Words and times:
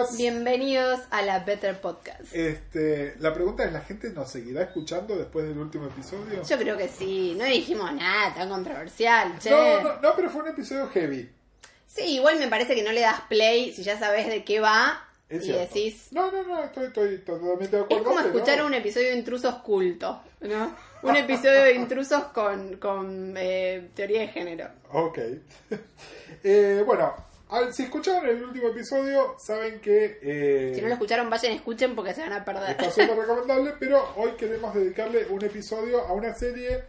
Podcast. 0.00 0.16
Bienvenidos 0.18 1.00
a 1.10 1.22
la 1.22 1.40
Better 1.40 1.78
Podcast. 1.78 2.34
Este, 2.34 3.16
la 3.18 3.34
pregunta 3.34 3.64
es, 3.64 3.72
¿la 3.72 3.80
gente 3.80 4.08
nos 4.10 4.30
seguirá 4.30 4.62
escuchando 4.62 5.14
después 5.16 5.46
del 5.46 5.58
último 5.58 5.86
episodio? 5.86 6.42
Yo 6.42 6.58
creo 6.58 6.76
que 6.78 6.88
sí, 6.88 7.34
no 7.36 7.44
dijimos 7.44 7.92
nada 7.92 8.34
tan 8.34 8.48
controversial, 8.48 9.38
che. 9.38 9.50
No, 9.50 9.82
no, 9.82 10.00
no, 10.00 10.12
pero 10.16 10.30
fue 10.30 10.42
un 10.42 10.48
episodio 10.48 10.88
heavy. 10.88 11.28
Sí, 11.86 12.14
igual 12.14 12.38
me 12.38 12.48
parece 12.48 12.74
que 12.74 12.82
no 12.82 12.92
le 12.92 13.00
das 13.02 13.20
play 13.28 13.72
si 13.72 13.82
ya 13.82 13.98
sabes 13.98 14.26
de 14.28 14.42
qué 14.42 14.60
va 14.60 15.06
Es 15.28 15.42
y 15.42 15.46
cierto. 15.46 15.62
decís... 15.74 16.08
No, 16.12 16.30
no, 16.30 16.44
no, 16.44 16.64
estoy, 16.64 16.86
estoy 16.86 17.18
totalmente 17.18 17.76
de 17.76 17.82
acuerdo. 17.82 17.96
Es 17.96 18.02
como 18.02 18.20
escuchar 18.20 18.64
un 18.64 18.72
episodio 18.72 19.08
de 19.10 19.16
intrusos 19.16 19.54
culto, 19.56 20.22
¿no? 20.40 20.74
Un 21.02 21.16
episodio 21.16 21.62
de 21.64 21.74
intrusos 21.74 22.24
con, 22.32 22.76
con 22.76 23.34
eh, 23.36 23.90
teoría 23.94 24.20
de 24.20 24.28
género. 24.28 24.68
Ok. 24.92 25.18
Eh, 26.42 26.82
bueno, 26.86 27.14
al- 27.50 27.72
si 27.74 27.82
escucharon 27.84 28.28
el 28.28 28.42
último 28.44 28.68
episodio, 28.68 29.34
saben 29.38 29.80
que... 29.80 30.18
eh, 30.22 30.72
Si 30.74 30.80
no 30.80 30.88
lo 30.88 30.94
escucharon, 30.94 31.28
vayan 31.30 31.52
y 31.52 31.56
escuchen 31.56 31.94
porque 31.94 32.14
se 32.14 32.20
van 32.22 32.32
a 32.32 32.44
perder. 32.44 32.70
Está 32.70 32.90
súper 32.90 33.16
recomendable, 33.18 33.72
pero 33.78 34.02
hoy 34.16 34.30
queremos 34.32 34.74
dedicarle 34.74 35.26
un 35.28 35.44
episodio 35.44 36.00
a 36.06 36.12
una 36.12 36.34
serie 36.34 36.82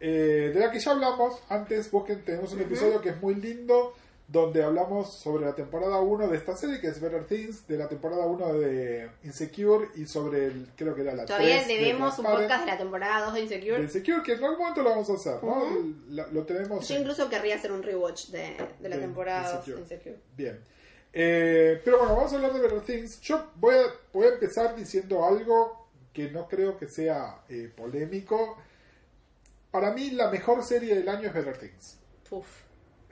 eh, 0.00 0.50
de 0.54 0.60
la 0.60 0.70
que 0.70 0.78
ya 0.80 0.90
hablamos 0.92 1.42
antes. 1.48 1.90
Busquen, 1.90 2.24
tenemos 2.24 2.52
un 2.52 2.60
episodio 2.60 3.00
que 3.00 3.10
es 3.10 3.20
muy 3.22 3.34
lindo, 3.36 3.94
donde 4.26 4.62
hablamos 4.64 5.12
sobre 5.12 5.44
la 5.44 5.54
temporada 5.54 5.98
1 6.00 6.28
de 6.28 6.36
esta 6.36 6.56
serie, 6.56 6.80
que 6.80 6.88
es 6.88 7.00
Better 7.00 7.24
Things, 7.26 7.66
de 7.68 7.76
la 7.76 7.88
temporada 7.88 8.24
1 8.26 8.54
de 8.54 9.10
Insecure 9.22 9.88
y 9.96 10.06
sobre 10.06 10.46
el, 10.46 10.70
creo 10.76 10.94
que 10.94 11.02
era 11.02 11.14
la 11.14 11.26
Todavía 11.26 11.56
3 11.62 11.68
de 11.68 11.74
debemos 11.74 12.18
un 12.18 12.24
Transparent, 12.24 12.42
podcast 12.42 12.64
de 12.64 12.70
la 12.72 12.78
temporada 12.78 13.24
2 13.26 13.34
de 13.34 13.38
de 13.40 13.44
Insecure. 13.44 13.82
Insecure, 13.82 14.22
que 14.22 14.32
en 14.32 14.44
algún 14.44 14.58
momento 14.58 14.82
lo 14.82 14.90
vamos 14.90 15.10
a 15.10 15.12
hacer, 15.14 15.44
¿no? 15.44 16.24
Lo 16.32 16.42
tenemos 16.44 16.88
Yo 16.88 16.94
en- 16.94 17.00
incluso 17.02 17.28
querría 17.28 17.56
hacer 17.56 17.70
un 17.70 17.82
rewatch 17.82 18.28
de, 18.28 18.56
de 18.80 18.88
la 18.88 18.96
De 18.96 19.02
temporada 19.02 19.42
2 19.42 19.52
de 19.66 19.72
Insecure. 19.72 19.82
Insecure. 19.82 20.16
Bien. 20.36 20.60
Eh, 21.12 21.80
pero 21.84 21.98
bueno, 21.98 22.16
vamos 22.16 22.32
a 22.32 22.36
hablar 22.36 22.52
de 22.54 22.60
Better 22.60 22.80
Things. 22.80 23.20
Yo 23.20 23.50
voy 23.56 23.74
a, 23.76 23.84
voy 24.12 24.26
a 24.26 24.30
empezar 24.30 24.74
diciendo 24.74 25.24
algo 25.24 25.86
que 26.12 26.30
no 26.30 26.48
creo 26.48 26.76
que 26.78 26.88
sea 26.88 27.42
eh, 27.48 27.70
polémico. 27.76 28.56
Para 29.70 29.92
mí, 29.92 30.10
la 30.10 30.30
mejor 30.30 30.64
serie 30.64 30.94
del 30.94 31.08
año 31.08 31.28
es 31.28 31.34
Better 31.34 31.56
Things. 31.58 31.98
Uf. 32.30 32.63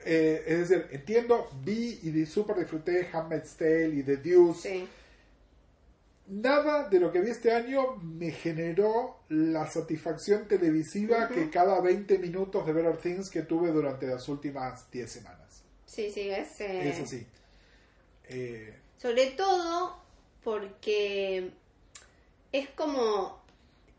Eh, 0.05 0.43
es 0.47 0.69
decir, 0.69 0.87
entiendo, 0.91 1.49
vi 1.63 1.99
y 2.03 2.25
súper 2.25 2.57
disfruté 2.57 3.09
Handmaid's 3.11 3.55
Tale 3.55 3.89
y 3.89 4.03
The 4.03 4.17
Deuce. 4.17 4.69
Sí. 4.69 4.87
Nada 6.27 6.87
de 6.87 6.99
lo 6.99 7.11
que 7.11 7.19
vi 7.19 7.29
este 7.29 7.51
año 7.51 7.97
me 7.97 8.31
generó 8.31 9.19
la 9.27 9.69
satisfacción 9.69 10.47
televisiva 10.47 11.27
que 11.27 11.49
cada 11.49 11.81
20 11.81 12.17
minutos 12.17 12.65
de 12.65 12.71
Better 12.71 12.97
Things 12.97 13.29
que 13.29 13.41
tuve 13.41 13.71
durante 13.71 14.07
las 14.07 14.27
últimas 14.29 14.89
10 14.89 15.11
semanas. 15.11 15.63
Sí, 15.85 16.09
sí, 16.11 16.29
es... 16.29 16.61
eh, 16.61 16.89
Es 16.89 16.99
así. 17.01 17.27
Eh, 18.29 18.73
Sobre 18.95 19.31
todo 19.31 19.97
porque 20.43 21.51
es 22.53 22.69
como, 22.69 23.43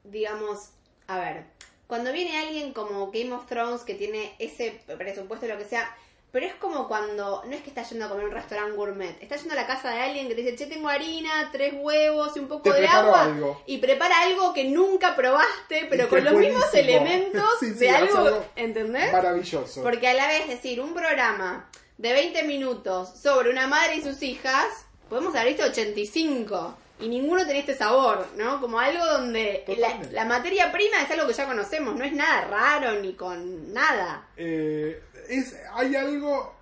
digamos, 0.04 0.70
a 1.06 1.18
ver, 1.18 1.44
cuando 1.86 2.12
viene 2.12 2.38
alguien 2.38 2.72
como 2.72 3.10
Game 3.10 3.32
of 3.32 3.46
Thrones 3.46 3.82
que 3.82 3.94
tiene 3.94 4.34
ese 4.38 4.80
presupuesto, 4.98 5.46
lo 5.46 5.58
que 5.58 5.64
sea, 5.64 5.94
pero 6.32 6.46
es 6.46 6.54
como 6.54 6.88
cuando, 6.88 7.42
no 7.46 7.52
es 7.54 7.62
que 7.62 7.68
está 7.68 7.82
yendo 7.84 8.06
a 8.06 8.08
comer 8.08 8.24
un 8.24 8.32
restaurante 8.32 8.72
gourmet, 8.76 9.16
está 9.22 9.36
yendo 9.36 9.52
a 9.52 9.56
la 9.56 9.66
casa 9.68 9.90
de 9.90 10.00
alguien 10.00 10.26
que 10.26 10.34
te 10.34 10.42
dice, 10.42 10.56
che, 10.56 10.66
tengo 10.66 10.88
harina, 10.88 11.50
tres 11.52 11.74
huevos 11.76 12.36
y 12.36 12.40
un 12.40 12.48
poco 12.48 12.72
Te 12.72 12.80
de 12.80 12.86
agua, 12.88 13.22
algo. 13.22 13.62
y 13.66 13.78
prepara 13.78 14.22
algo 14.22 14.52
que 14.52 14.64
nunca 14.64 15.14
probaste, 15.14 15.86
pero 15.88 16.08
con 16.08 16.24
los 16.24 16.34
mismos 16.34 16.74
elementos 16.74 17.44
Sí, 17.60 17.66
sí, 17.72 17.74
de 17.74 17.90
algo, 17.90 18.18
algo 18.18 18.44
¿entendés? 18.56 19.12
maravilloso. 19.12 19.82
Porque 19.82 20.08
a 20.08 20.14
la 20.14 20.26
vez 20.26 20.48
decir 20.48 20.80
un 20.80 20.92
programa 20.92 21.70
de 21.98 22.12
20 22.12 22.42
minutos 22.44 23.10
sobre 23.20 23.50
una 23.50 23.68
madre 23.68 23.94
y 23.96 24.02
sus 24.02 24.20
hijas, 24.22 24.66
podemos 25.08 25.36
haber 25.36 25.54
visto 25.54 25.64
85 25.70 26.76
y 27.00 27.08
ninguno 27.08 27.44
tenía 27.44 27.60
este 27.60 27.76
sabor, 27.76 28.26
¿no? 28.36 28.60
Como 28.60 28.78
algo 28.78 29.04
donde 29.04 29.64
la, 30.12 30.24
materia 30.24 30.70
prima 30.70 31.02
es 31.02 31.10
algo 31.10 31.26
que 31.26 31.34
ya 31.34 31.46
conocemos, 31.46 31.96
no 31.96 32.04
es 32.04 32.12
nada 32.12 32.42
raro 32.42 33.00
ni 33.00 33.14
con 33.14 33.72
nada. 33.72 34.28
Eh, 34.36 35.02
es, 35.28 35.56
hay 35.72 35.96
algo, 35.96 36.54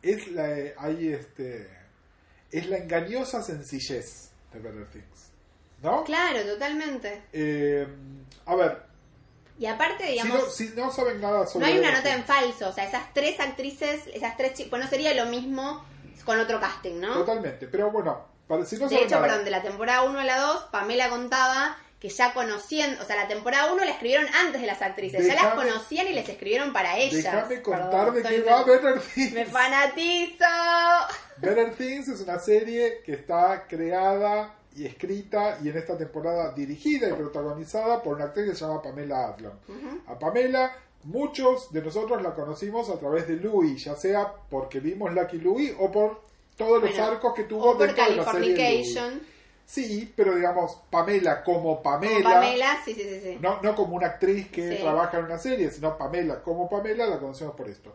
es 0.00 0.28
la, 0.28 0.44
hay 0.78 1.12
este, 1.12 1.68
es 2.50 2.66
la 2.68 2.78
engañosa 2.78 3.42
sencillez 3.42 4.30
de 4.52 4.60
Better 4.60 4.86
Things, 4.90 5.32
¿no? 5.82 6.04
Claro, 6.04 6.44
totalmente. 6.44 7.24
Eh, 7.32 7.86
a 8.46 8.54
ver, 8.54 8.82
Y 9.58 9.66
aparte, 9.66 10.04
si 10.04 10.12
digamos, 10.12 10.38
no, 10.38 10.50
si 10.50 10.68
no 10.76 10.92
saben 10.92 11.20
nada 11.20 11.40
no, 11.40 11.46
sobre 11.46 11.66
hay 11.66 11.78
una 11.78 11.90
nota 11.90 12.14
en 12.14 12.24
falso, 12.24 12.68
o 12.68 12.72
sea, 12.72 12.86
esas 12.86 13.12
tres 13.12 13.40
actrices, 13.40 14.06
esas 14.14 14.36
tres 14.36 14.54
chicas, 14.54 14.70
bueno, 14.70 14.86
sería 14.86 15.12
lo 15.12 15.26
mismo 15.26 15.84
con 16.24 16.38
otro 16.38 16.60
casting, 16.60 17.00
¿no? 17.00 17.14
Totalmente, 17.14 17.66
pero 17.66 17.90
bueno, 17.90 18.31
para, 18.52 18.66
si 18.66 18.76
no 18.76 18.86
De 18.86 18.96
hecho, 18.96 19.18
perdón, 19.20 19.44
de 19.44 19.50
la 19.50 19.62
temporada 19.62 20.02
1 20.02 20.20
a 20.20 20.24
la 20.24 20.38
2, 20.38 20.64
Pamela 20.70 21.08
contaba 21.08 21.78
que 21.98 22.10
ya 22.10 22.34
conocían, 22.34 22.98
o 23.00 23.04
sea, 23.04 23.16
la 23.16 23.28
temporada 23.28 23.72
1 23.72 23.82
la 23.82 23.90
escribieron 23.92 24.26
antes 24.44 24.60
de 24.60 24.66
las 24.66 24.82
actrices, 24.82 25.26
ya 25.26 25.34
las 25.34 25.54
conocían 25.54 26.06
y 26.06 26.12
les 26.12 26.28
escribieron 26.28 26.72
para 26.74 26.98
ellas. 26.98 27.22
déjame 27.22 27.62
contar 27.62 28.12
de 28.12 28.22
qué 28.22 28.42
va 28.42 28.62
Better 28.64 29.00
Things. 29.00 29.32
Me 29.32 29.46
fanatizo. 29.46 30.44
Better 31.38 31.74
Things 31.74 32.08
es 32.08 32.20
una 32.20 32.38
serie 32.38 33.00
que 33.06 33.12
está 33.12 33.66
creada 33.66 34.54
y 34.76 34.84
escrita 34.84 35.58
y 35.62 35.70
en 35.70 35.78
esta 35.78 35.96
temporada 35.96 36.52
dirigida 36.52 37.08
y 37.08 37.12
protagonizada 37.14 38.02
por 38.02 38.16
una 38.16 38.26
actriz 38.26 38.50
que 38.50 38.54
se 38.54 38.66
llama 38.66 38.82
Pamela 38.82 39.28
Adlon. 39.28 39.58
A 40.08 40.18
Pamela, 40.18 40.76
muchos 41.04 41.72
de 41.72 41.80
nosotros 41.80 42.20
la 42.20 42.34
conocimos 42.34 42.90
a 42.90 42.98
través 42.98 43.26
de 43.28 43.36
Louis, 43.36 43.82
ya 43.82 43.96
sea 43.96 44.30
porque 44.50 44.80
vimos 44.80 45.14
Lucky 45.14 45.38
Louis 45.38 45.72
o 45.78 45.90
por 45.90 46.31
todos 46.56 46.82
los 46.82 46.98
arcos 46.98 47.34
que 47.34 47.44
tuvo 47.44 47.76
por 47.76 47.86
dentro 47.86 48.04
de 48.04 48.16
la 48.16 48.24
serie 48.32 48.50
de. 48.50 48.56
Californication. 48.56 49.20
Sí, 49.64 50.12
pero 50.16 50.34
digamos, 50.34 50.80
Pamela 50.90 51.42
como 51.44 51.82
Pamela, 51.82 52.22
Como 52.22 52.34
Pamela, 52.34 52.78
sí, 52.84 52.94
sí, 52.94 53.20
sí. 53.22 53.38
no, 53.40 53.62
no 53.62 53.74
como 53.74 53.96
una 53.96 54.08
actriz 54.08 54.48
que 54.50 54.76
Sí. 54.76 54.82
trabaja 54.82 55.18
en 55.18 55.24
una 55.26 55.38
serie, 55.38 55.70
sino 55.70 55.96
Pamela 55.96 56.42
como 56.42 56.68
Pamela, 56.68 57.06
la 57.06 57.18
conocemos 57.18 57.54
por 57.54 57.68
esto. 57.68 57.94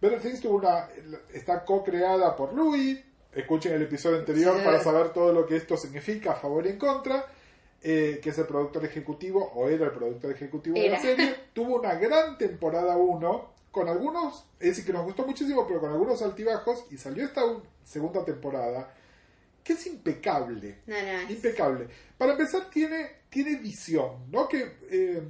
Better 0.00 0.20
Things 0.20 0.40
tuvo 0.40 0.56
una, 0.56 0.88
está 1.32 1.64
co-creada 1.64 2.36
por 2.36 2.52
Louis. 2.54 2.98
Escuchen 3.34 3.72
el 3.74 3.82
episodio 3.82 4.18
anterior 4.18 4.56
Sí. 4.58 4.64
para 4.64 4.80
saber 4.82 5.12
todo 5.12 5.32
lo 5.32 5.46
que 5.46 5.56
esto 5.56 5.76
significa 5.76 6.32
a 6.32 6.36
favor 6.36 6.66
y 6.66 6.70
en 6.70 6.78
contra. 6.78 7.26
eh, 7.82 8.20
que 8.22 8.28
es 8.28 8.36
el 8.38 8.44
productor 8.44 8.84
ejecutivo, 8.84 9.52
o 9.54 9.66
era 9.66 9.86
el 9.86 9.92
productor 9.92 10.32
ejecutivo 10.32 10.76
de 10.78 10.90
la 10.90 11.00
serie. 11.00 11.34
Tuvo 11.54 11.76
una 11.76 11.94
gran 11.94 12.36
temporada 12.36 12.94
1, 12.98 13.50
con 13.70 13.88
algunos, 13.88 14.44
es 14.58 14.70
decir, 14.70 14.84
que 14.86 14.92
nos 14.92 15.04
gustó 15.04 15.24
muchísimo, 15.24 15.66
pero 15.66 15.80
con 15.80 15.90
algunos 15.92 16.20
altibajos. 16.22 16.84
Y 16.90 16.96
salió 16.98 17.24
esta 17.24 17.44
un- 17.44 17.62
segunda 17.84 18.24
temporada, 18.24 18.92
que 19.64 19.74
es 19.74 19.86
impecable 19.86 20.80
No, 20.86 20.94
no. 21.00 21.08
es- 21.20 21.30
impecable. 21.30 21.88
Para 22.18 22.32
empezar, 22.32 22.68
tiene, 22.70 23.10
tiene 23.30 23.56
visión, 23.56 24.30
¿no? 24.30 24.48
Que 24.48 24.76
eh, 24.90 25.22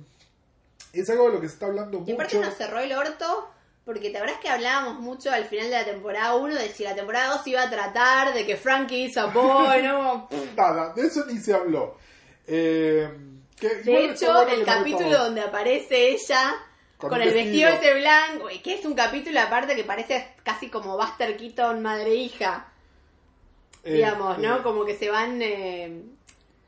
es 0.92 1.10
algo 1.10 1.26
de 1.28 1.32
lo 1.34 1.40
que 1.40 1.48
se 1.48 1.54
está 1.54 1.66
hablando 1.66 2.02
Y 2.06 2.12
aparte 2.12 2.36
mucho. 2.36 2.48
nos 2.48 2.56
cerró 2.56 2.78
el 2.80 2.92
orto. 2.92 3.50
Porque 3.82 4.10
te 4.10 4.18
acuerdas 4.18 4.38
que 4.40 4.48
hablábamos 4.50 5.00
mucho 5.00 5.32
al 5.32 5.46
final 5.46 5.66
de 5.70 5.76
la 5.76 5.84
temporada 5.84 6.36
1 6.36 6.54
de 6.54 6.68
si 6.68 6.84
la 6.84 6.94
temporada 6.94 7.34
2 7.34 7.46
iba 7.46 7.62
a 7.62 7.70
tratar 7.70 8.34
de 8.34 8.46
que 8.46 8.56
Frankie 8.56 9.04
hizo 9.06 9.30
boy, 9.32 9.82
¿no? 9.82 10.28
Nada, 10.54 10.92
de 10.92 11.06
eso 11.06 11.24
ni 11.26 11.38
se 11.38 11.54
habló. 11.54 11.96
Eh, 12.46 13.08
que 13.58 13.68
De 13.76 14.04
hecho, 14.04 14.46
el 14.48 14.64
capítulo 14.64 15.18
donde 15.18 15.40
aparece 15.40 16.10
ella 16.10 16.54
Con 17.08 17.20
el 17.22 17.32
vestido 17.32 17.68
ese 17.70 17.94
blanco, 17.94 18.50
y 18.50 18.58
que 18.60 18.74
es 18.74 18.84
un 18.84 18.94
capítulo 18.94 19.40
aparte 19.40 19.74
que 19.74 19.84
parece 19.84 20.34
casi 20.42 20.68
como 20.68 20.96
Buster 20.96 21.36
Keaton 21.36 21.80
madre-hija, 21.82 22.66
Eh, 23.82 23.94
digamos, 23.94 24.38
¿no? 24.38 24.58
eh, 24.58 24.62
Como 24.62 24.84
que 24.84 24.96
se 24.96 25.08
van, 25.10 25.40
eh, 25.40 26.02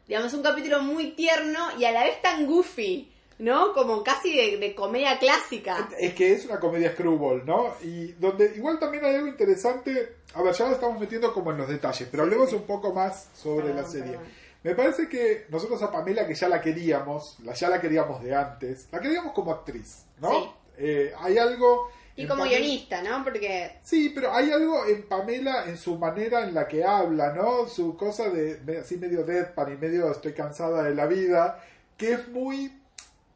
digamos, 0.08 0.32
un 0.32 0.42
capítulo 0.42 0.80
muy 0.82 1.10
tierno 1.12 1.58
y 1.78 1.84
a 1.84 1.92
la 1.92 2.04
vez 2.04 2.22
tan 2.22 2.46
goofy, 2.46 3.10
¿no? 3.38 3.72
Como 3.74 4.02
casi 4.02 4.34
de, 4.34 4.56
de 4.56 4.74
comedia 4.74 5.18
clásica. 5.18 5.88
Es 5.98 6.14
que 6.14 6.32
es 6.32 6.46
una 6.46 6.58
comedia 6.60 6.92
screwball, 6.92 7.44
¿no? 7.44 7.74
Y 7.82 8.12
donde 8.12 8.52
igual 8.56 8.78
también 8.78 9.04
hay 9.04 9.16
algo 9.16 9.26
interesante. 9.28 10.16
A 10.34 10.42
ver, 10.42 10.54
ya 10.54 10.66
lo 10.68 10.72
estamos 10.74 10.98
metiendo 10.98 11.32
como 11.34 11.50
en 11.50 11.58
los 11.58 11.68
detalles, 11.68 12.08
pero 12.10 12.22
hablemos 12.22 12.52
un 12.54 12.62
poco 12.62 12.94
más 12.94 13.28
sobre 13.34 13.66
Perdón, 13.66 13.82
la 13.82 13.88
serie. 13.88 14.12
perdón. 14.12 14.41
Me 14.62 14.74
parece 14.74 15.08
que 15.08 15.46
nosotros 15.48 15.82
a 15.82 15.90
Pamela, 15.90 16.26
que 16.26 16.34
ya 16.34 16.48
la 16.48 16.60
queríamos, 16.60 17.36
la, 17.40 17.52
ya 17.52 17.68
la 17.68 17.80
queríamos 17.80 18.22
de 18.22 18.34
antes, 18.34 18.88
la 18.92 19.00
queríamos 19.00 19.32
como 19.32 19.50
actriz, 19.52 20.04
¿no? 20.20 20.30
Sí. 20.30 20.50
Eh, 20.78 21.12
hay 21.18 21.38
algo. 21.38 21.90
Y 22.14 22.26
como 22.26 22.44
Pamela- 22.44 22.58
guionista, 22.58 23.02
¿no? 23.02 23.24
Porque 23.24 23.78
Sí, 23.82 24.10
pero 24.14 24.32
hay 24.32 24.52
algo 24.52 24.86
en 24.86 25.08
Pamela, 25.08 25.64
en 25.66 25.76
su 25.78 25.98
manera 25.98 26.42
en 26.46 26.54
la 26.54 26.68
que 26.68 26.84
habla, 26.84 27.32
¿no? 27.32 27.66
Su 27.66 27.96
cosa 27.96 28.28
de 28.28 28.78
así 28.78 28.98
medio 28.98 29.24
deadpan 29.24 29.72
y 29.72 29.76
medio 29.76 30.10
estoy 30.10 30.32
cansada 30.34 30.82
de 30.84 30.94
la 30.94 31.06
vida, 31.06 31.62
que 31.96 32.12
es 32.12 32.28
muy... 32.28 32.78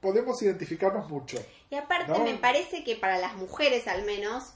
Podemos 0.01 0.41
identificarnos 0.43 1.09
mucho. 1.09 1.39
Y 1.71 1.75
aparte 1.75 2.13
¿No? 2.13 2.23
me 2.23 2.35
parece 2.35 2.85
que 2.85 2.95
para 2.95 3.19
las 3.19 3.35
mujeres 3.35 3.89
al 3.89 4.05
menos, 4.05 4.53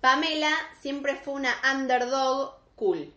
Pamela 0.00 0.50
siempre 0.80 1.14
fue 1.16 1.34
una 1.34 1.54
underdog 1.72 2.58
cool. 2.76 3.14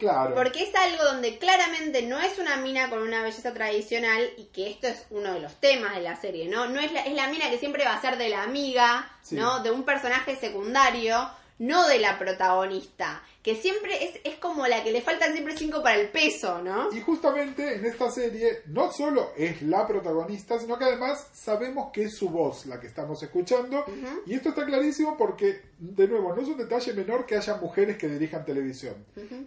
Claro. 0.00 0.34
Porque 0.34 0.64
es 0.64 0.74
algo 0.74 1.04
donde 1.04 1.38
claramente 1.38 2.02
no 2.02 2.18
es 2.18 2.38
una 2.38 2.56
mina 2.56 2.90
con 2.90 3.00
una 3.02 3.22
belleza 3.22 3.54
tradicional 3.54 4.28
y 4.38 4.46
que 4.46 4.70
esto 4.70 4.88
es 4.88 5.04
uno 5.10 5.32
de 5.34 5.40
los 5.40 5.54
temas 5.60 5.94
de 5.94 6.00
la 6.00 6.16
serie, 6.20 6.48
¿no? 6.48 6.66
No 6.66 6.80
es 6.80 6.90
la, 6.90 7.02
es 7.02 7.14
la 7.14 7.28
mina 7.28 7.48
que 7.50 7.58
siempre 7.58 7.84
va 7.84 7.94
a 7.94 8.00
ser 8.00 8.16
de 8.16 8.30
la 8.30 8.42
amiga, 8.42 9.08
Sí. 9.22 9.36
¿no? 9.36 9.60
De 9.62 9.70
un 9.70 9.84
personaje 9.84 10.34
secundario. 10.36 11.30
No 11.60 11.86
de 11.88 11.98
la 11.98 12.18
protagonista, 12.18 13.22
que 13.42 13.54
siempre 13.54 14.04
es, 14.04 14.20
es 14.24 14.38
como 14.38 14.66
la 14.66 14.82
que 14.82 14.92
le 14.92 15.02
faltan 15.02 15.32
siempre 15.32 15.54
cinco 15.56 15.82
para 15.82 16.00
el 16.00 16.08
peso, 16.08 16.62
¿no? 16.62 16.90
Y 16.90 17.00
justamente 17.02 17.74
en 17.74 17.84
esta 17.84 18.10
serie 18.10 18.62
no 18.66 18.90
solo 18.90 19.32
es 19.36 19.60
la 19.60 19.86
protagonista, 19.86 20.58
sino 20.58 20.78
que 20.78 20.84
además 20.84 21.28
sabemos 21.34 21.90
que 21.92 22.04
es 22.04 22.16
su 22.16 22.30
voz 22.30 22.64
la 22.64 22.80
que 22.80 22.86
estamos 22.86 23.22
escuchando. 23.22 23.84
Y 24.24 24.34
esto 24.34 24.48
está 24.48 24.64
clarísimo 24.64 25.18
porque, 25.18 25.60
de 25.78 26.08
nuevo, 26.08 26.34
no 26.34 26.40
es 26.40 26.48
un 26.48 26.56
detalle 26.56 26.94
menor 26.94 27.26
que 27.26 27.36
haya 27.36 27.56
mujeres 27.56 27.98
que 27.98 28.08
dirijan 28.08 28.44
televisión. 28.44 28.94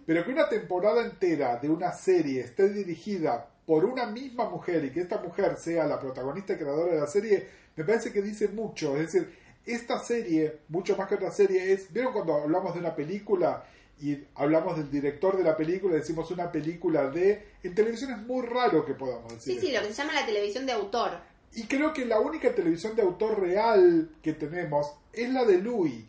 Pero 0.06 0.24
que 0.24 0.30
una 0.30 0.48
temporada 0.48 1.02
entera 1.02 1.56
de 1.56 1.68
una 1.68 1.92
serie 1.92 2.42
esté 2.42 2.68
dirigida 2.68 3.50
por 3.66 3.84
una 3.84 4.06
misma 4.06 4.48
mujer 4.48 4.84
y 4.84 4.92
que 4.92 5.00
esta 5.00 5.18
mujer 5.18 5.56
sea 5.56 5.84
la 5.86 5.98
protagonista 5.98 6.52
y 6.52 6.58
creadora 6.58 6.94
de 6.94 7.00
la 7.00 7.06
serie, 7.08 7.48
me 7.74 7.82
parece 7.82 8.12
que 8.12 8.22
dice 8.22 8.46
mucho. 8.48 8.96
Es 8.96 9.12
decir, 9.12 9.43
esta 9.66 9.98
serie, 9.98 10.60
mucho 10.68 10.96
más 10.96 11.08
que 11.08 11.14
otra 11.14 11.30
serie, 11.30 11.72
es. 11.72 11.92
¿Vieron 11.92 12.12
cuando 12.12 12.34
hablamos 12.34 12.74
de 12.74 12.80
una 12.80 12.94
película 12.94 13.64
y 14.00 14.18
hablamos 14.34 14.76
del 14.76 14.90
director 14.90 15.36
de 15.36 15.44
la 15.44 15.56
película, 15.56 15.94
decimos 15.94 16.30
una 16.30 16.50
película 16.50 17.08
de... 17.08 17.54
En 17.62 17.74
televisión 17.74 18.10
es 18.10 18.18
muy 18.18 18.44
raro 18.44 18.84
que 18.84 18.94
podamos 18.94 19.32
decir. 19.34 19.60
Sí, 19.60 19.66
sí, 19.66 19.72
lo 19.72 19.80
que 19.80 19.88
se 19.88 19.94
llama 19.94 20.14
la 20.14 20.26
televisión 20.26 20.66
de 20.66 20.72
autor. 20.72 21.12
Y 21.52 21.64
creo 21.64 21.92
que 21.92 22.04
la 22.04 22.18
única 22.18 22.52
televisión 22.54 22.96
de 22.96 23.02
autor 23.02 23.40
real 23.40 24.10
que 24.22 24.32
tenemos 24.32 24.92
es 25.12 25.30
la 25.30 25.44
de 25.44 25.58
Louis. 25.58 26.04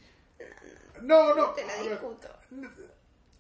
No, 1.02 1.36
no. 1.36 1.52
Te 1.52 1.64
la 1.66 1.76
discuto. 1.78 2.28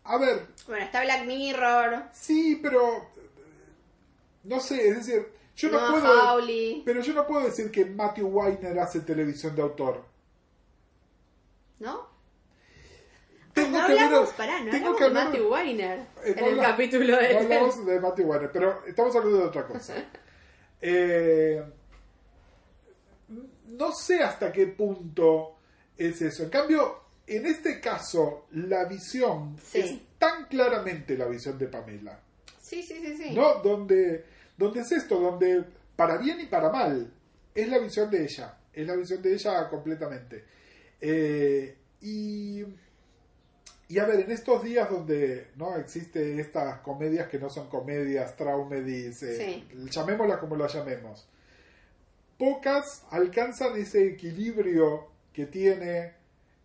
A 0.03 0.17
ver. 0.17 0.45
Bueno, 0.67 0.85
está 0.85 1.01
Black 1.03 1.25
Mirror. 1.25 2.03
Sí, 2.13 2.59
pero. 2.61 3.09
No 4.43 4.59
sé, 4.59 4.89
es 4.89 4.97
decir. 4.97 5.27
Yo 5.55 5.69
no, 5.71 5.91
puedo. 5.91 6.41
Pero 6.83 7.01
yo 7.01 7.13
no 7.13 7.25
puedo 7.25 7.45
decir 7.45 7.71
que 7.71 7.85
Matthew 7.85 8.27
Weiner 8.27 8.77
hace 8.79 8.99
televisión 9.01 9.55
de 9.55 9.61
autor. 9.61 10.03
¿No? 11.79 12.15
Tengo 13.53 13.77
no 13.77 13.83
hablamos, 13.83 14.29
pará, 14.33 14.61
no 14.61 14.73
hablamos 14.73 14.99
de 14.99 15.09
Matthew 15.09 15.53
Weiner 15.53 15.99
en 16.25 16.39
el 16.45 16.57
capítulo 16.57 17.17
de... 17.17 17.33
No 17.33 17.39
hablamos 17.39 17.85
de 17.85 17.99
Matthew 18.01 18.25
Weiner, 18.25 18.51
pero 18.51 18.85
estamos 18.85 19.15
hablando 19.15 19.37
de 19.37 19.45
otra 19.45 19.65
cosa. 19.65 19.93
eh, 20.81 21.63
no 23.67 23.93
sé 23.93 24.21
hasta 24.21 24.51
qué 24.51 24.67
punto 24.67 25.55
es 25.97 26.21
eso. 26.21 26.43
En 26.43 26.49
cambio, 26.49 26.99
en 27.25 27.45
este 27.45 27.79
caso, 27.79 28.47
la 28.51 28.83
visión 28.83 29.55
es 29.73 29.99
tan 30.17 30.47
claramente 30.47 31.17
la 31.17 31.25
visión 31.25 31.57
de 31.57 31.67
Pamela. 31.67 32.19
Sí, 32.61 32.83
sí, 32.83 32.99
sí, 32.99 33.15
sí. 33.15 33.33
¿No? 33.33 33.55
Donde 33.55 34.34
donde 34.57 34.81
es 34.81 34.91
esto, 34.91 35.19
donde 35.19 35.63
para 35.95 36.17
bien 36.17 36.39
y 36.41 36.45
para 36.45 36.69
mal, 36.69 37.11
es 37.53 37.67
la 37.69 37.79
visión 37.79 38.09
de 38.09 38.23
ella, 38.23 38.57
es 38.73 38.85
la 38.85 38.95
visión 38.95 39.21
de 39.21 39.33
ella 39.33 39.69
completamente. 39.69 40.43
Eh, 40.99 41.77
y, 42.01 42.63
y 43.87 43.99
a 43.99 44.05
ver, 44.05 44.21
en 44.21 44.31
estos 44.31 44.63
días 44.63 44.89
donde 44.89 45.47
no 45.55 45.75
existe 45.77 46.39
estas 46.39 46.79
comedias 46.79 47.27
que 47.27 47.39
no 47.39 47.49
son 47.49 47.69
comedias, 47.69 48.35
traumedies, 48.35 49.23
eh, 49.23 49.63
llamémoslas 49.89 50.39
como 50.39 50.55
las 50.55 50.73
llamemos, 50.73 51.27
pocas 52.37 53.03
alcanzan 53.11 53.77
ese 53.77 54.07
equilibrio 54.07 55.07
que 55.31 55.45
tiene 55.45 56.13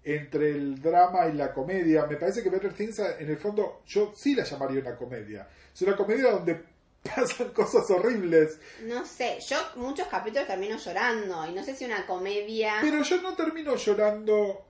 entre 0.03 0.51
el 0.51 0.81
drama 0.81 1.29
y 1.29 1.35
la 1.35 1.53
comedia. 1.53 2.07
Me 2.07 2.17
parece 2.17 2.43
que 2.43 2.51
Better 2.51 2.73
Things, 2.73 2.99
en 2.99 3.29
el 3.29 3.37
fondo, 3.37 3.83
yo 3.87 4.13
sí 4.17 4.35
la 4.35 4.45
llamaría 4.45 4.81
una 4.81 4.97
comedia. 4.97 5.49
Es 5.73 5.83
una 5.83 5.97
comedia 5.97 6.31
donde 6.31 6.63
pasan 7.15 7.51
cosas 7.51 7.91
horribles. 7.91 8.59
No 8.83 9.05
sé, 9.05 9.39
yo 9.47 9.57
muchos 9.77 10.09
capítulos 10.09 10.47
termino 10.47 10.77
llorando 10.77 11.47
y 11.47 11.53
no 11.53 11.63
sé 11.65 11.75
si 11.75 11.85
una 11.85 12.07
comedia... 12.07 12.79
Pero 12.81 13.03
yo 13.03 13.23
no 13.23 13.35
termino 13.35 13.77
llorando... 13.77 14.67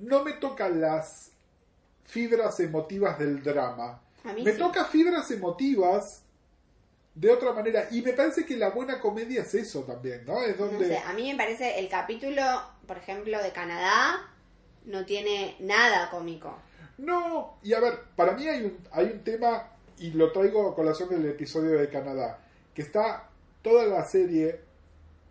No 0.00 0.22
me 0.22 0.32
tocan 0.34 0.80
las 0.80 1.32
fibras 2.04 2.60
emotivas 2.60 3.18
del 3.18 3.42
drama. 3.42 4.00
me 4.24 4.52
toca 4.52 4.84
fibras 4.84 5.30
emotivas 5.30 6.22
de 7.14 7.30
otra 7.30 7.52
manera. 7.52 7.88
Y 7.90 8.02
me 8.02 8.12
parece 8.12 8.46
que 8.46 8.56
la 8.56 8.70
buena 8.70 9.00
comedia 9.00 9.42
es 9.42 9.54
eso 9.54 9.82
también, 9.82 10.24
¿no? 10.24 10.42
Es 10.42 10.56
donde... 10.56 10.88
No 10.88 10.94
sé, 10.94 10.98
a 10.98 11.12
mí 11.12 11.30
me 11.30 11.36
parece 11.36 11.80
el 11.80 11.88
capítulo, 11.88 12.42
por 12.86 12.96
ejemplo, 12.96 13.42
de 13.42 13.50
Canadá, 13.50 14.30
no 14.84 15.04
tiene 15.04 15.56
nada 15.58 16.10
cómico. 16.10 16.56
No, 16.98 17.58
y 17.62 17.72
a 17.72 17.80
ver, 17.80 17.98
para 18.14 18.32
mí 18.32 18.46
hay 18.46 18.64
un, 18.64 18.78
hay 18.92 19.06
un 19.06 19.24
tema 19.24 19.68
y 20.00 20.10
lo 20.12 20.32
traigo 20.32 20.68
a 20.68 20.74
colación 20.74 21.08
del 21.08 21.26
episodio 21.26 21.78
de 21.78 21.88
Canadá, 21.88 22.40
que 22.74 22.82
está 22.82 23.30
toda 23.62 23.86
la 23.86 24.04
serie 24.04 24.60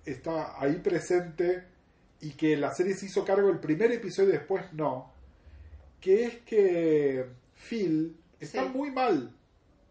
está 0.05 0.59
ahí 0.59 0.75
presente 0.75 1.63
y 2.21 2.31
que 2.31 2.55
la 2.57 2.73
serie 2.73 2.95
se 2.95 3.07
hizo 3.07 3.25
cargo 3.25 3.49
el 3.49 3.59
primer 3.59 3.91
episodio 3.91 4.29
y 4.29 4.33
después 4.33 4.63
no, 4.73 5.11
que 5.99 6.23
es 6.25 6.35
que 6.37 7.25
Phil 7.69 8.15
está 8.39 8.65
muy 8.65 8.91
mal, 8.91 9.35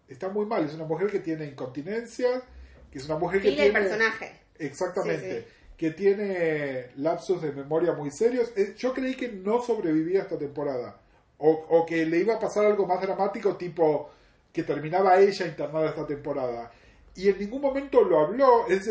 está 0.08 0.28
muy 0.28 0.46
mal, 0.46 0.64
es 0.64 0.74
una 0.74 0.84
mujer 0.84 1.10
que 1.10 1.20
tiene 1.20 1.46
incontinencia, 1.46 2.42
que 2.90 2.98
es 2.98 3.04
una 3.04 3.18
mujer 3.18 3.42
que 3.42 3.48
tiene... 3.50 3.66
el 3.66 3.72
personaje. 3.72 4.40
Exactamente. 4.58 5.48
Que 5.76 5.90
tiene 5.90 6.86
lapsos 6.96 7.42
de 7.42 7.52
memoria 7.52 7.92
muy 7.92 8.10
serios. 8.10 8.50
Eh, 8.56 8.74
yo 8.78 8.94
creí 8.94 9.14
que 9.14 9.28
no 9.28 9.60
sobrevivía 9.60 10.22
esta 10.22 10.38
temporada. 10.38 10.98
O, 11.36 11.50
o 11.50 11.84
que 11.84 12.06
le 12.06 12.16
iba 12.16 12.36
a 12.36 12.38
pasar 12.38 12.64
algo 12.64 12.86
más 12.86 13.02
dramático, 13.02 13.56
tipo 13.56 14.10
que 14.56 14.62
terminaba 14.62 15.20
ella 15.20 15.46
internada 15.46 15.90
esta 15.90 16.06
temporada. 16.06 16.72
Y 17.14 17.28
en 17.28 17.38
ningún 17.38 17.60
momento 17.60 18.00
lo 18.00 18.20
habló. 18.20 18.66
Es, 18.66 18.88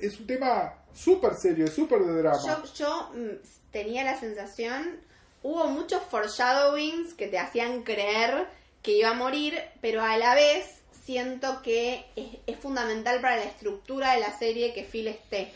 es 0.00 0.18
un 0.18 0.26
tema 0.26 0.72
súper 0.94 1.34
serio, 1.34 1.66
súper 1.66 2.00
de 2.00 2.14
drama. 2.22 2.62
Yo, 2.74 3.10
mm, 3.14 3.70
tenía 3.70 4.04
la 4.04 4.18
sensación, 4.18 5.00
hubo 5.42 5.66
muchos 5.66 6.02
foreshadowings 6.04 7.12
que 7.12 7.28
te 7.28 7.38
hacían 7.38 7.82
creer 7.82 8.48
que 8.82 8.92
iba 8.92 9.10
a 9.10 9.14
morir, 9.14 9.60
pero 9.82 10.00
a 10.00 10.16
la 10.16 10.34
vez 10.34 10.64
siento 11.04 11.60
que 11.60 12.06
es, 12.16 12.56
fundamental 12.56 13.20
para 13.20 13.36
la 13.36 13.44
estructura 13.44 14.14
de 14.14 14.20
la 14.20 14.38
serie 14.38 14.72
que 14.72 14.84
Phil 14.84 15.08
esté. 15.08 15.52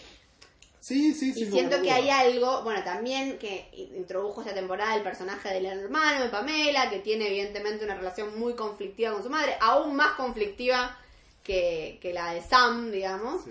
Sí, 0.87 1.14
sí, 1.14 1.35
sí. 1.35 1.43
Y 1.43 1.50
siento 1.50 1.83
que 1.83 1.90
hay 1.90 2.09
algo, 2.11 2.62
bueno, 2.62 2.85
también 2.85 3.38
que 3.38 3.69
introdujo 3.97 4.40
esta 4.40 4.55
temporada 4.55 4.95
el 4.95 5.02
personaje 5.02 5.52
del 5.52 5.66
hermano 5.66 6.23
de 6.23 6.31
Pamela, 6.31 6.88
que 6.90 7.00
tiene 7.00 7.26
evidentemente 7.26 7.85
una 7.85 7.97
relación 7.97 8.38
muy 8.38 8.55
conflictiva 8.55 9.11
con 9.11 9.25
su 9.25 9.28
madre, 9.28 9.57
aún 9.59 9.97
más 9.97 10.12
conflictiva 10.12 10.97
que, 11.43 11.99
la 12.14 12.35
de 12.35 12.40
Sam, 12.40 12.93
digamos. 12.93 13.43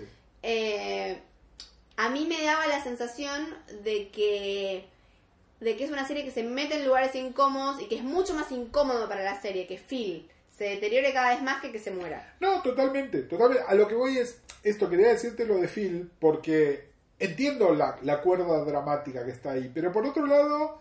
Eh, 0.42 1.18
a 1.98 2.08
mí 2.08 2.24
me 2.24 2.42
daba 2.42 2.68
la 2.68 2.82
sensación 2.82 3.54
de 3.84 4.08
que 4.08 4.86
de 5.60 5.76
que 5.76 5.84
es 5.84 5.90
una 5.90 6.08
serie 6.08 6.24
que 6.24 6.30
se 6.30 6.42
mete 6.42 6.76
en 6.76 6.86
lugares 6.86 7.14
incómodos 7.14 7.82
y 7.82 7.84
que 7.84 7.96
es 7.96 8.02
mucho 8.02 8.32
más 8.32 8.50
incómodo 8.50 9.10
para 9.10 9.22
la 9.22 9.38
serie 9.42 9.66
que 9.66 9.76
Phil 9.76 10.26
se 10.56 10.64
deteriore 10.64 11.12
cada 11.12 11.34
vez 11.34 11.42
más 11.42 11.60
que 11.60 11.70
que 11.70 11.80
se 11.80 11.90
muera. 11.90 12.34
No, 12.40 12.62
totalmente, 12.62 13.24
totalmente. 13.24 13.62
A 13.68 13.74
lo 13.74 13.88
que 13.88 13.94
voy 13.94 14.16
es 14.16 14.38
esto, 14.62 14.88
quería 14.88 15.08
decirte 15.08 15.44
lo 15.44 15.58
de 15.58 15.68
Phil, 15.68 16.10
porque 16.18 16.95
entiendo 17.18 17.74
la, 17.74 17.98
la 18.02 18.20
cuerda 18.20 18.64
dramática 18.64 19.24
que 19.24 19.32
está 19.32 19.52
ahí, 19.52 19.70
pero 19.72 19.92
por 19.92 20.06
otro 20.06 20.26
lado, 20.26 20.80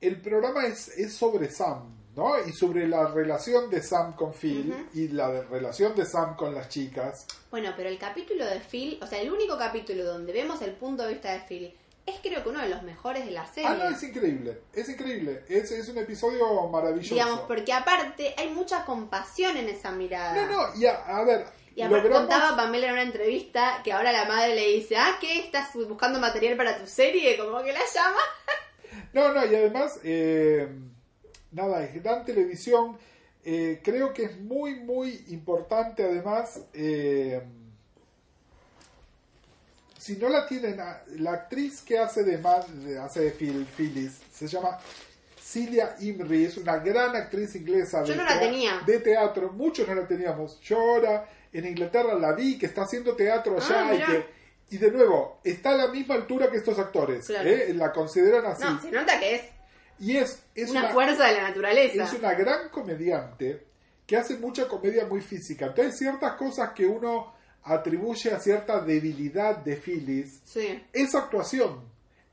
el 0.00 0.20
programa 0.20 0.66
es, 0.66 0.88
es 0.88 1.14
sobre 1.14 1.50
Sam, 1.50 1.96
¿no? 2.16 2.38
Y 2.46 2.52
sobre 2.52 2.86
la 2.86 3.06
relación 3.06 3.70
de 3.70 3.82
Sam 3.82 4.14
con 4.14 4.32
Phil 4.32 4.88
y 4.94 5.08
la 5.08 5.42
relación 5.42 5.94
de 5.94 6.04
Sam 6.04 6.36
con 6.36 6.54
las 6.54 6.68
chicas. 6.68 7.26
Bueno, 7.50 7.72
pero 7.76 7.88
el 7.88 7.98
capítulo 7.98 8.44
de 8.44 8.60
Phil, 8.60 8.98
o 9.02 9.06
sea, 9.06 9.20
el 9.20 9.30
único 9.30 9.56
capítulo 9.58 10.04
donde 10.04 10.32
vemos 10.32 10.60
el 10.62 10.72
punto 10.72 11.02
de 11.04 11.12
vista 11.12 11.32
de 11.32 11.40
Phil, 11.40 11.74
es 12.06 12.20
creo 12.22 12.42
que 12.42 12.48
uno 12.48 12.60
de 12.60 12.68
los 12.68 12.82
mejores 12.82 13.24
de 13.24 13.30
la 13.30 13.46
serie. 13.46 13.68
Ah, 13.68 13.74
no, 13.74 13.88
es 13.88 14.02
increíble, 14.02 14.62
es 14.72 14.88
increíble, 14.88 15.44
es, 15.48 15.70
es 15.70 15.88
un 15.88 15.98
episodio 15.98 16.66
maravilloso. 16.68 17.14
Digamos, 17.14 17.40
porque 17.40 17.72
aparte 17.72 18.34
hay 18.36 18.50
mucha 18.50 18.84
compasión 18.84 19.56
en 19.56 19.68
esa 19.68 19.92
mirada. 19.92 20.46
No, 20.46 20.68
no, 20.68 20.80
y 20.80 20.86
a 20.86 21.22
ver, 21.24 21.46
y 21.74 21.82
aparte 21.82 22.10
contaba 22.10 22.56
Pamela 22.56 22.88
en 22.88 22.92
una 22.92 23.02
entrevista 23.02 23.80
que 23.84 23.92
ahora 23.92 24.12
la 24.12 24.24
madre 24.24 24.54
le 24.54 24.68
dice, 24.68 24.96
ah, 24.96 25.16
¿qué? 25.20 25.40
¿Estás 25.40 25.72
buscando 25.74 26.18
material 26.18 26.56
para 26.56 26.78
tu 26.78 26.86
serie? 26.86 27.36
Como 27.36 27.62
que 27.62 27.72
la 27.72 27.80
llama. 27.94 28.20
no, 29.12 29.32
no, 29.32 29.44
y 29.44 29.54
además, 29.54 30.00
eh, 30.02 30.68
nada, 31.52 31.84
es 31.84 32.02
gran 32.02 32.24
televisión. 32.24 32.98
Eh, 33.44 33.80
creo 33.82 34.12
que 34.12 34.24
es 34.24 34.38
muy, 34.38 34.80
muy 34.80 35.24
importante 35.28 36.04
además, 36.04 36.60
eh, 36.74 37.42
si 39.96 40.16
no 40.16 40.28
la 40.28 40.46
tienen, 40.46 40.78
la 41.18 41.32
actriz 41.32 41.82
que 41.82 41.98
hace 41.98 42.22
de, 42.24 42.98
hace 42.98 43.20
de 43.20 43.30
Phil, 43.30 43.66
Phyllis, 43.66 44.20
se 44.32 44.46
llama 44.46 44.78
Celia 45.38 45.96
Imrie, 46.00 46.46
es 46.46 46.56
una 46.58 46.78
gran 46.78 47.16
actriz 47.16 47.54
inglesa 47.54 48.02
de, 48.02 48.14
tenía. 48.38 48.80
de 48.86 48.98
teatro, 49.00 49.52
muchos 49.52 49.88
no 49.88 49.94
la 49.94 50.06
teníamos. 50.06 50.60
Yo 50.60 50.78
ahora 50.78 51.26
en 51.52 51.66
Inglaterra 51.66 52.14
la 52.14 52.32
vi, 52.32 52.58
que 52.58 52.66
está 52.66 52.82
haciendo 52.82 53.14
teatro 53.14 53.56
allá 53.56 53.88
ah, 53.88 53.94
y 53.94 53.98
que... 53.98 54.40
Y 54.72 54.78
de 54.78 54.90
nuevo, 54.92 55.40
está 55.42 55.70
a 55.70 55.76
la 55.76 55.88
misma 55.88 56.14
altura 56.14 56.48
que 56.48 56.58
estos 56.58 56.78
actores. 56.78 57.28
¿eh? 57.30 57.72
La 57.74 57.90
consideran 57.92 58.46
así. 58.46 58.62
No, 58.62 58.80
se 58.80 58.90
nota 58.92 59.18
que 59.18 59.34
es. 59.34 59.42
Y 59.98 60.16
es, 60.16 60.42
es 60.54 60.70
una, 60.70 60.90
fuerza 60.90 61.26
de 61.26 61.34
la 61.34 61.42
naturaleza. 61.48 62.04
Es 62.04 62.12
una 62.12 62.34
gran 62.34 62.68
comediante 62.68 63.66
que 64.06 64.16
hace 64.16 64.36
mucha 64.38 64.68
comedia 64.68 65.06
muy 65.06 65.20
física. 65.20 65.66
Entonces, 65.66 65.98
ciertas 65.98 66.34
cosas 66.34 66.70
que 66.70 66.86
uno 66.86 67.34
atribuye 67.64 68.32
a 68.32 68.38
cierta 68.38 68.80
debilidad 68.80 69.56
de 69.58 69.76
Phyllis 69.76 70.40
sí. 70.44 70.82
es 70.92 71.14
actuación. 71.14 71.80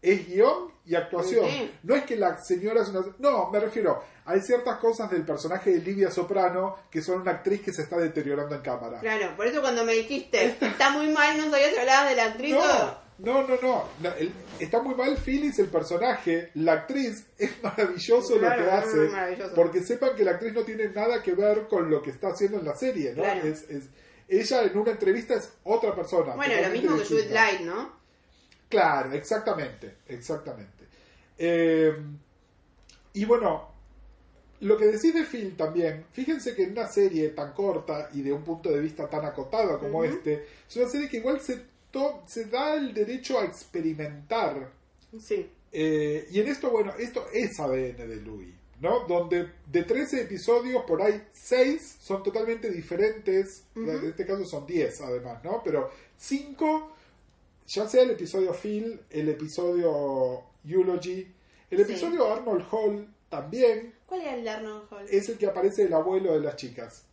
Es 0.02 0.28
guion 0.28 0.72
y 0.86 0.96
actuación. 0.96 1.46
Sí. 1.50 1.72
No 1.84 1.96
es 1.96 2.04
que 2.04 2.16
la 2.16 2.38
señora 2.44 2.82
es 2.84 2.90
una... 2.90 3.02
No, 3.20 3.50
me 3.52 3.60
refiero, 3.60 4.02
hay 4.26 4.40
ciertas 4.42 4.78
cosas 4.78 5.10
del 5.12 5.26
personaje 5.26 5.72
de 5.72 5.80
Livia 5.80 6.12
Soprano 6.12 6.76
que 6.90 7.02
son 7.02 7.22
una 7.22 7.32
actriz 7.32 7.62
que 7.62 7.74
se 7.74 7.82
está 7.82 7.98
deteriorando 7.98 8.56
en 8.56 8.62
cámara. 8.62 9.00
Claro, 9.00 9.36
por 9.36 9.48
eso 9.48 9.62
cuando 9.62 9.84
me 9.84 9.94
dijiste, 9.94 10.46
está 10.62 10.92
muy 10.92 11.10
mal, 11.10 11.38
no 11.38 11.50
sabía 11.52 11.70
si 11.72 11.78
hablabas 11.80 12.10
de 12.10 12.16
la 12.16 12.26
actriz 12.26 12.54
No, 12.56 12.60
o... 12.62 12.98
no, 13.20 13.48
no, 13.48 13.58
no. 13.62 14.14
El- 14.18 14.32
está 14.60 14.82
muy 14.82 14.96
mal 14.96 15.18
Phyllis, 15.18 15.60
el 15.60 15.68
personaje. 15.68 16.52
La 16.54 16.74
actriz 16.74 17.26
es 17.38 17.62
maravilloso 17.64 18.38
Claro, 18.38 18.62
lo 18.62 18.66
que 18.70 18.72
hace. 18.76 18.98
maravilloso. 19.10 19.56
Porque 19.56 19.82
sepan 19.84 20.16
que 20.16 20.24
la 20.24 20.32
actriz 20.32 20.54
no 20.54 20.62
tiene 20.62 20.88
nada 20.90 21.22
que 21.24 21.34
ver 21.34 21.68
con 21.68 21.90
lo 21.90 22.02
que 22.02 22.12
está 22.12 22.30
haciendo 22.30 22.60
en 22.60 22.66
la 22.66 22.76
serie, 22.76 23.14
¿no? 23.14 23.24
Claro. 23.24 23.42
Es, 23.48 23.64
es- 23.70 23.90
ella 24.30 24.64
en 24.64 24.78
una 24.78 24.92
entrevista 24.92 25.36
es 25.36 25.54
otra 25.64 25.96
persona. 25.96 26.36
Bueno, 26.36 26.54
lo 26.62 26.70
mismo 26.70 26.98
que 26.98 27.06
Judith. 27.06 27.32
Light, 27.32 27.62
¿no? 27.62 27.97
Claro, 28.70 29.14
exactamente, 29.14 29.98
exactamente. 30.08 30.86
Eh, 31.38 31.96
y 33.14 33.26
bueno, 33.26 33.70
lo 34.62 34.78
que 34.78 34.86
decís 34.86 35.14
de 35.14 35.24
Phil 35.24 35.56
también, 35.56 36.06
fíjense 36.12 36.56
que 36.56 36.64
en 36.64 36.72
una 36.72 36.88
serie 36.88 37.30
tan 37.30 37.54
corta 37.54 38.10
y 38.14 38.22
de 38.22 38.34
un 38.34 38.44
punto 38.44 38.70
de 38.70 38.80
vista 38.80 39.10
tan 39.10 39.26
acotado 39.26 39.80
como 39.80 40.04
este, 40.04 40.46
es 40.68 40.76
una 40.76 40.88
serie 40.90 41.10
que 41.10 41.18
igual 41.18 41.40
se, 41.40 41.62
to- 41.92 42.24
se 42.28 42.46
da 42.46 42.76
el 42.76 42.94
derecho 42.94 43.40
a 43.40 43.46
experimentar. 43.46 44.72
Sí. 45.20 45.50
Eh, 45.72 46.28
y 46.32 46.40
en 46.40 46.48
esto, 46.48 46.70
bueno, 46.72 46.94
esto 46.98 47.28
es 47.34 47.60
ADN 47.60 48.08
de 48.10 48.16
Louis, 48.18 48.54
¿no? 48.82 49.02
Donde 49.08 49.50
de 49.72 49.84
13 49.84 50.22
episodios, 50.24 50.84
por 50.86 51.02
ahí 51.02 51.24
6 51.32 51.98
son 52.02 52.24
totalmente 52.24 52.70
diferentes. 52.72 53.64
En 53.76 53.90
este 54.10 54.26
caso 54.26 54.46
son 54.46 54.66
10 54.66 55.02
además, 55.02 55.44
¿no? 55.44 55.62
Pero 55.64 55.90
5, 56.18 56.94
ya 57.68 57.88
sea 57.88 58.04
el 58.04 58.12
episodio 58.12 58.54
Phil, 58.54 59.00
el 59.10 59.30
episodio 59.30 60.44
Eulogy, 60.66 61.28
el 61.70 61.78
Sí. 61.78 61.84
episodio 61.84 62.32
Arnold 62.34 62.66
Hall 62.72 63.08
también 63.30 63.94
¿Cuál 64.06 64.22
era 64.22 64.36
el 64.36 64.44
de 64.44 64.50
Arnold 64.50 64.84
Hall? 64.92 65.06
es 65.10 65.28
el 65.30 65.38
que 65.38 65.48
aparece 65.48 65.84
el 65.84 65.94
abuelo 65.94 66.34
de 66.34 66.40
las 66.40 66.56
chicas, 66.56 67.04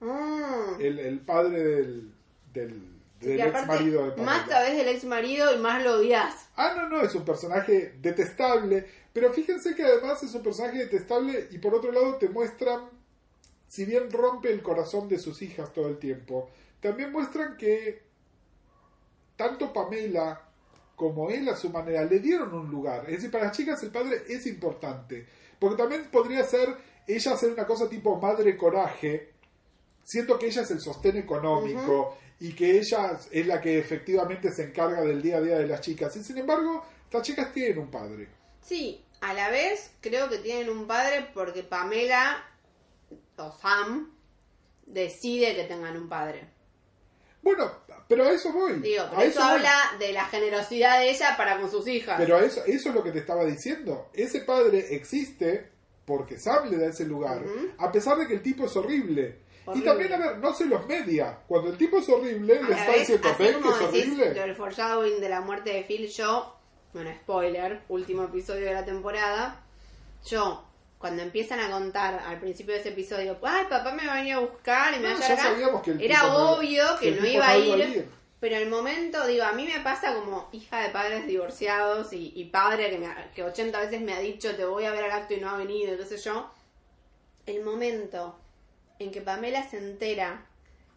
Ah. 0.00 0.76
el, 0.78 0.98
el 0.98 1.20
padre 1.20 1.58
del, 1.62 2.12
del, 2.52 2.92
Sí, 3.20 3.28
del 3.28 3.40
ex 3.40 3.66
marido 3.66 4.04
de 4.04 4.10
Pamela. 4.10 4.24
Más 4.26 4.48
sabes 4.48 4.76
del 4.76 4.88
ex 4.88 5.04
marido 5.04 5.54
y 5.54 5.58
más 5.58 5.82
lo 5.82 5.94
odias. 5.94 6.34
Ah, 6.54 6.74
no, 6.76 6.88
no, 6.90 7.00
es 7.02 7.14
un 7.14 7.24
personaje 7.24 7.94
detestable, 8.02 8.86
pero 9.14 9.32
fíjense 9.32 9.74
que 9.74 9.82
además 9.84 10.22
es 10.22 10.34
un 10.34 10.42
personaje 10.42 10.78
detestable 10.78 11.48
y 11.50 11.56
por 11.58 11.74
otro 11.74 11.90
lado 11.92 12.16
te 12.16 12.28
muestran, 12.28 12.82
si 13.68 13.86
bien 13.86 14.10
rompe 14.12 14.52
el 14.52 14.62
corazón 14.62 15.08
de 15.08 15.18
sus 15.18 15.40
hijas 15.40 15.72
todo 15.72 15.88
el 15.88 15.98
tiempo, 15.98 16.50
también 16.80 17.10
muestran 17.10 17.56
que 17.56 18.02
tanto 19.36 19.72
Pamela 19.72 20.42
como 20.96 21.30
él 21.30 21.48
a 21.48 21.56
su 21.56 21.70
manera 21.70 22.04
le 22.04 22.20
dieron 22.20 22.52
un 22.54 22.70
lugar. 22.70 23.04
Es 23.06 23.16
decir, 23.16 23.30
para 23.30 23.44
las 23.44 23.56
chicas 23.56 23.82
el 23.82 23.90
padre 23.90 24.22
es 24.28 24.46
importante, 24.46 25.26
porque 25.58 25.76
también 25.76 26.08
podría 26.10 26.42
ser 26.44 26.76
ella 27.06 27.34
hacer 27.34 27.52
una 27.52 27.66
cosa 27.66 27.88
tipo 27.88 28.16
madre 28.16 28.56
coraje, 28.56 29.32
siento 30.02 30.38
que 30.38 30.46
ella 30.46 30.62
es 30.62 30.70
el 30.70 30.80
sostén 30.80 31.16
económico 31.16 32.16
y 32.40 32.52
que 32.52 32.78
ella 32.78 33.18
es 33.30 33.46
la 33.46 33.60
que 33.60 33.78
efectivamente 33.78 34.50
se 34.52 34.64
encarga 34.64 35.02
del 35.02 35.22
día 35.22 35.36
a 35.36 35.40
día 35.40 35.58
de 35.58 35.66
las 35.66 35.80
chicas. 35.80 36.16
Y 36.16 36.24
sin 36.24 36.38
embargo, 36.38 36.84
estas 37.04 37.22
chicas 37.22 37.52
tienen 37.52 37.78
un 37.78 37.90
padre. 37.90 38.28
Sí, 38.60 39.04
a 39.20 39.32
la 39.34 39.50
vez 39.50 39.92
creo 40.00 40.28
que 40.28 40.38
tienen 40.38 40.70
un 40.70 40.86
padre 40.86 41.28
porque 41.32 41.62
Pamela 41.62 42.44
o 43.36 43.52
Sam 43.52 44.12
decide 44.86 45.54
que 45.54 45.64
tengan 45.64 45.96
un 45.96 46.08
padre. 46.08 46.55
Bueno, 47.42 47.70
pero 48.08 48.24
a 48.24 48.30
eso 48.30 48.52
voy. 48.52 48.74
Digo, 48.74 49.02
a 49.02 49.10
pero 49.10 49.22
eso 49.22 49.40
voy. 49.40 49.50
habla 49.50 49.74
de 49.98 50.12
la 50.12 50.24
generosidad 50.26 51.00
de 51.00 51.10
ella 51.10 51.36
para 51.36 51.58
con 51.60 51.70
sus 51.70 51.86
hijas. 51.88 52.16
Pero 52.18 52.38
eso, 52.38 52.64
eso 52.66 52.88
es 52.88 52.94
lo 52.94 53.02
que 53.02 53.12
te 53.12 53.18
estaba 53.18 53.44
diciendo. 53.44 54.10
Ese 54.12 54.40
padre 54.40 54.94
existe 54.94 55.70
porque 56.04 56.38
Sam 56.38 56.70
le 56.70 56.78
da 56.78 56.86
ese 56.86 57.04
lugar, 57.04 57.42
a 57.78 57.90
pesar 57.90 58.16
de 58.16 58.28
que 58.28 58.34
el 58.34 58.42
tipo 58.42 58.66
es 58.66 58.76
horrible. 58.76 59.44
Y 59.74 59.80
también, 59.80 60.12
a 60.12 60.18
ver, 60.18 60.38
no 60.38 60.54
se 60.54 60.64
los 60.66 60.86
media. 60.86 61.40
Cuando 61.48 61.70
el 61.70 61.76
tipo 61.76 61.98
es 61.98 62.08
horrible, 62.08 62.62
le 62.62 62.72
está 62.72 62.92
diciendo, 62.92 63.28
así 63.28 63.42
¿ven 63.42 63.60
que 63.60 63.68
es 63.68 63.80
horrible? 63.80 64.34
lo 64.34 64.40
del 64.42 64.54
foreshadowing 64.54 65.20
de 65.20 65.28
la 65.28 65.40
muerte 65.40 65.72
de 65.72 65.82
Phil, 65.82 66.06
yo, 66.06 66.56
bueno, 66.92 67.10
spoiler, 67.22 67.82
último 67.88 68.22
episodio 68.24 68.66
de 68.66 68.74
la 68.74 68.84
temporada, 68.84 69.64
yo, 70.24 70.64
cuando 70.98 71.22
empiezan 71.22 71.60
a 71.60 71.70
contar 71.70 72.22
al 72.26 72.40
principio 72.40 72.74
de 72.74 72.80
ese 72.80 72.88
episodio, 72.90 73.38
ay, 73.42 73.66
papá 73.68 73.92
me 73.92 74.06
va 74.06 74.14
a 74.14 74.16
venir 74.16 74.34
a 74.34 74.38
buscar 74.38 74.94
y 74.94 74.98
me 74.98 75.08
No, 75.08 75.14
va 75.14 75.16
a 75.18 75.20
ya 75.20 75.28
llevar 75.28 75.40
acá", 75.40 75.48
sabíamos 75.50 75.82
que 75.82 75.90
el 75.92 76.02
era 76.02 76.36
obvio 76.36 76.84
que, 76.98 77.10
no 77.12 77.26
iba 77.26 77.48
a 77.48 77.58
ir, 77.58 78.08
pero 78.40 78.56
el 78.56 78.68
momento, 78.68 79.26
digo, 79.26 79.44
a 79.44 79.52
mí 79.52 79.66
me 79.66 79.80
pasa 79.80 80.14
como 80.14 80.48
hija 80.52 80.80
de 80.80 80.90
padres 80.90 81.26
divorciados 81.26 82.12
y, 82.12 82.32
y 82.34 82.44
padre 82.44 82.90
que, 82.90 82.98
me, 82.98 83.08
que 83.34 83.42
80 83.42 83.80
veces 83.80 84.00
me 84.00 84.12
ha 84.12 84.20
dicho 84.20 84.54
te 84.54 84.64
voy 84.64 84.84
a 84.84 84.92
ver 84.92 85.04
al 85.04 85.12
acto 85.12 85.34
y 85.34 85.40
no 85.40 85.50
ha 85.50 85.56
venido, 85.56 85.96
qué 85.96 86.04
sé 86.04 86.18
yo, 86.18 86.50
el 87.46 87.62
momento 87.62 88.38
en 88.98 89.10
que 89.10 89.20
Pamela 89.20 89.68
se 89.68 89.78
entera 89.78 90.46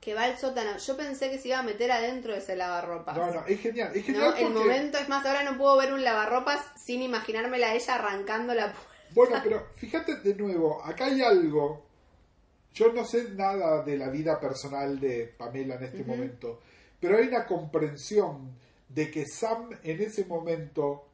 que 0.01 0.13
va 0.13 0.24
al 0.24 0.38
sótano, 0.38 0.77
yo 0.77 0.96
pensé 0.96 1.29
que 1.29 1.38
se 1.38 1.50
iba 1.50 1.60
a 1.60 1.63
meter 1.63 1.91
adentro 1.91 2.32
de 2.32 2.39
ese 2.39 2.56
lavarropas. 2.56 3.18
No, 3.18 3.32
no, 3.32 3.46
es 3.46 3.60
genial. 3.60 3.91
Es 3.94 4.08
¿no? 4.08 4.32
genial 4.32 4.36
El 4.38 4.53
momento, 4.53 4.98
es 4.98 5.10
más, 5.10 5.25
ahora 5.25 5.44
no 5.44 5.58
puedo 5.58 5.75
ver 5.77 5.91
un 5.91 6.03
lavarropas 6.03 6.62
sin 6.77 7.01
imaginármela 7.01 7.68
a 7.68 7.75
ella 7.75 7.96
arrancando 7.96 8.53
la 8.53 8.72
puerta. 8.72 8.89
Bueno, 9.13 9.37
pero 9.43 9.67
fíjate 9.75 10.15
de 10.17 10.35
nuevo, 10.35 10.83
acá 10.83 11.05
hay 11.05 11.21
algo. 11.21 11.85
Yo 12.73 12.93
no 12.93 13.03
sé 13.05 13.29
nada 13.31 13.83
de 13.83 13.97
la 13.97 14.09
vida 14.09 14.39
personal 14.39 14.99
de 14.99 15.33
Pamela 15.37 15.75
en 15.75 15.83
este 15.83 16.03
momento, 16.03 16.61
pero 16.99 17.17
hay 17.17 17.27
una 17.27 17.45
comprensión 17.45 18.55
de 18.87 19.09
que 19.11 19.25
Sam 19.25 19.69
en 19.83 20.01
ese 20.01 20.25
momento 20.25 21.05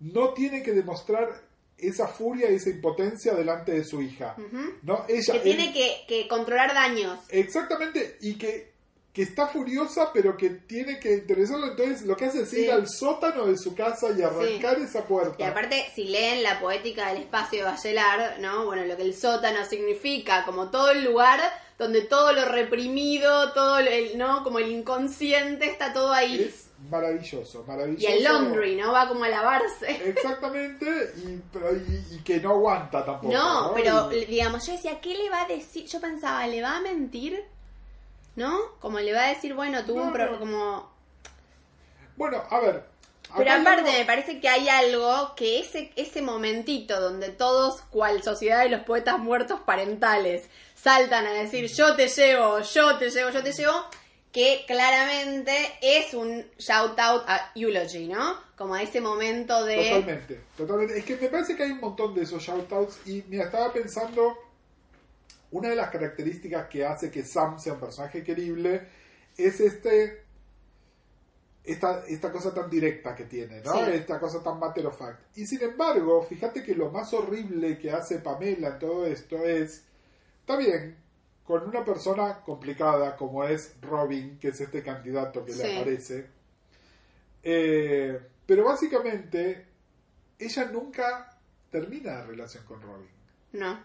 no 0.00 0.32
tiene 0.32 0.62
que 0.62 0.72
demostrar 0.72 1.28
esa 1.76 2.06
furia 2.08 2.50
y 2.50 2.56
esa 2.56 2.70
impotencia 2.70 3.34
delante 3.34 3.72
de 3.72 3.84
su 3.84 4.00
hija. 4.02 4.36
No, 4.82 5.04
ella 5.08 5.32
Que 5.32 5.38
él- 5.50 5.56
tiene 5.56 5.72
que, 5.72 6.04
que 6.06 6.28
controlar 6.28 6.72
daños. 6.74 7.18
Exactamente, 7.30 8.16
y 8.20 8.36
que, 8.38 8.72
que 9.12 9.22
está 9.22 9.48
furiosa, 9.48 10.12
pero 10.12 10.36
que 10.36 10.50
tiene 10.50 11.00
que 11.00 11.14
interesarlo. 11.14 11.66
Entonces, 11.72 12.02
lo 12.02 12.16
que 12.16 12.26
hace 12.26 12.42
es 12.42 12.50
Sí. 12.50 12.60
ir 12.60 12.70
al 12.72 12.88
sótano 12.88 13.46
de 13.46 13.58
su 13.58 13.74
casa 13.74 14.08
y 14.16 14.22
arrancar 14.22 14.78
esa 14.78 15.04
puerta. 15.04 15.34
Y 15.38 15.42
aparte, 15.42 15.84
si 15.94 16.04
leen 16.04 16.42
la 16.44 16.60
poética 16.60 17.08
del 17.12 17.22
espacio 17.22 17.58
de 17.64 17.64
Bachelard, 17.72 18.38
¿no? 18.38 18.66
Bueno, 18.66 18.84
lo 18.84 18.96
que 18.96 19.02
el 19.02 19.14
sótano 19.14 19.64
significa, 19.64 20.44
como 20.44 20.70
todo 20.70 20.90
el 20.92 21.02
lugar 21.04 21.40
donde 21.76 22.02
todo 22.02 22.32
lo 22.32 22.44
reprimido, 22.44 23.52
todo 23.52 23.78
el, 23.78 24.16
¿no? 24.18 24.44
Como 24.44 24.58
el 24.58 24.70
inconsciente 24.70 25.64
está 25.66 25.92
todo 25.92 26.12
ahí. 26.12 26.42
Es 26.42 26.66
maravilloso, 26.90 27.64
maravilloso. 27.66 28.06
Y 28.08 28.12
el 28.12 28.22
laundry, 28.22 28.76
¿no? 28.76 28.92
Va 28.92 29.08
como 29.08 29.24
a 29.24 29.28
lavarse. 29.28 29.90
Exactamente, 30.08 30.86
y, 31.16 31.40
pero- 31.52 31.74
y- 31.74 32.16
y 32.16 32.18
que 32.22 32.38
no 32.38 32.50
aguanta 32.50 33.04
tampoco. 33.04 33.32
No, 33.32 33.68
No, 33.68 33.74
pero 33.74 34.12
Y- 34.12 34.26
digamos, 34.26 34.66
yo 34.66 34.72
decía, 34.74 35.00
¿qué 35.00 35.14
le 35.16 35.28
va 35.30 35.42
a 35.42 35.48
decir? 35.48 35.86
Yo 35.86 36.00
pensaba, 36.00 36.46
¿le 36.46 36.62
va 36.62 36.76
a 36.76 36.80
mentir? 36.80 37.42
¿No? 38.40 38.58
Como 38.80 38.98
le 39.00 39.12
va 39.12 39.26
a 39.26 39.28
decir, 39.28 39.52
bueno, 39.52 39.84
tuvo 39.84 40.00
No, 40.00 40.06
un 40.06 40.12
pro 40.14 40.30
no. 40.32 40.38
como... 40.38 40.90
Bueno, 42.16 42.42
a 42.48 42.58
ver. 42.58 42.84
Pero 43.36 43.52
aparte 43.52 43.82
me 43.92 44.04
parece 44.06 44.40
que 44.40 44.48
hay 44.48 44.66
algo 44.70 45.34
que 45.36 45.60
ese, 45.60 45.92
ese 45.94 46.22
momentito 46.22 46.98
donde 47.00 47.28
todos, 47.28 47.82
cual 47.90 48.22
sociedad 48.22 48.62
de 48.62 48.70
los 48.70 48.80
poetas 48.80 49.18
muertos 49.18 49.60
parentales, 49.60 50.48
saltan 50.74 51.26
a 51.26 51.32
decir 51.32 51.66
yo 51.66 51.94
te 51.94 52.08
llevo, 52.08 52.60
yo 52.60 52.96
te 52.96 53.10
llevo, 53.10 53.28
yo 53.28 53.42
te 53.42 53.52
llevo, 53.52 53.74
que 54.32 54.64
claramente 54.66 55.54
es 55.82 56.14
un 56.14 56.46
shout 56.58 56.98
out 56.98 57.24
a 57.28 57.52
Eulogy, 57.54 58.08
¿no? 58.08 58.38
Como 58.56 58.74
a 58.74 58.82
ese 58.82 59.02
momento 59.02 59.64
de... 59.66 59.76
Totalmente, 59.76 60.40
totalmente. 60.56 60.98
Es 60.98 61.04
que 61.04 61.16
me 61.16 61.28
parece 61.28 61.56
que 61.56 61.64
hay 61.64 61.72
un 61.72 61.80
montón 61.80 62.14
de 62.14 62.22
esos 62.22 62.42
shoutouts 62.42 63.06
y 63.06 63.22
mira, 63.28 63.44
estaba 63.44 63.70
pensando, 63.70 64.34
una 65.52 65.68
de 65.70 65.76
las 65.76 65.90
características 65.90 66.68
que 66.68 66.84
hace 66.84 67.10
que 67.10 67.24
Sam 67.24 67.58
sea 67.58 67.74
un 67.74 67.80
personaje 67.80 68.22
querible 68.22 68.86
es 69.36 69.60
este 69.60 70.24
esta, 71.62 72.04
esta 72.06 72.32
cosa 72.32 72.54
tan 72.54 72.70
directa 72.70 73.14
que 73.14 73.24
tiene, 73.24 73.60
¿no? 73.60 73.72
Sí. 73.74 73.92
Esta 73.92 74.18
cosa 74.18 74.42
tan 74.42 74.58
matter 74.58 74.86
of 74.86 74.98
fact. 74.98 75.36
Y 75.36 75.46
sin 75.46 75.62
embargo, 75.62 76.22
fíjate 76.22 76.62
que 76.62 76.74
lo 76.74 76.90
más 76.90 77.12
horrible 77.12 77.78
que 77.78 77.90
hace 77.92 78.18
Pamela 78.18 78.68
en 78.68 78.78
todo 78.78 79.06
esto 79.06 79.36
es, 79.44 79.84
está 80.40 80.56
bien, 80.56 80.96
con 81.44 81.68
una 81.68 81.84
persona 81.84 82.40
complicada 82.42 83.14
como 83.16 83.44
es 83.44 83.74
Robin, 83.82 84.38
que 84.38 84.48
es 84.48 84.60
este 84.60 84.82
candidato 84.82 85.44
que 85.44 85.52
Sí. 85.52 85.62
le 85.62 85.76
aparece, 85.76 86.26
eh, 87.42 88.18
pero 88.46 88.64
básicamente 88.64 89.66
ella 90.38 90.64
nunca 90.72 91.38
termina 91.70 92.14
la 92.14 92.24
relación 92.24 92.64
con 92.64 92.80
Robin, 92.82 93.08
No, 93.52 93.78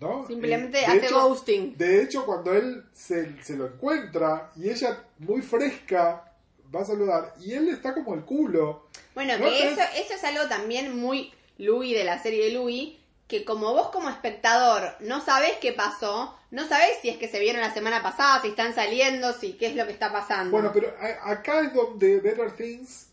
¿no? 0.00 0.26
simplemente 0.26 0.80
Eh, 0.80 0.86
hace 0.86 1.06
hecho- 1.06 1.28
ghosting. 1.28 1.76
de 1.76 2.02
hecho, 2.02 2.24
cuando 2.26 2.52
él 2.54 2.84
se, 2.92 3.42
se 3.42 3.56
lo 3.56 3.66
encuentra 3.66 4.52
y 4.56 4.68
ella 4.70 5.04
muy 5.18 5.42
fresca 5.42 6.32
va 6.74 6.80
a 6.80 6.84
saludar 6.84 7.34
y 7.40 7.52
él 7.54 7.68
está 7.68 7.94
como 7.94 8.14
el 8.14 8.22
culo. 8.24 8.88
Bueno, 9.14 9.38
¿No? 9.38 9.44
que 9.46 9.68
eso, 9.70 9.80
eso 9.96 10.14
es 10.14 10.24
algo 10.24 10.48
también 10.48 10.98
muy 10.98 11.32
Louis 11.58 11.96
de 11.96 12.04
la 12.04 12.22
serie 12.22 12.44
de 12.46 12.50
Louis, 12.52 12.96
que 13.28 13.44
como 13.44 13.72
vos 13.72 13.88
como 13.88 14.08
espectador 14.10 14.94
no 15.00 15.24
sabés 15.24 15.52
qué 15.60 15.72
pasó, 15.72 16.36
no 16.50 16.68
sabés 16.68 16.98
si 17.02 17.08
es 17.08 17.16
que 17.16 17.28
se 17.28 17.40
vieron 17.40 17.60
la 17.62 17.72
semana 17.72 18.02
pasada, 18.02 18.40
si 18.42 18.48
están 18.48 18.74
saliendo, 18.74 19.32
si 19.32 19.54
qué 19.54 19.66
es 19.68 19.76
lo 19.76 19.86
que 19.86 19.92
está 19.92 20.12
pasando. 20.12 20.50
Bueno, 20.52 20.70
pero 20.72 20.94
acá 21.22 21.60
es 21.62 21.72
donde 21.72 22.20
Better 22.20 22.52
Things 22.54 23.06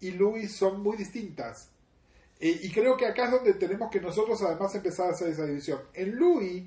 y 0.00 0.10
Louis 0.10 0.54
son 0.54 0.82
muy 0.82 0.96
distintas. 0.96 1.68
Eh, 2.40 2.60
y 2.62 2.70
creo 2.72 2.96
que 2.96 3.06
acá 3.06 3.26
es 3.26 3.30
donde 3.30 3.54
tenemos 3.54 3.90
que 3.90 4.00
nosotros 4.00 4.42
además 4.42 4.74
empezar 4.74 5.06
a 5.08 5.10
hacer 5.12 5.28
esa 5.28 5.46
división. 5.46 5.80
En 5.94 6.16
Louis, 6.16 6.64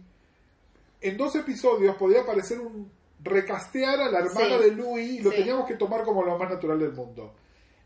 en 1.02 1.18
dos 1.18 1.36
episodios 1.36 1.96
podía 1.98 2.22
aparecer 2.22 2.60
un 2.60 2.90
recastear 3.24 4.00
a 4.00 4.10
la 4.12 4.20
hermana 4.20 4.58
Sí. 4.58 4.64
de 4.64 4.72
Louis 4.72 5.10
y 5.12 5.20
lo 5.20 5.32
Sí. 5.32 5.38
teníamos 5.38 5.68
que 5.68 5.76
tomar 5.76 6.04
como 6.04 6.24
lo 6.24 6.38
más 6.38 6.50
natural 6.50 6.80
del 6.80 6.94
mundo. 6.94 7.34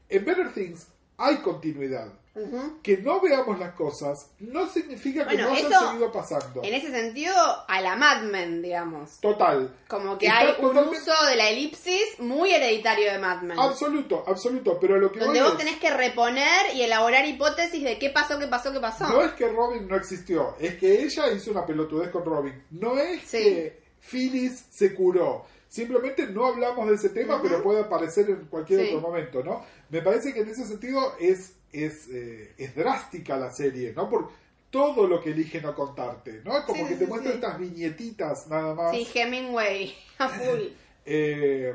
En 0.10 0.24
Better 0.26 0.54
Things 0.54 0.88
hay 1.26 1.38
continuidad. 1.38 2.08
Ujú. 2.34 2.80
Que 2.82 2.96
no 3.00 3.20
veamos 3.20 3.60
las 3.60 3.74
cosas 3.74 4.30
no 4.40 4.66
significa 4.70 5.28
que 5.28 5.36
Bueno, 5.36 5.50
no 5.50 5.54
hayan 5.54 5.88
seguido 5.90 6.12
pasando. 6.14 6.62
En 6.64 6.74
ese 6.74 6.90
sentido, 6.90 7.36
a 7.68 7.82
la 7.82 7.98
Mad 7.98 8.22
Men, 8.22 8.62
digamos. 8.62 9.20
Total. 9.20 9.76
Como 9.90 10.18
que 10.18 10.28
Está 10.28 10.40
hay 10.40 10.56
un 10.62 10.78
uso 10.78 11.12
de 11.28 11.36
la 11.36 11.50
elipsis 11.50 12.20
muy 12.20 12.54
hereditario 12.54 13.12
de 13.12 13.18
Mad 13.20 13.42
Men. 13.42 13.60
Absoluto, 13.60 14.24
absoluto. 14.26 14.78
Pero 14.80 14.98
lo 14.98 15.12
que 15.12 15.20
donde 15.20 15.42
vos 15.42 15.52
es- 15.52 15.58
tenés 15.58 15.78
que 15.80 15.90
reponer 15.90 16.74
y 16.74 16.84
elaborar 16.84 17.26
hipótesis 17.26 17.84
de 17.84 18.00
qué 18.00 18.10
pasó, 18.12 18.40
qué 18.40 18.48
pasó, 18.48 18.72
qué 18.72 18.80
pasó. 18.80 19.10
No 19.10 19.22
es 19.24 19.34
que 19.34 19.50
Robin 19.50 19.86
no 19.90 19.98
existió, 19.98 20.56
es 20.58 20.76
que 20.76 21.04
ella 21.04 21.30
hizo 21.34 21.52
una 21.52 21.66
pelotudez 21.66 22.12
con 22.12 22.24
Robin. 22.24 22.64
No 22.72 22.98
es 22.98 23.24
Sí. 23.24 23.40
que 23.44 23.82
Phyllis 24.10 24.64
se 24.70 24.96
curó. 24.96 25.46
Simplemente 25.72 26.28
no 26.28 26.48
hablamos 26.48 26.90
de 26.90 26.96
ese 26.96 27.08
tema, 27.12 27.42
pero 27.42 27.64
puede 27.64 27.80
aparecer 27.80 28.30
en 28.30 28.46
cualquier 28.48 28.82
Sí. 28.82 28.88
otro 28.88 29.00
momento, 29.08 29.42
¿no? 29.42 29.66
Me 29.90 30.02
parece 30.02 30.34
que 30.34 30.42
en 30.42 30.50
ese 30.50 30.66
sentido 30.66 31.16
es, 31.18 31.54
es, 31.72 32.10
eh, 32.10 32.54
es 32.58 32.76
drástica 32.76 33.38
la 33.38 33.52
serie, 33.54 33.94
¿no? 33.96 34.10
Por 34.10 34.30
todo 34.70 35.08
lo 35.08 35.22
que 35.22 35.32
elige 35.32 35.62
no 35.62 35.74
contarte, 35.74 36.42
¿no? 36.44 36.58
Es 36.58 36.66
como 36.66 36.84
Sí, 36.84 36.90
que 36.90 36.96
te 36.98 37.06
sí, 37.06 37.10
muestra 37.10 37.32
estas 37.32 37.58
viñetitas 37.58 38.48
nada 38.50 38.76
más. 38.76 38.92
Sí, 38.94 39.08
Hemingway, 39.16 39.96
a 40.18 40.28
full. 40.28 40.60
Eh, 41.06 41.74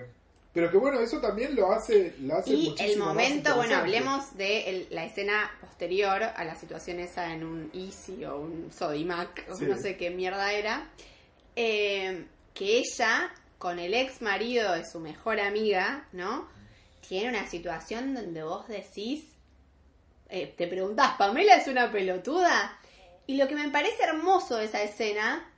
pero 0.52 0.70
que 0.70 0.76
bueno, 0.76 1.00
eso 1.00 1.18
también 1.18 1.56
lo 1.56 1.72
hace, 1.72 2.16
lo 2.20 2.36
hace 2.36 2.50
Y 2.52 2.74
el 2.78 2.98
momento, 2.98 3.56
bueno, 3.56 3.76
hablemos 3.76 4.36
de 4.36 4.68
el- 4.68 4.86
la 4.90 5.06
escena 5.06 5.50
posterior 5.58 6.22
a 6.22 6.44
la 6.44 6.54
situación 6.54 7.00
esa 7.00 7.32
en 7.32 7.44
un 7.44 7.70
Easy 7.72 8.26
o 8.26 8.40
un 8.40 8.70
Sodimac, 8.70 9.46
o 9.50 9.56
Sí. 9.56 9.64
no 9.64 9.78
sé 9.78 9.96
qué 9.96 10.10
mierda 10.10 10.52
era, 10.52 10.90
eh, 11.56 12.26
que 12.52 12.78
ella, 12.78 13.32
con 13.58 13.78
el 13.78 13.94
ex 13.94 14.20
marido 14.22 14.72
de 14.74 14.84
su 14.84 15.00
mejor 15.00 15.40
amiga, 15.40 16.06
¿no? 16.12 16.46
Tiene 17.08 17.28
una 17.30 17.48
situación 17.48 18.14
donde 18.14 18.42
vos 18.42 18.66
decís, 18.68 19.24
eh, 20.28 20.52
te 20.56 20.66
preguntás, 20.66 21.16
¿Pamela 21.16 21.54
es 21.54 21.68
una 21.68 21.90
pelotuda? 21.90 22.78
Y 23.26 23.36
lo 23.36 23.48
que 23.48 23.54
me 23.54 23.68
parece 23.70 24.02
hermoso 24.04 24.56
de 24.56 24.66
esa 24.66 24.82
escena 24.82 25.48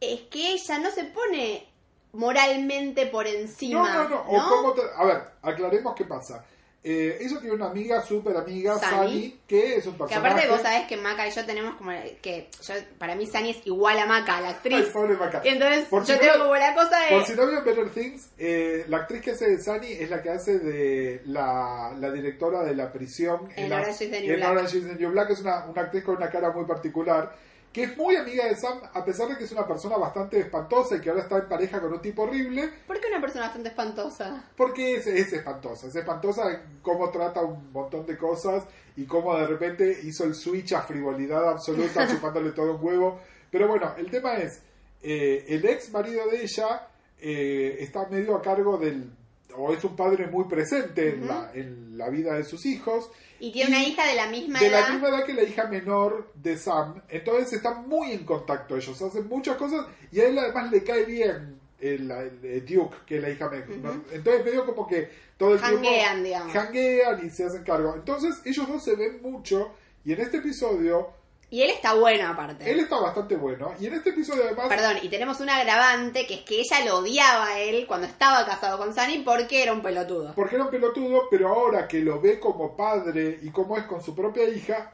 es 0.00 0.20
que 0.22 0.52
ella 0.52 0.78
no 0.78 0.90
se 0.90 1.04
pone 1.04 1.66
moralmente 2.12 3.06
por 3.06 3.26
encima. 3.26 3.92
No, 3.94 4.08
no, 4.08 4.08
no. 4.08 4.22
O 4.22 4.48
cómo 4.48 4.72
te- 4.72 4.82
A 4.96 5.04
ver, 5.04 5.22
aclaremos 5.42 5.94
qué 5.94 6.04
pasa. 6.04 6.44
Eh, 6.84 7.18
ella 7.20 7.40
tiene 7.40 7.56
una 7.56 7.66
amiga, 7.66 8.00
súper 8.02 8.36
amiga, 8.36 8.78
Sunny. 8.78 8.90
Sunny, 9.12 9.40
que 9.48 9.76
es 9.76 9.86
un 9.86 9.92
Que 9.94 9.98
personaje... 9.98 10.28
aparte 10.28 10.48
vos 10.48 10.62
sabés 10.62 10.86
que 10.86 10.96
Maca 10.96 11.26
y 11.26 11.32
yo 11.32 11.44
tenemos 11.44 11.74
como 11.74 11.90
que 12.22 12.48
yo, 12.62 12.74
para 12.98 13.16
mí 13.16 13.26
Sani 13.26 13.50
es 13.50 13.66
igual 13.66 13.98
a 13.98 14.06
Maca, 14.06 14.40
la 14.40 14.48
Ay, 14.48 14.54
actriz. 14.54 14.86
pobre 14.92 15.14
Maca. 15.16 15.42
Y 15.44 15.48
entonces 15.48 15.86
Por 15.86 16.04
yo 16.06 16.14
si 16.14 16.20
tengo 16.20 16.34
no- 16.34 16.44
como 16.44 16.54
la 16.56 16.74
cosa 16.74 17.00
de 17.00 17.08
Por 17.10 17.24
si 17.26 17.32
no 17.34 17.46
vieron 17.46 17.64
Better 17.64 17.90
Things, 17.90 18.30
eh, 18.38 18.84
la 18.88 18.98
actriz 18.98 19.20
que 19.22 19.32
hace 19.32 19.50
de 19.50 19.60
Sunny 19.62 19.90
es 19.92 20.08
la 20.08 20.22
que 20.22 20.30
hace 20.30 20.60
de 20.60 21.22
la, 21.26 21.94
la 21.98 22.10
directora 22.12 22.62
de 22.62 22.74
la 22.76 22.92
prisión 22.92 23.48
En 23.56 23.70
la- 23.70 23.80
Orange 23.80 24.04
is 24.04 24.10
the 24.12 24.20
New 24.20 24.30
en 24.34 24.36
Black. 24.36 24.50
Orange 24.52 24.78
is 24.78 24.86
the 24.86 24.94
New 24.94 25.10
Black. 25.10 25.30
Es 25.30 25.40
una, 25.40 25.64
una 25.66 25.82
actriz 25.82 26.04
con 26.04 26.16
una 26.16 26.30
cara 26.30 26.52
muy 26.52 26.64
particular, 26.64 27.34
que 27.78 27.84
es 27.84 27.96
muy 27.96 28.16
amiga 28.16 28.44
de 28.44 28.56
Sam, 28.56 28.80
a 28.92 29.04
pesar 29.04 29.28
de 29.28 29.36
que 29.36 29.44
es 29.44 29.52
una 29.52 29.64
persona 29.64 29.96
bastante 29.96 30.40
espantosa 30.40 30.96
y 30.96 31.00
que 31.00 31.10
ahora 31.10 31.22
está 31.22 31.38
en 31.38 31.48
pareja 31.48 31.80
con 31.80 31.92
un 31.92 32.00
tipo 32.00 32.22
horrible. 32.22 32.68
¿Por 32.84 32.98
qué 32.98 33.06
una 33.06 33.20
persona 33.20 33.44
bastante 33.44 33.68
espantosa? 33.68 34.50
Porque 34.56 34.96
es, 34.96 35.06
es 35.06 35.32
espantosa, 35.32 35.86
es 35.86 35.94
espantosa 35.94 36.50
en 36.50 36.80
cómo 36.82 37.08
trata 37.12 37.40
un 37.42 37.70
montón 37.70 38.04
de 38.04 38.18
cosas 38.18 38.64
y 38.96 39.04
cómo 39.06 39.36
de 39.36 39.46
repente 39.46 39.96
hizo 40.02 40.24
el 40.24 40.34
switch 40.34 40.72
a 40.72 40.82
frivolidad 40.82 41.48
absoluta, 41.48 42.04
chupándole 42.10 42.50
todo 42.50 42.74
un 42.74 42.84
huevo. 42.84 43.20
Pero 43.48 43.68
bueno, 43.68 43.94
el 43.96 44.10
tema 44.10 44.34
es, 44.38 44.60
eh, 45.00 45.44
el 45.46 45.64
ex 45.64 45.92
marido 45.92 46.28
de 46.28 46.42
ella 46.42 46.88
eh, 47.20 47.76
está 47.78 48.08
medio 48.08 48.34
a 48.34 48.42
cargo 48.42 48.76
del, 48.76 49.08
o 49.56 49.72
es 49.72 49.82
un 49.84 49.96
padre 49.96 50.26
muy 50.26 50.44
presente 50.44 51.10
en, 51.10 51.26
la, 51.26 51.50
en 51.54 51.96
la 51.98 52.08
vida 52.10 52.34
de 52.34 52.44
sus 52.44 52.64
hijos, 52.66 53.10
Y 53.40 53.50
tiene 53.52 53.70
una 53.70 53.82
hija 53.82 54.06
de 54.06 54.14
la 54.14 54.26
misma 54.28 54.60
de 54.60 54.66
edad. 54.66 54.80
la 54.88 54.90
misma 54.94 55.08
edad 55.08 55.24
que 55.24 55.34
la 55.34 55.42
hija 55.42 55.66
menor 55.66 56.30
de 56.34 56.56
Sam. 56.56 57.02
Entonces 57.08 57.52
están 57.54 57.88
muy 57.88 58.12
en 58.12 58.24
contacto 58.24 58.76
ellos, 58.76 59.00
hacen 59.02 59.26
muchas 59.28 59.56
cosas 59.56 59.86
y 60.12 60.20
a 60.20 60.28
él 60.28 60.38
además 60.38 60.70
le 60.70 60.84
cae 60.84 61.04
bien 61.04 61.58
el, 61.80 62.10
el- 62.10 62.44
el 62.44 62.66
Duke, 62.66 62.96
que 63.06 63.16
es 63.16 63.22
la 63.22 63.30
hija 63.30 63.48
menor. 63.48 64.02
Entonces 64.12 64.44
medio 64.44 64.66
como 64.66 64.86
que 64.86 65.08
todo 65.36 65.54
el 65.54 65.60
tiempo 65.60 65.76
Hanguean, 65.78 66.24
digamos. 66.24 66.54
hanguean 66.56 67.26
y 67.26 67.30
se 67.30 67.44
hacen 67.44 67.62
cargo. 67.64 67.94
Entonces 67.94 68.36
ellos 68.44 68.68
dos 68.68 68.82
se 68.84 68.96
ven 68.96 69.22
mucho 69.22 69.72
y 70.04 70.12
en 70.12 70.20
este 70.20 70.38
episodio 70.38 71.08
Y 71.50 71.62
él 71.62 71.70
está 71.70 71.94
bueno 71.94 72.28
aparte. 72.28 72.70
él 72.70 72.80
está 72.80 73.00
bastante 73.00 73.34
bueno 73.36 73.72
y 73.80 73.86
en 73.86 73.94
este 73.94 74.10
episodio 74.10 74.44
además... 74.44 74.68
Perdón, 74.68 74.98
y 75.02 75.08
tenemos 75.08 75.40
un 75.40 75.48
agravante 75.48 76.26
que 76.26 76.34
es 76.34 76.40
que 76.42 76.60
ella 76.60 76.84
lo 76.84 76.98
odiaba 76.98 77.46
a 77.46 77.60
él 77.60 77.86
cuando 77.86 78.06
estaba 78.06 78.44
casado 78.44 78.76
con 78.76 78.92
Sani 78.94 79.20
porque 79.20 79.62
era 79.62 79.72
un 79.72 79.80
pelotudo. 79.80 80.34
Porque 80.34 80.56
era 80.56 80.64
un 80.64 80.70
pelotudo, 80.70 81.22
pero 81.30 81.48
ahora 81.48 81.88
que 81.88 82.00
lo 82.00 82.20
ve 82.20 82.38
como 82.38 82.76
padre 82.76 83.38
y 83.42 83.50
como 83.50 83.78
es 83.78 83.84
con 83.84 84.02
su 84.02 84.14
propia 84.14 84.44
hija, 84.48 84.92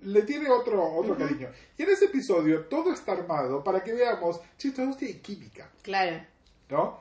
le 0.00 0.22
tiene 0.22 0.48
otro, 0.48 0.82
otro 0.94 1.16
cariño. 1.16 1.48
Y 1.76 1.82
en 1.82 1.90
ese 1.90 2.06
episodio 2.06 2.64
todo 2.66 2.92
está 2.92 3.12
armado 3.12 3.62
para 3.62 3.84
que 3.84 3.92
veamos, 3.92 4.40
che, 4.58 4.70
todos 4.70 4.96
tienen 4.96 5.20
química, 5.20 5.68
Claro. 5.82 6.24
¿no? 6.70 7.00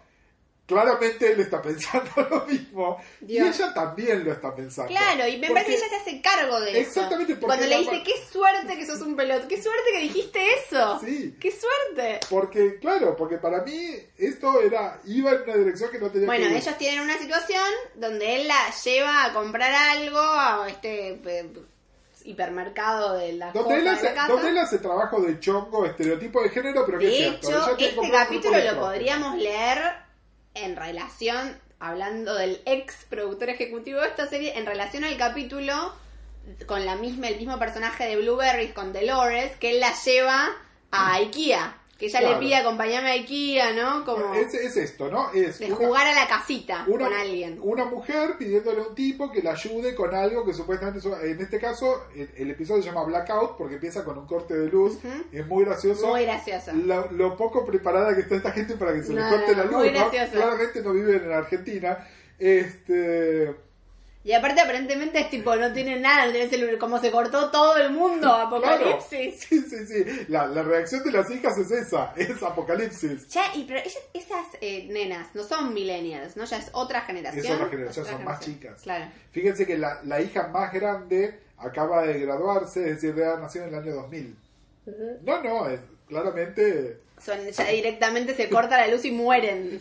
Claramente 0.76 1.32
él 1.34 1.40
está 1.42 1.62
pensando 1.62 2.10
lo 2.30 2.46
mismo 2.46 2.98
y 3.28 3.38
ella 3.38 3.74
también 3.74 4.24
lo 4.24 4.32
está 4.34 4.56
pensando. 4.56 4.90
Claro, 4.92 5.28
y 5.28 5.38
me 5.38 5.48
Porque- 5.48 5.64
parece 5.64 5.70
que 5.82 5.86
ella 5.86 5.90
se 5.90 6.10
hace 6.10 6.22
cargo 6.22 6.60
de 6.62 6.72
eso. 6.72 6.80
Exactamente, 6.80 7.34
porque 7.36 7.46
Cuando 7.46 7.66
le 7.68 7.78
dice, 7.80 8.04
qué 8.04 8.14
suerte 8.32 8.78
que 8.78 8.86
sos 8.86 9.02
un 9.02 9.16
pelotudo, 9.16 9.48
qué 9.48 9.62
suerte 9.62 9.92
que 9.94 10.00
dijiste 10.00 10.40
eso. 10.66 11.00
Sí. 11.04 11.36
Qué 11.40 11.52
suerte. 11.52 12.20
Porque, 12.30 12.78
claro, 12.80 13.16
porque 13.16 13.38
para 13.38 13.62
mí 13.64 13.96
esto 14.18 14.62
era 14.62 15.00
iba 15.06 15.32
en 15.32 15.42
una 15.44 15.56
dirección 15.56 15.92
que 15.92 16.00
no 16.00 16.10
tenía 16.10 16.26
Bueno, 16.28 16.46
que 16.48 16.52
ir. 16.52 16.58
ellos 16.58 16.78
tienen 16.78 17.02
una 17.02 17.18
situación 17.18 17.64
donde 17.96 18.36
él 18.38 18.48
la 18.48 18.72
lleva 18.84 19.26
a 19.26 19.34
comprar 19.34 19.72
algo 19.74 20.20
a 20.20 20.66
este 20.70 21.20
hipermercado 22.24 23.14
de 23.16 23.34
la 23.34 23.52
Donde 23.52 23.76
él, 23.76 23.82
cosa 23.82 23.92
de 23.92 23.98
hace, 23.98 24.06
la 24.06 24.14
casa. 24.14 24.34
donde 24.34 24.50
él 24.50 24.58
hace 24.60 24.78
trabajo 24.78 25.22
de 25.22 25.40
chongo, 25.40 25.86
estereotipo 25.86 26.42
de 26.44 26.50
género, 26.50 26.86
pero 26.86 27.00
que 27.00 27.06
De 27.08 27.12
es 27.12 27.18
cierto. 27.18 27.50
hecho, 27.50 27.78
este 27.78 28.12
capítulo 28.12 28.58
lo 28.60 28.80
podríamos 28.80 29.36
leer 29.38 29.80
en 30.54 30.76
relación, 30.76 31.58
hablando 31.80 32.36
del 32.36 32.62
ex 32.66 33.06
productor 33.10 33.50
ejecutivo 33.50 34.02
de 34.02 34.08
esta 34.08 34.28
serie, 34.28 34.58
en 34.58 34.66
relación 34.66 35.04
al 35.04 35.18
capítulo 35.18 35.94
con 36.66 36.86
la 36.86 36.96
misma, 36.96 37.28
el 37.28 37.38
mismo 37.38 37.58
personaje 37.60 38.06
de 38.06 38.18
Blueberries 38.18 38.74
con 38.74 38.94
Dolores, 38.94 39.56
que 39.58 39.72
él 39.72 39.80
la 39.80 39.94
lleva 40.04 40.50
a 40.92 41.14
IKEA. 41.20 41.78
Que 42.02 42.08
ella 42.08 42.20
Claro. 42.20 42.34
le 42.34 42.40
pide 42.42 42.56
acompañarme 42.56 43.12
a 43.12 43.14
IKEA, 43.14 43.74
¿no? 43.74 44.04
Como 44.04 44.34
Es, 44.34 44.52
es 44.56 44.76
esto, 44.76 45.12
¿no? 45.12 45.32
Es 45.34 45.60
de 45.60 45.68
una- 45.68 45.76
jugar 45.76 46.08
a 46.08 46.16
la 46.16 46.28
casita 46.28 46.84
una, 46.88 47.06
con 47.06 47.14
alguien. 47.14 47.60
una 47.62 47.86
mujer 47.86 48.38
pidiéndole 48.40 48.82
a 48.82 48.88
un 48.88 48.96
tipo 48.96 49.32
que 49.32 49.44
la 49.44 49.52
ayude 49.52 49.94
con 49.94 50.16
algo 50.16 50.44
que 50.44 50.52
supuestamente 50.52 51.08
en 51.24 51.40
este 51.40 51.60
caso 51.60 52.06
el, 52.16 52.28
el 52.36 52.50
episodio 52.50 52.82
se 52.82 52.90
llama 52.90 53.04
Blackout 53.04 53.56
porque 53.56 53.76
empieza 53.76 54.04
con 54.04 54.18
un 54.18 54.26
corte 54.26 54.56
de 54.56 54.68
luz 54.68 54.98
es 55.32 55.46
muy 55.46 55.64
gracioso 55.64 56.08
Muy 56.08 56.24
gracioso. 56.26 56.72
lo, 56.74 57.12
lo 57.12 57.38
poco 57.38 57.64
preparada 57.68 58.16
que 58.16 58.22
está 58.22 58.34
esta 58.36 58.52
gente 58.52 58.76
para 58.78 58.94
que 58.96 59.04
se 59.04 59.14
No, 59.14 59.24
le 59.24 59.30
corte 59.30 59.52
no, 59.52 59.58
la 59.60 59.64
luz 59.66 59.76
muy 59.76 59.92
¿no? 59.92 60.10
claramente 60.32 60.82
no 60.82 60.94
viven 60.94 61.24
en 61.24 61.32
Argentina 61.34 62.00
este 62.40 63.56
Y 64.24 64.34
aparte 64.34 64.62
aparentemente 64.62 65.20
es 65.20 65.30
tipo, 65.32 65.56
no 65.56 65.74
tiene 65.74 66.00
nada, 66.00 66.28
no 66.28 66.32
tiene 66.32 66.48
celular, 66.50 66.78
como 66.78 67.00
se 67.00 67.10
cortó 67.10 67.50
todo 67.50 67.78
el 67.78 67.90
mundo, 67.92 68.32
apocalipsis. 68.32 69.40
sí 69.50 69.62
sí 69.62 69.86
sí 69.88 70.26
la, 70.28 70.46
la 70.46 70.62
reacción 70.62 71.04
de 71.04 71.12
las 71.12 71.30
hijas 71.32 71.58
es 71.58 71.72
esa 71.72 72.14
es 72.16 72.42
apocalipsis 72.44 73.28
Ya, 73.30 73.56
y 73.56 73.64
pero 73.64 73.80
ellas- 73.80 73.98
esas 74.14 74.46
eh, 74.62 74.88
nenas 74.92 75.34
no 75.34 75.44
son 75.44 75.74
millennials, 75.74 76.38
¿no? 76.38 76.46
Ya 76.46 76.58
es 76.58 76.70
otra 76.74 77.02
generación. 77.02 77.46
Es 77.46 77.52
otra 77.52 77.70
generación, 77.70 78.06
otra 78.06 78.18
son 78.18 78.26
más 78.26 78.40
chicas. 78.42 78.82
Claro. 78.84 79.06
fíjense 79.32 79.66
que 79.66 79.78
la, 79.78 80.02
la 80.04 80.22
hija 80.22 80.48
más 80.50 80.72
grande 80.72 81.40
acaba 81.58 82.04
de 82.06 82.20
graduarse 82.20 82.90
es 82.92 83.02
decir 83.02 83.16
nacido 83.16 83.66
en 83.66 83.74
el 83.74 83.80
año 83.82 83.96
2000 83.96 84.36
no 85.24 85.44
no 85.44 85.68
es 85.70 85.80
claramente 86.08 87.00
Son, 87.24 87.38
ya 87.52 87.66
directamente 87.66 88.36
se 88.36 88.50
corta 88.50 88.78
la 88.78 88.88
luz 88.88 89.06
y 89.06 89.12
mueren. 89.12 89.80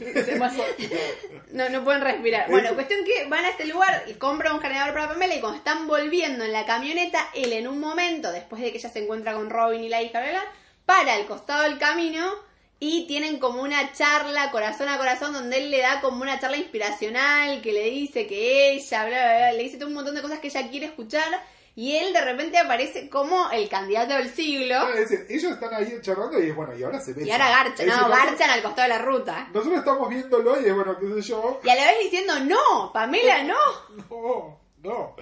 No, 1.53 1.69
no 1.69 1.83
pueden 1.83 2.03
respirar. 2.03 2.51
Bueno, 2.51 2.75
cuestión 2.75 3.05
que 3.05 3.27
van 3.27 3.45
a 3.45 3.51
este 3.51 3.65
lugar 3.67 4.05
y 4.07 4.15
compran 4.15 4.55
un 4.55 4.61
generador 4.61 4.95
para 4.95 5.09
Pamela 5.09 5.35
y 5.35 5.41
cuando 5.41 5.59
están 5.59 5.87
volviendo 5.89 6.45
en 6.45 6.53
la 6.53 6.67
camioneta, 6.67 7.29
él 7.35 7.53
en 7.53 7.67
un 7.67 7.81
momento, 7.81 8.31
después 8.31 8.63
de 8.63 8.71
que 8.71 8.79
ella 8.79 8.91
se 8.91 9.03
encuentra 9.03 9.33
con 9.33 9.51
Robin 9.51 9.83
y 9.83 9.89
la 9.89 10.03
hija, 10.03 10.21
bla, 10.21 10.31
bla, 10.31 10.45
para 10.85 11.15
al 11.15 11.27
costado 11.27 11.63
del 11.63 11.79
camino 11.79 12.31
y 12.79 13.07
tienen 13.07 13.39
como 13.39 13.63
una 13.63 13.93
charla 13.93 14.51
corazón 14.51 14.89
a 14.89 14.97
corazón 14.97 15.33
donde 15.33 15.59
él 15.59 15.71
le 15.71 15.81
da 15.81 16.01
como 16.01 16.23
una 16.23 16.41
charla 16.41 16.57
inspiracional 16.57 17.61
que 17.63 17.73
le 17.73 17.91
dice 17.91 18.27
que 18.27 18.73
ella, 18.73 19.07
bla, 19.07 19.19
bla, 19.19 19.37
bla, 19.37 19.53
le 19.53 19.63
dice 19.63 19.77
todo 19.77 19.89
un 19.89 19.95
montón 19.95 20.15
de 20.15 20.23
cosas 20.23 20.39
que 20.39 20.49
ella 20.49 20.69
quiere 20.71 20.87
escuchar 20.87 21.29
y 21.77 21.97
él 21.97 22.13
de 22.13 22.21
repente 22.25 22.59
aparece 22.59 23.09
como 23.09 23.51
el 23.51 23.69
candidato 23.69 24.15
del 24.15 24.29
siglo 24.33 24.75
Ah, 24.79 24.91
es 24.95 25.09
decir, 25.09 25.27
ellos 25.31 25.53
están 25.53 25.73
ahí 25.75 25.99
charlando 26.03 26.43
y 26.43 26.49
es 26.51 26.57
bueno, 26.57 26.77
y 26.77 26.83
ahora 26.83 27.01
se 27.01 27.13
besan. 27.13 27.29
y 27.29 27.31
ahora 27.31 27.49
garchan, 27.49 27.87
no, 27.87 27.97
nosotros- 27.97 28.19
garchan 28.19 28.51
al 28.51 28.63
costado 28.63 28.83
de 28.83 28.89
la 28.89 28.99
ruta. 29.03 29.49
Nosotros 29.55 29.79
estamos 29.79 30.09
viéndolo 30.09 30.61
y 30.61 30.67
es 30.67 30.75
bueno, 30.75 30.97
qué 30.99 31.07
sé 31.23 31.29
yo. 31.29 31.61
Y 31.65 31.69
a 31.71 31.75
la 31.75 31.85
vez 31.87 31.95
diciendo, 32.03 32.39
no, 32.41 32.91
Pamela, 32.93 33.45
no. 33.45 33.57
No, 34.11 34.61
No. 34.83 35.17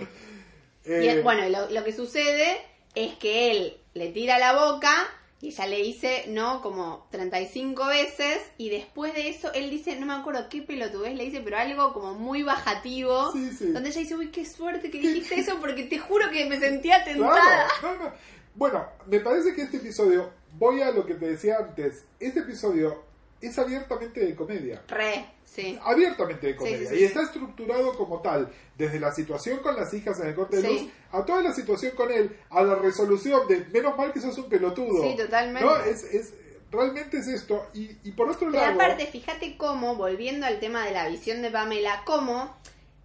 Y, 0.84 0.90
Eh, 0.90 1.20
bueno, 1.22 1.46
lo, 1.48 1.68
lo 1.70 1.84
que 1.84 1.92
sucede 1.92 2.60
es 2.94 3.14
que 3.16 3.50
él 3.50 3.76
le 3.94 4.08
tira 4.08 4.38
la 4.38 4.54
boca 4.54 4.90
y 5.40 5.48
ella 5.48 5.66
le 5.66 5.76
dice 5.78 6.24
no 6.28 6.60
como 6.62 7.06
35 7.10 7.86
veces 7.86 8.38
y 8.56 8.70
después 8.70 9.14
de 9.14 9.28
eso 9.28 9.52
él 9.54 9.70
dice, 9.70 9.94
no 9.98 10.06
me 10.06 10.14
acuerdo 10.14 10.48
qué 10.48 10.62
pelotudez 10.62 11.14
le 11.14 11.24
dice, 11.26 11.40
pero 11.42 11.58
algo 11.58 11.92
como 11.92 12.14
muy 12.14 12.42
bajativo, 12.42 13.32
Sí, 13.32 13.50
sí. 13.56 13.70
donde 13.72 13.90
ella 13.90 14.00
dice, 14.00 14.16
uy, 14.16 14.28
qué 14.30 14.44
suerte 14.44 14.90
que 14.90 14.98
dijiste 14.98 15.38
eso 15.40 15.58
porque 15.60 15.84
te 15.84 15.98
juro 15.98 16.30
que 16.30 16.46
me 16.46 16.58
sentía 16.58 17.04
tentada. 17.04 17.68
Claro, 17.80 17.98
no, 17.98 18.04
no. 18.04 18.12
Bueno, 18.54 18.84
me 19.06 19.20
parece 19.20 19.54
que 19.54 19.62
este 19.62 19.76
episodio, 19.76 20.30
voy 20.54 20.82
a 20.82 20.90
lo 20.90 21.06
que 21.06 21.14
te 21.14 21.26
decía 21.26 21.58
antes, 21.58 22.04
este 22.18 22.40
episodio 22.40 23.04
es 23.40 23.56
abiertamente 23.56 24.18
de 24.18 24.34
comedia. 24.34 24.82
Re, 24.88 25.24
sí. 25.54 25.78
Abiertamente 25.82 26.48
de 26.48 26.56
comedia. 26.56 26.88
sí, 26.88 26.96
sí, 26.96 27.02
y 27.02 27.04
está 27.04 27.22
estructurado 27.22 27.96
como 27.96 28.20
tal, 28.20 28.50
desde 28.76 29.00
la 29.00 29.12
situación 29.12 29.58
con 29.58 29.76
las 29.76 29.92
hijas 29.94 30.20
en 30.20 30.28
el 30.28 30.34
corte 30.34 30.60
de 30.60 30.68
luz, 30.68 30.90
a 31.12 31.24
toda 31.24 31.42
la 31.42 31.52
situación 31.52 31.92
con 31.96 32.10
él, 32.10 32.36
a 32.50 32.62
la 32.62 32.76
resolución 32.76 33.46
de 33.48 33.64
menos 33.72 33.96
mal 33.96 34.12
que 34.12 34.20
sos 34.20 34.36
un 34.38 34.48
pelotudo. 34.48 35.02
Sí, 35.02 35.16
totalmente. 35.16 35.66
¿No? 35.66 35.76
Es, 35.76 36.04
es, 36.04 36.34
realmente 36.70 37.18
es 37.18 37.26
esto. 37.28 37.66
Y, 37.74 37.90
y 38.04 38.12
por 38.12 38.28
otro 38.28 38.50
Pero 38.50 38.62
lado. 38.62 38.74
aparte, 38.74 39.06
fíjate 39.06 39.56
cómo, 39.56 39.96
volviendo 39.96 40.46
al 40.46 40.60
tema 40.60 40.84
de 40.84 40.92
la 40.92 41.08
visión 41.08 41.42
de 41.42 41.50
Pamela, 41.50 42.02
cómo 42.04 42.56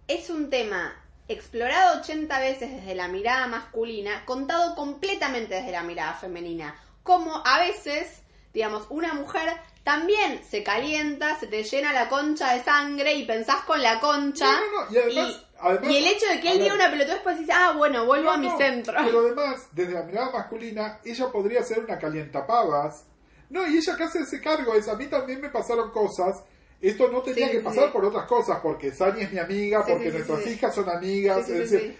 es 0.06 0.30
un 0.30 0.50
tema 0.50 0.94
explorado 1.28 2.00
80 2.00 2.38
veces 2.40 2.70
desde 2.70 2.94
la 2.94 3.08
mirada 3.08 3.46
masculina, 3.46 4.24
contado 4.26 4.74
completamente 4.74 5.54
desde 5.54 5.72
la 5.72 5.82
mirada 5.82 6.14
femenina. 6.14 6.76
Como 7.02 7.42
a 7.46 7.60
veces, 7.60 8.22
digamos, 8.52 8.86
una 8.90 9.14
mujer 9.14 9.48
también 9.84 10.42
se 10.48 10.62
calienta, 10.64 11.38
se 11.38 11.46
te 11.46 11.62
llena 11.62 11.92
la 11.92 12.08
concha 12.08 12.54
de 12.54 12.64
sangre 12.64 13.14
y 13.14 13.24
pensás 13.26 13.62
con 13.64 13.80
la 13.82 14.00
concha. 14.00 14.46
No, 14.50 14.60
no, 14.60 14.84
no, 14.86 14.92
y 14.92 14.98
además- 14.98 15.44
además- 15.60 15.90
y 15.92 15.96
el 15.98 16.06
hecho 16.06 16.26
de 16.26 16.40
que 16.40 16.52
él 16.52 16.58
diga 16.58 16.74
una 16.74 16.90
pelotudez, 16.90 17.20
pues 17.22 17.38
dices, 17.38 17.54
ah, 17.56 17.74
bueno, 17.76 18.06
vuelvo 18.06 18.30
a 18.30 18.38
mi 18.38 18.50
centro. 18.56 18.94
Pero 19.04 19.18
además, 19.26 19.68
desde 19.72 19.92
la 19.92 20.02
mirada 20.02 20.30
masculina, 20.32 21.00
ella 21.04 21.30
podría 21.30 21.62
ser 21.62 21.80
una 21.80 21.98
calientapavas. 21.98 23.04
No, 23.50 23.66
y 23.68 23.76
ella 23.76 23.96
que 23.96 24.04
hace 24.04 24.20
ese 24.20 24.40
cargo 24.40 24.74
es, 24.74 24.88
a 24.88 24.94
mí 24.96 25.06
también 25.06 25.40
me 25.40 25.50
pasaron 25.50 25.90
cosas. 25.90 26.42
Esto 26.80 27.08
no 27.08 27.22
tenía 27.22 27.46
Sí, 27.46 27.52
que 27.52 27.60
pasar 27.60 27.84
sí. 27.86 27.90
por 27.92 28.04
otras 28.06 28.26
cosas, 28.26 28.58
porque 28.62 28.90
Sani 28.92 29.22
es 29.22 29.32
mi 29.32 29.38
amiga, 29.38 29.84
Sí, 29.84 29.92
porque 29.92 30.10
nuestras 30.10 30.46
hijas 30.46 30.74
son 30.74 30.88
amigas. 30.88 31.48
Es 31.48 31.70
decir. 31.70 31.98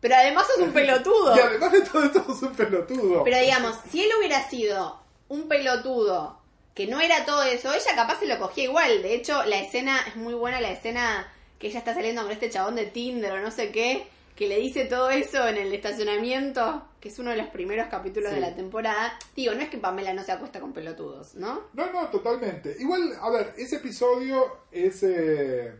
Pero 0.00 0.14
además 0.16 0.46
sos 0.48 0.58
un 0.58 0.72
pelotudo. 0.72 1.36
Y 1.36 1.40
además 1.40 1.72
de 1.72 1.80
todo 1.82 2.02
esto 2.04 2.24
es 2.28 2.42
un 2.42 2.54
pelotudo. 2.54 3.24
Pero 3.24 3.38
digamos, 3.38 3.76
si 3.90 4.02
él 4.02 4.10
hubiera 4.18 4.42
sido 4.48 5.00
un 5.28 5.48
pelotudo 5.48 6.40
que 6.76 6.86
no 6.86 7.00
era 7.00 7.24
todo 7.24 7.42
eso, 7.42 7.74
ella 7.74 7.96
capaz 7.96 8.20
se 8.20 8.26
lo 8.26 8.38
cogía 8.38 8.64
igual. 8.64 9.02
De 9.02 9.14
hecho, 9.14 9.42
la 9.46 9.58
escena 9.58 9.98
es 10.06 10.14
muy 10.14 10.34
buena, 10.34 10.60
la 10.60 10.70
escena 10.70 11.26
que 11.58 11.66
ella 11.68 11.80
está 11.80 11.94
saliendo 11.94 12.22
con 12.22 12.30
este 12.30 12.50
chabón 12.50 12.76
de 12.76 12.86
Tinder 12.86 13.32
o 13.32 13.40
no 13.40 13.50
sé 13.50 13.72
qué, 13.72 14.06
que 14.36 14.46
le 14.46 14.58
dice 14.58 14.84
todo 14.84 15.08
eso 15.10 15.48
en 15.48 15.56
el 15.56 15.72
estacionamiento, 15.72 16.86
que 17.00 17.08
es 17.08 17.18
uno 17.18 17.30
de 17.30 17.38
los 17.38 17.46
primeros 17.48 17.88
capítulos 17.88 18.28
Sí. 18.28 18.34
de 18.34 18.40
la 18.42 18.54
temporada. 18.54 19.18
Digo, 19.34 19.54
no 19.54 19.62
es 19.62 19.70
que 19.70 19.78
Pamela 19.78 20.12
no 20.12 20.22
se 20.22 20.32
acuesta 20.32 20.60
con 20.60 20.74
pelotudos, 20.74 21.34
¿no? 21.34 21.62
No, 21.72 21.90
no, 21.92 22.08
totalmente. 22.08 22.76
Igual, 22.78 23.16
a 23.20 23.30
ver, 23.30 23.54
ese 23.56 23.76
episodio 23.76 24.58
es... 24.70 25.02
eh, 25.02 25.72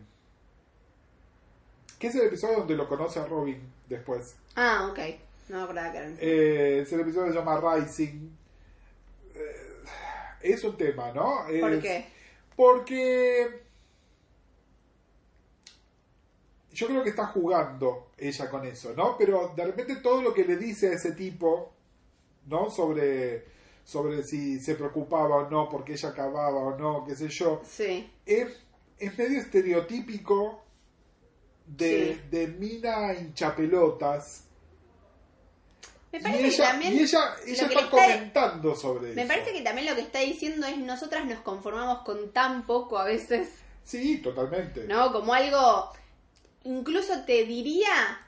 que 1.98 2.06
es 2.08 2.14
el 2.14 2.22
episodio 2.26 2.58
donde 2.58 2.74
lo 2.74 2.88
conoce 2.88 3.20
a 3.20 3.26
Robin 3.26 3.60
después. 3.88 4.34
Ah, 4.54 4.88
ok. 4.90 4.98
No 5.48 5.58
me 5.58 5.62
acordaba 5.64 5.92
que 5.92 5.98
era. 5.98 6.08
Eh, 6.18 6.80
es 6.82 6.92
el 6.92 7.00
episodio 7.00 7.26
que 7.26 7.32
se 7.32 7.38
llama 7.38 7.60
Rising. 7.76 8.30
Eh, 9.34 9.65
es 10.42 10.62
un 10.64 10.76
tema, 10.76 11.12
¿no? 11.12 11.44
¿Por 11.60 11.80
qué? 11.80 12.06
Porque 12.56 13.62
yo 16.72 16.86
creo 16.88 17.02
que 17.02 17.10
está 17.10 17.26
jugando 17.26 18.10
ella 18.18 18.50
con 18.50 18.64
eso, 18.66 18.92
¿no? 18.94 19.16
Pero 19.16 19.52
de 19.56 19.64
repente 19.64 19.96
todo 19.96 20.20
lo 20.22 20.34
que 20.34 20.44
le 20.44 20.56
dice 20.56 20.88
a 20.88 20.92
ese 20.92 21.12
tipo, 21.12 21.72
¿no? 22.46 22.70
Sobre, 22.70 23.44
sobre 23.84 24.22
si 24.22 24.60
se 24.60 24.74
preocupaba 24.74 25.36
o 25.36 25.50
no, 25.50 25.68
porque 25.68 25.92
ella 25.94 26.10
acababa 26.10 26.58
o 26.58 26.76
no, 26.78 27.04
qué 27.06 27.14
sé 27.16 27.28
yo, 27.28 27.62
Sí. 27.64 28.10
es, 28.26 28.60
es 28.98 29.18
medio 29.18 29.38
estereotípico 29.40 30.62
de, 31.66 32.14
Sí. 32.14 32.28
de 32.30 32.46
mina 32.48 33.14
hinchapelotas. 33.14 34.45
Me 36.12 36.18
Y 36.18 36.22
parece 36.22 36.42
que 36.42 36.48
ella, 36.48 36.70
también. 36.70 36.94
y 36.94 37.00
ella, 37.00 37.36
que 37.44 37.52
está 37.52 37.90
comentando 37.90 38.74
sobre 38.76 39.12
Me 39.14 39.22
eso. 39.22 39.28
parece 39.28 39.52
que 39.52 39.62
también 39.62 39.86
lo 39.88 39.94
que 39.94 40.02
está 40.02 40.20
diciendo 40.20 40.66
es 40.66 40.78
nosotras 40.78 41.24
nos 41.26 41.40
conformamos 41.40 42.02
con 42.04 42.32
tan 42.32 42.64
poco 42.64 42.98
a 42.98 43.04
veces. 43.04 43.48
Sí, 43.84 44.18
totalmente. 44.18 44.84
¿no? 44.86 45.12
Como 45.12 45.34
algo, 45.34 45.90
incluso 46.64 47.22
te 47.26 47.44
diría, 47.44 48.20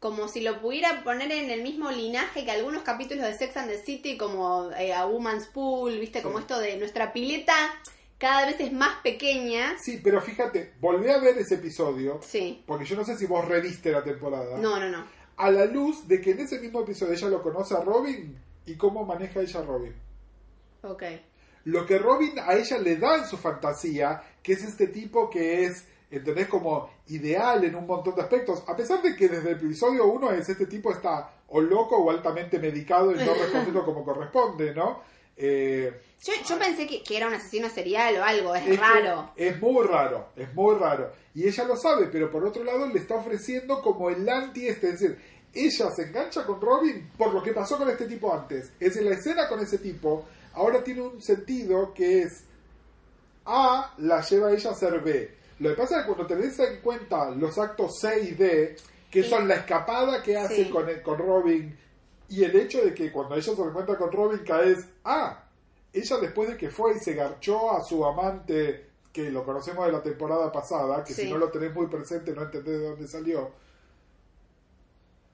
como 0.00 0.28
si 0.28 0.40
lo 0.40 0.60
pudiera 0.60 1.02
poner 1.04 1.30
en 1.32 1.50
el 1.50 1.62
mismo 1.62 1.90
linaje 1.90 2.44
que 2.44 2.50
algunos 2.50 2.82
capítulos 2.82 3.24
de 3.24 3.36
Sex 3.36 3.56
and 3.56 3.70
the 3.70 3.78
City, 3.78 4.16
como 4.16 4.70
eh, 4.72 4.92
A 4.92 5.06
Woman's 5.06 5.46
Pool, 5.48 5.98
¿viste? 5.98 6.22
Como 6.22 6.38
Sí. 6.38 6.42
esto 6.42 6.58
de 6.58 6.76
nuestra 6.76 7.12
pileta 7.12 7.54
cada 8.18 8.46
vez 8.46 8.56
es 8.60 8.72
más 8.72 9.00
pequeña. 9.02 9.76
Sí, 9.82 10.00
pero 10.02 10.20
fíjate, 10.20 10.74
volví 10.80 11.10
a 11.10 11.18
ver 11.18 11.36
ese 11.38 11.56
episodio, 11.56 12.20
Sí. 12.22 12.62
porque 12.66 12.84
yo 12.84 12.96
no 12.96 13.04
sé 13.04 13.16
si 13.18 13.26
vos 13.26 13.44
reviste 13.46 13.90
la 13.92 14.02
temporada, 14.02 14.56
No, 14.58 14.78
no, 14.78 14.88
no. 14.88 15.04
A 15.36 15.50
la 15.50 15.64
luz 15.64 16.06
de 16.06 16.20
que 16.20 16.32
en 16.32 16.40
ese 16.40 16.60
mismo 16.60 16.80
episodio 16.80 17.12
ella 17.12 17.28
lo 17.28 17.42
conoce 17.42 17.74
a 17.74 17.80
Robin 17.80 18.38
y 18.66 18.76
cómo 18.76 19.04
maneja 19.04 19.40
ella 19.40 19.60
a 19.60 19.64
Robin. 19.64 19.94
Ok. 20.82 21.02
Lo 21.64 21.86
que 21.86 21.98
Robin 21.98 22.38
a 22.38 22.54
ella 22.54 22.78
le 22.78 22.96
da 22.96 23.16
en 23.18 23.26
su 23.26 23.36
fantasía, 23.36 24.22
que 24.42 24.52
es 24.52 24.62
este 24.62 24.88
tipo 24.88 25.30
que 25.30 25.64
es, 25.64 25.86
¿entendés? 26.10 26.48
Como 26.48 26.90
ideal 27.08 27.64
en 27.64 27.74
un 27.74 27.86
montón 27.86 28.14
de 28.14 28.22
aspectos, 28.22 28.62
a 28.66 28.76
pesar 28.76 29.00
de 29.02 29.16
que 29.16 29.28
desde 29.28 29.50
el 29.52 29.56
episodio 29.56 30.06
1 30.06 30.32
es 30.32 30.48
este 30.48 30.66
tipo 30.66 30.92
está 30.92 31.30
o 31.48 31.60
loco 31.60 31.96
o 31.96 32.10
altamente 32.10 32.58
medicado 32.58 33.12
y 33.12 33.24
no 33.24 33.34
respondiendo 33.40 33.84
como 33.84 34.04
corresponde, 34.04 34.74
¿no? 34.74 35.00
Eh, 35.36 35.92
Yo, 36.24 36.32
yo 36.48 36.58
pensé 36.58 36.86
que, 36.86 37.02
que 37.02 37.16
era 37.16 37.26
un 37.28 37.34
asesino 37.34 37.68
serial 37.68 38.16
o 38.16 38.24
algo, 38.24 38.54
es, 38.54 38.78
raro. 38.78 39.32
Es 39.36 39.60
muy 39.60 39.84
raro, 39.86 40.28
es 40.36 40.52
muy 40.54 40.74
raro. 40.76 41.12
Y 41.34 41.46
ella 41.48 41.64
lo 41.64 41.76
sabe, 41.76 42.06
pero 42.06 42.30
por 42.30 42.44
otro 42.44 42.62
lado 42.64 42.86
le 42.86 42.98
está 43.00 43.16
ofreciendo 43.16 43.82
como 43.82 44.08
el 44.10 44.28
anti 44.28 44.68
este. 44.68 44.90
Es 44.90 45.00
decir, 45.00 45.18
ella 45.52 45.90
se 45.90 46.02
engancha 46.04 46.44
con 46.46 46.60
Robin 46.60 47.10
por 47.18 47.32
lo 47.34 47.42
que 47.42 47.52
pasó 47.52 47.76
con 47.76 47.88
este 47.90 48.06
tipo 48.06 48.32
antes. 48.32 48.66
Es 48.80 48.94
decir, 48.94 49.02
la 49.02 49.14
escena 49.16 49.48
con 49.48 49.60
ese 49.60 49.78
tipo 49.78 50.24
ahora 50.54 50.82
tiene 50.84 51.02
un 51.02 51.20
sentido 51.20 51.92
que 51.92 52.22
es 52.22 52.44
A 53.44 53.92
la 53.98 54.20
lleva 54.22 54.48
a 54.48 54.52
ella 54.52 54.70
a 54.70 54.74
ser 54.74 55.00
B. 55.00 55.30
Lo 55.60 55.70
que 55.70 55.74
pasa 55.76 55.96
es 56.00 56.06
que 56.06 56.12
cuando 56.14 56.26
tenés 56.26 56.58
en 56.58 56.80
cuenta 56.80 57.30
los 57.30 57.58
actos 57.58 57.98
C 58.00 58.20
y 58.20 58.30
D, 58.32 58.76
que 59.10 59.22
Sí. 59.22 59.28
son 59.30 59.46
la 59.46 59.56
escapada 59.56 60.22
que 60.22 60.36
hace 60.36 60.64
Sí. 60.64 60.70
con, 60.70 60.86
con 61.02 61.18
Robin 61.18 61.76
y 62.34 62.44
el 62.44 62.56
hecho 62.56 62.84
de 62.84 62.94
que 62.94 63.10
cuando 63.12 63.34
ella 63.34 63.54
se 63.54 63.62
encuentra 63.62 63.96
con 63.96 64.10
Robin 64.12 64.40
caes, 64.44 64.86
ah, 65.04 65.44
ella 65.92 66.16
después 66.18 66.48
de 66.48 66.56
que 66.56 66.70
fue 66.70 66.96
y 66.96 66.98
se 67.00 67.14
garchó 67.14 67.70
a 67.72 67.82
su 67.82 68.04
amante, 68.04 68.90
que 69.12 69.30
lo 69.30 69.44
conocemos 69.44 69.86
de 69.86 69.92
la 69.92 70.02
temporada 70.02 70.50
pasada, 70.50 71.04
que 71.04 71.12
Sí. 71.14 71.22
si 71.22 71.30
no 71.30 71.38
lo 71.38 71.48
tenés 71.50 71.72
muy 71.72 71.86
presente 71.86 72.32
no 72.32 72.42
entendés 72.42 72.80
de 72.80 72.88
dónde 72.88 73.06
salió. 73.06 73.50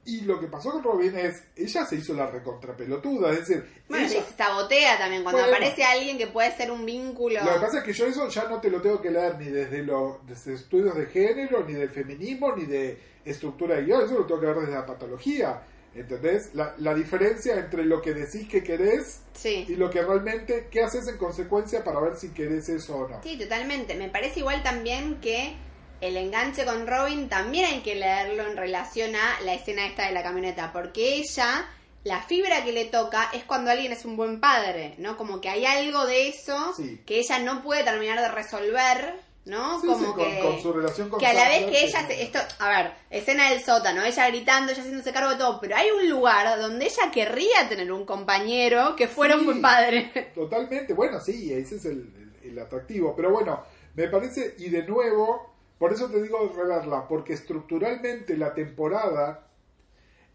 Y 0.05 0.23
lo 0.23 0.41
que 0.41 0.47
pasó 0.47 0.73
con 0.73 0.83
Robin 0.83 1.15
es, 1.17 1.45
ella 1.55 1.85
se 1.85 1.97
hizo 1.97 2.15
la 2.15 2.27
recontrapelotuda, 2.27 3.33
es 3.33 3.41
decir, 3.47 3.83
Bueno, 3.89 4.07
ella- 4.07 4.23
se 4.25 4.33
sabotea 4.35 4.99
también 4.99 5.23
cuando 5.23 5.43
Bueno. 5.43 5.55
aparece 5.55 5.85
alguien 5.85 6.17
que 6.19 6.27
puede 6.27 6.57
ser 6.57 6.71
un 6.71 6.85
vínculo. 6.87 7.39
lo 7.45 7.55
que 7.55 7.61
pasa 7.61 7.79
es 7.79 7.85
que 7.85 7.93
yo 7.93 8.07
eso 8.07 8.27
ya 8.29 8.49
no 8.49 8.61
te 8.61 8.71
lo 8.71 8.81
tengo 8.81 9.01
que 9.01 9.11
leer 9.11 9.39
ni 9.39 9.47
desde 9.47 9.83
los 9.83 10.27
desde 10.27 10.55
estudios 10.55 10.95
de 10.97 11.07
género, 11.07 11.65
ni 11.67 11.75
del 11.75 11.91
feminismo, 11.91 12.55
ni 12.57 12.65
de 12.65 12.99
estructura 13.25 13.77
de 13.77 13.83
guion, 13.85 14.05
eso 14.05 14.15
lo 14.19 14.27
tengo 14.27 14.41
que 14.41 14.47
ver 14.47 14.57
desde 14.61 14.73
la 14.73 14.87
patología. 14.87 15.63
¿Entendés? 15.94 16.55
La, 16.55 16.74
la 16.79 16.94
diferencia 16.94 17.55
entre 17.59 17.85
lo 17.85 18.00
que 18.00 18.14
decís 18.14 18.48
que 18.48 18.62
querés 18.62 19.22
Sí. 19.35 19.64
y 19.68 19.74
lo 19.76 19.90
que 19.90 20.03
realmente, 20.03 20.68
qué 20.70 20.83
haces 20.83 21.09
en 21.09 21.16
consecuencia 21.18 21.83
para 21.83 22.00
ver 22.00 22.16
si 22.16 22.29
querés 22.31 22.68
eso 22.68 22.96
o 22.96 23.09
no. 23.09 23.20
Sí, 23.22 23.37
totalmente. 23.38 23.94
Me 23.96 24.09
parece 24.09 24.40
igual 24.40 24.62
también 24.62 25.20
que 25.20 25.55
el 26.00 26.16
enganche 26.16 26.64
con 26.64 26.87
Robin 26.87 27.29
también 27.29 27.66
hay 27.66 27.81
que 27.81 27.94
leerlo 27.96 28.46
en 28.48 28.57
relación 28.57 29.16
a 29.16 29.40
la 29.42 29.55
escena 29.55 29.87
esta 29.87 30.07
de 30.07 30.12
la 30.12 30.22
camioneta, 30.22 30.72
porque 30.72 31.16
ella, 31.16 31.66
la 32.05 32.22
fibra 32.22 32.64
que 32.64 32.72
le 32.72 32.85
toca 32.87 33.29
es 33.35 33.44
cuando 33.44 33.70
alguien 33.70 33.92
es 33.92 34.05
un 34.05 34.16
buen 34.16 34.40
padre, 34.40 34.94
¿no? 34.98 35.16
Como 35.16 35.40
que 35.40 35.48
hay 35.50 35.66
algo 35.66 36.07
de 36.07 36.29
eso 36.29 36.72
Sí. 36.76 37.00
que 37.05 37.18
ella 37.18 37.40
no 37.40 37.62
puede 37.62 37.83
terminar 37.85 38.20
de 38.20 38.29
resolver, 38.29 39.14
¿no? 39.46 39.81
Sí, 39.81 39.87
Como 39.87 39.98
sí, 39.98 40.12
con- 40.12 40.16
que... 40.31 40.40
con 40.40 40.61
su 40.61 40.72
relación 40.72 41.09
con 41.09 41.18
que 41.18 41.26
a 41.26 41.33
la 41.35 41.48
vez 41.48 41.64
que 41.70 41.85
ella, 41.85 42.07
se- 42.07 42.22
esto, 42.22 42.38
a 42.59 42.68
ver, 42.68 42.92
escena 43.11 43.50
del 43.50 43.62
sótano, 43.64 44.03
ella 44.05 44.29
gritando, 44.29 44.72
ella 44.72 44.81
haciéndose 44.83 45.12
cargo 45.12 45.31
de 45.31 45.37
todo, 45.37 45.59
pero 45.61 45.76
hay 45.76 45.90
un 45.90 46.09
lugar 46.09 46.59
donde 46.61 46.85
ella 46.87 47.11
querría 47.12 47.68
tener 47.68 47.90
un 47.90 48.05
compañero 48.05 48.94
que 48.96 49.09
fuera 49.09 49.35
un 49.35 49.40
Sí. 49.40 49.46
buen 49.46 49.62
padre. 49.62 50.31
Totalmente, 50.35 50.92
bueno, 50.92 51.20
sí, 51.20 51.53
ese 51.53 51.76
es 51.76 51.85
el, 51.87 52.12
el- 52.42 52.50
el 52.50 52.59
atractivo. 52.59 53.14
Pero 53.16 53.31
bueno, 53.31 53.62
me 53.94 54.09
parece, 54.09 54.55
y 54.59 54.68
de 54.68 54.83
nuevo, 54.87 55.55
por 55.79 55.92
eso 55.92 56.11
te 56.11 56.22
digo 56.22 56.53
reverla, 56.55 57.07
porque 57.09 57.33
estructuralmente 57.33 58.37
la 58.37 58.53
temporada, 58.55 59.46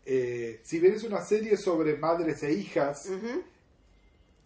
eh, 0.05 0.59
si 0.63 0.79
bien 0.79 0.93
es 0.93 1.03
una 1.03 1.21
serie 1.21 1.57
sobre 1.57 1.95
madres 1.97 2.41
e 2.43 2.51
hijas, 2.53 3.09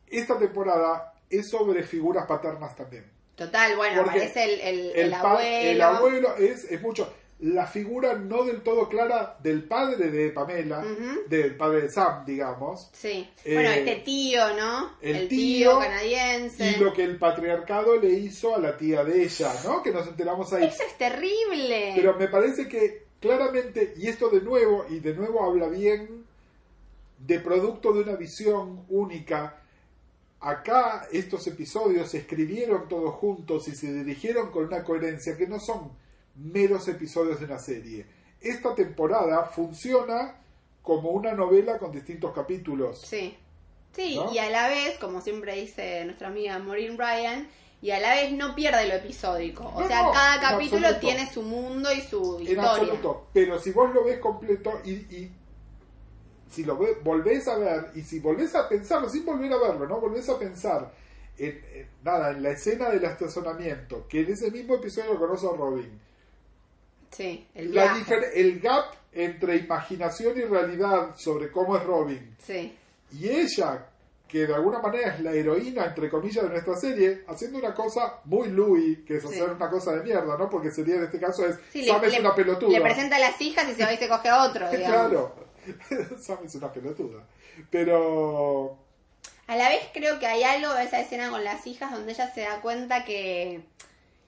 esta 0.07 0.37
temporada 0.37 1.13
es 1.29 1.49
sobre 1.49 1.83
figuras 1.83 2.25
paternas 2.27 2.75
también. 2.75 3.05
Total, 3.39 3.75
bueno, 3.75 4.03
Porque 4.03 4.17
aparece 4.19 4.43
el, 4.43 4.59
el, 4.61 4.79
El, 4.91 4.99
el 5.05 5.11
pa- 5.11 5.31
abuelo. 5.31 5.69
el 5.71 5.81
abuelo 5.81 6.35
es, 6.37 6.65
es 6.65 6.81
mucho. 6.81 7.11
la 7.39 7.65
figura 7.65 8.15
no 8.15 8.43
del 8.43 8.61
todo 8.63 8.89
clara 8.89 9.37
del 9.41 9.63
padre 9.63 10.09
de 10.11 10.29
Pamela, 10.31 10.83
del 11.27 11.55
padre 11.55 11.83
de 11.83 11.89
Sam, 11.89 12.25
digamos. 12.25 12.89
Sí. 12.91 13.29
Eh, 13.45 13.53
bueno, 13.53 13.69
este 13.69 13.95
tío, 14.03 14.41
¿no? 14.57 14.91
el 15.01 15.29
tío, 15.29 15.71
tío 15.71 15.79
canadiense. 15.79 16.71
Y 16.71 16.75
lo 16.75 16.91
que 16.91 17.03
el 17.05 17.17
patriarcado 17.17 17.95
le 17.95 18.09
hizo 18.09 18.53
a 18.55 18.59
la 18.59 18.75
tía 18.75 19.05
de 19.05 19.23
ella, 19.23 19.53
¿no? 19.63 19.81
Que 19.81 19.91
nos 19.91 20.05
enteramos 20.07 20.51
ahí. 20.51 20.65
Eso 20.65 20.83
es 20.83 20.97
terrible. 20.97 21.93
Pero 21.95 22.15
me 22.17 22.27
parece 22.27 22.67
que 22.67 23.05
claramente, 23.21 23.93
y 23.97 24.07
esto 24.09 24.27
de 24.29 24.41
nuevo, 24.41 24.85
y 24.89 24.99
de 24.99 25.13
nuevo 25.13 25.41
habla 25.43 25.69
bien 25.69 26.25
de 27.19 27.39
producto 27.39 27.93
de 27.93 28.01
una 28.01 28.15
visión 28.17 28.85
única, 28.89 29.58
acá 30.41 31.07
estos 31.11 31.45
episodios 31.47 32.09
se 32.11 32.19
escribieron 32.19 32.87
todos 32.87 33.13
juntos 33.15 33.67
y 33.67 33.75
se 33.75 33.93
dirigieron 33.93 34.51
con 34.51 34.65
una 34.65 34.83
coherencia 34.83 35.37
que 35.37 35.47
no 35.47 35.59
son 35.59 35.91
meros 36.35 36.87
episodios 36.87 37.39
de 37.39 37.45
una 37.45 37.59
serie. 37.59 38.05
Esta 38.41 38.73
temporada 38.75 39.45
funciona 39.45 40.35
como 40.81 41.09
una 41.09 41.33
novela 41.33 41.77
con 41.77 41.91
distintos 41.91 42.33
capítulos. 42.33 43.01
Sí. 43.01 43.37
Sí, 43.91 44.15
¿No? 44.15 44.31
y 44.31 44.37
a 44.37 44.49
la 44.49 44.67
vez, 44.69 44.97
como 44.99 45.19
siempre 45.19 45.55
dice 45.55 46.05
nuestra 46.05 46.27
amiga 46.27 46.57
Maureen 46.59 46.97
Ryan, 46.97 47.47
y 47.81 47.91
a 47.91 47.99
la 47.99 48.13
vez 48.13 48.31
no 48.33 48.55
pierde 48.55 48.87
lo 48.87 48.93
episódico. 48.95 49.71
O 49.75 49.87
sea, 49.87 50.03
no, 50.03 50.11
cada 50.11 50.35
en 50.35 50.41
capítulo 50.41 50.87
absoluto. 50.87 50.99
tiene 50.99 51.33
su 51.33 51.41
mundo 51.41 51.91
y 51.91 52.01
su 52.01 52.35
En 52.37 52.41
historia. 52.43 52.71
absoluto. 52.71 53.27
Pero 53.33 53.59
si 53.59 53.71
vos 53.71 53.93
lo 53.93 54.03
ves 54.03 54.19
completo 54.19 54.79
y, 54.85 54.91
y 54.91 55.31
si 56.49 56.63
lo 56.63 56.77
ve- 56.77 56.97
volvés 57.03 57.47
a 57.47 57.57
ver 57.57 57.91
y 57.95 58.01
si 58.01 58.19
volvés 58.19 58.55
a 58.55 58.67
pensarlo, 58.67 59.09
sin 59.09 59.25
volver 59.25 59.51
a 59.53 59.57
verlo, 59.57 59.87
¿no? 59.87 59.99
Volvés 60.01 60.27
a 60.29 60.37
pensar 60.39 60.91
en, 61.37 61.63
en- 61.73 61.87
nada, 62.03 62.31
en 62.31 62.43
la 62.43 62.51
escena 62.51 62.89
del 62.89 63.03
estacionamiento, 63.03 64.05
que 64.07 64.21
en 64.21 64.31
ese 64.33 64.51
mismo 64.51 64.75
episodio 64.75 65.17
conoce 65.17 65.47
a 65.47 65.51
Robin. 65.55 65.99
Sí, 67.11 67.47
el 67.55 67.73
La 67.73 67.97
el 68.35 68.59
gap 68.59 68.85
entre 69.13 69.55
imaginación 69.57 70.37
y 70.37 70.41
realidad 70.41 71.15
sobre 71.15 71.51
cómo 71.51 71.75
es 71.75 71.83
Robin 71.83 72.35
Sí, 72.37 72.77
y 73.11 73.27
ella, 73.27 73.87
que 74.27 74.45
de 74.45 74.53
alguna 74.53 74.77
manera 74.79 75.15
es 75.15 75.19
la 75.21 75.31
heroína, 75.31 75.85
entre 75.85 76.07
comillas, 76.11 76.43
de 76.43 76.49
nuestra 76.51 76.75
serie, 76.77 77.23
haciendo 77.27 77.57
una 77.57 77.73
cosa 77.73 78.19
muy 78.25 78.49
Louis, 78.49 78.99
que 79.07 79.17
es 79.17 79.23
Sí. 79.23 79.29
hacer 79.29 79.49
una 79.49 79.67
cosa 79.69 79.95
de 79.95 80.03
mierda, 80.03 80.37
¿no? 80.37 80.47
Porque 80.47 80.69
sería 80.69 80.95
en 80.97 81.03
este 81.05 81.19
caso 81.19 81.43
es, 81.47 81.57
sí 81.73 81.83
Sam 81.85 82.03
es 82.03 82.19
una 82.19 82.35
pelotuda. 82.35 82.69
le 82.69 82.81
presenta 82.81 83.15
a 83.15 83.19
las 83.19 83.41
hijas 83.41 83.67
y 83.69 83.73
se 83.73 83.83
va 83.83 83.91
y 83.93 83.97
se 83.97 84.07
coge 84.07 84.29
a 84.29 84.43
otro, 84.43 84.69
digamos. 84.71 84.87
Claro, 85.09 85.35
Sam 86.19 86.39
es 86.45 86.55
una 86.55 86.71
pelotuda. 86.71 87.23
Pero 87.69 88.77
A 89.47 89.55
la 89.55 89.69
vez 89.69 89.81
creo 89.93 90.19
que 90.19 90.27
hay 90.27 90.43
algo 90.43 90.73
de 90.73 90.83
esa 90.83 90.99
escena 91.01 91.29
con 91.29 91.43
las 91.43 91.65
hijas 91.67 91.91
donde 91.91 92.13
ella 92.13 92.33
se 92.33 92.41
da 92.41 92.61
cuenta 92.61 93.03
que, 93.03 93.61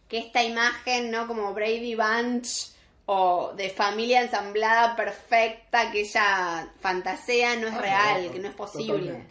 que 0.07 0.17
esta 0.17 0.43
imagen, 0.43 1.11
¿no? 1.11 1.27
Como 1.27 1.53
Brady 1.53 1.95
Bunch 1.95 2.71
o 3.05 3.53
de 3.55 3.69
familia 3.69 4.21
ensamblada 4.21 4.95
perfecta 4.95 5.91
que 5.91 6.01
ella 6.01 6.71
fantasea 6.79 7.55
no 7.57 7.67
es 7.67 7.73
Ah, 7.73 7.81
real, 7.81 8.25
no, 8.27 8.31
que 8.31 8.39
no 8.39 8.47
es 8.49 8.55
posible. 8.55 9.25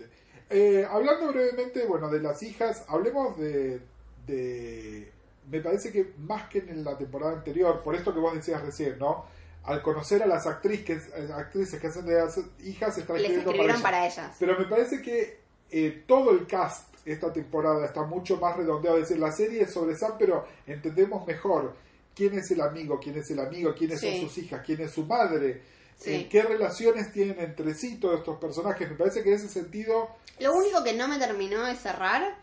Eh, 0.51 0.87
hablando 0.89 1.29
brevemente, 1.29 1.87
bueno, 1.87 2.09
de 2.11 2.21
las 2.21 2.43
hijas, 2.43 2.85
hablemos 2.89 3.39
de, 3.39 3.81
de... 4.27 5.13
Me 5.51 5.61
parece 5.61 5.93
que 5.93 6.13
más 6.19 6.49
que 6.49 6.59
en 6.59 6.85
la 6.85 6.97
temporada 6.99 7.33
anterior, 7.35 7.83
por 7.83 7.95
esto 7.95 8.13
que 8.13 8.21
vos 8.21 8.35
decías 8.35 8.61
recién, 8.63 8.99
¿no? 8.99 9.27
Al 9.65 9.83
conocer 9.83 10.23
a 10.23 10.27
las 10.27 10.47
actrices, 10.47 11.09
actrices 11.35 11.79
que 11.81 11.87
hacen 11.89 12.07
de 12.07 12.15
las 12.15 12.39
hijas, 12.65 12.97
está 12.97 13.15
escribiendo 13.15 13.53
para 13.57 13.79
para 13.81 14.07
ellas. 14.07 14.19
ellas. 14.19 14.37
Pero 14.41 14.59
me 14.59 14.65
parece 14.65 15.03
que 15.03 15.41
eh, 15.71 16.03
todo 16.07 16.31
el 16.31 16.47
cast 16.47 16.89
esta 17.05 17.33
temporada 17.33 17.85
está 17.87 18.03
mucho 18.05 18.37
más 18.39 18.57
redondeado. 18.57 18.97
Es 18.99 19.09
decir, 19.09 19.19
la 19.21 19.33
serie 19.33 19.63
es 19.63 19.73
sobre 19.73 19.97
Sam, 19.97 20.13
pero 20.19 20.47
entendemos 20.67 21.27
mejor 21.27 21.75
quién 22.15 22.37
es 22.39 22.51
el 22.51 22.61
amigo, 22.61 22.99
quién 23.01 23.19
es 23.19 23.31
el 23.31 23.39
amigo, 23.41 23.75
quiénes 23.75 24.01
Sí. 24.01 24.19
son 24.21 24.29
sus 24.29 24.39
hijas, 24.39 24.63
quién 24.65 24.81
es 24.81 24.91
su 24.93 25.05
madre, 25.05 25.63
Sí. 25.99 26.11
eh, 26.15 26.29
qué 26.31 26.43
relaciones 26.43 27.13
tienen 27.13 27.39
entre 27.41 27.75
sí 27.75 27.97
todos 27.99 28.19
estos 28.21 28.39
personajes. 28.39 28.89
Me 28.91 28.97
parece 28.97 29.23
que 29.23 29.29
en 29.31 29.35
ese 29.37 29.49
sentido, 29.49 30.09
Lo 30.39 30.55
único 30.55 30.83
que 30.83 30.95
no 30.95 31.07
me 31.07 31.19
terminó 31.19 31.65
de 31.65 31.77
cerrar 31.77 32.35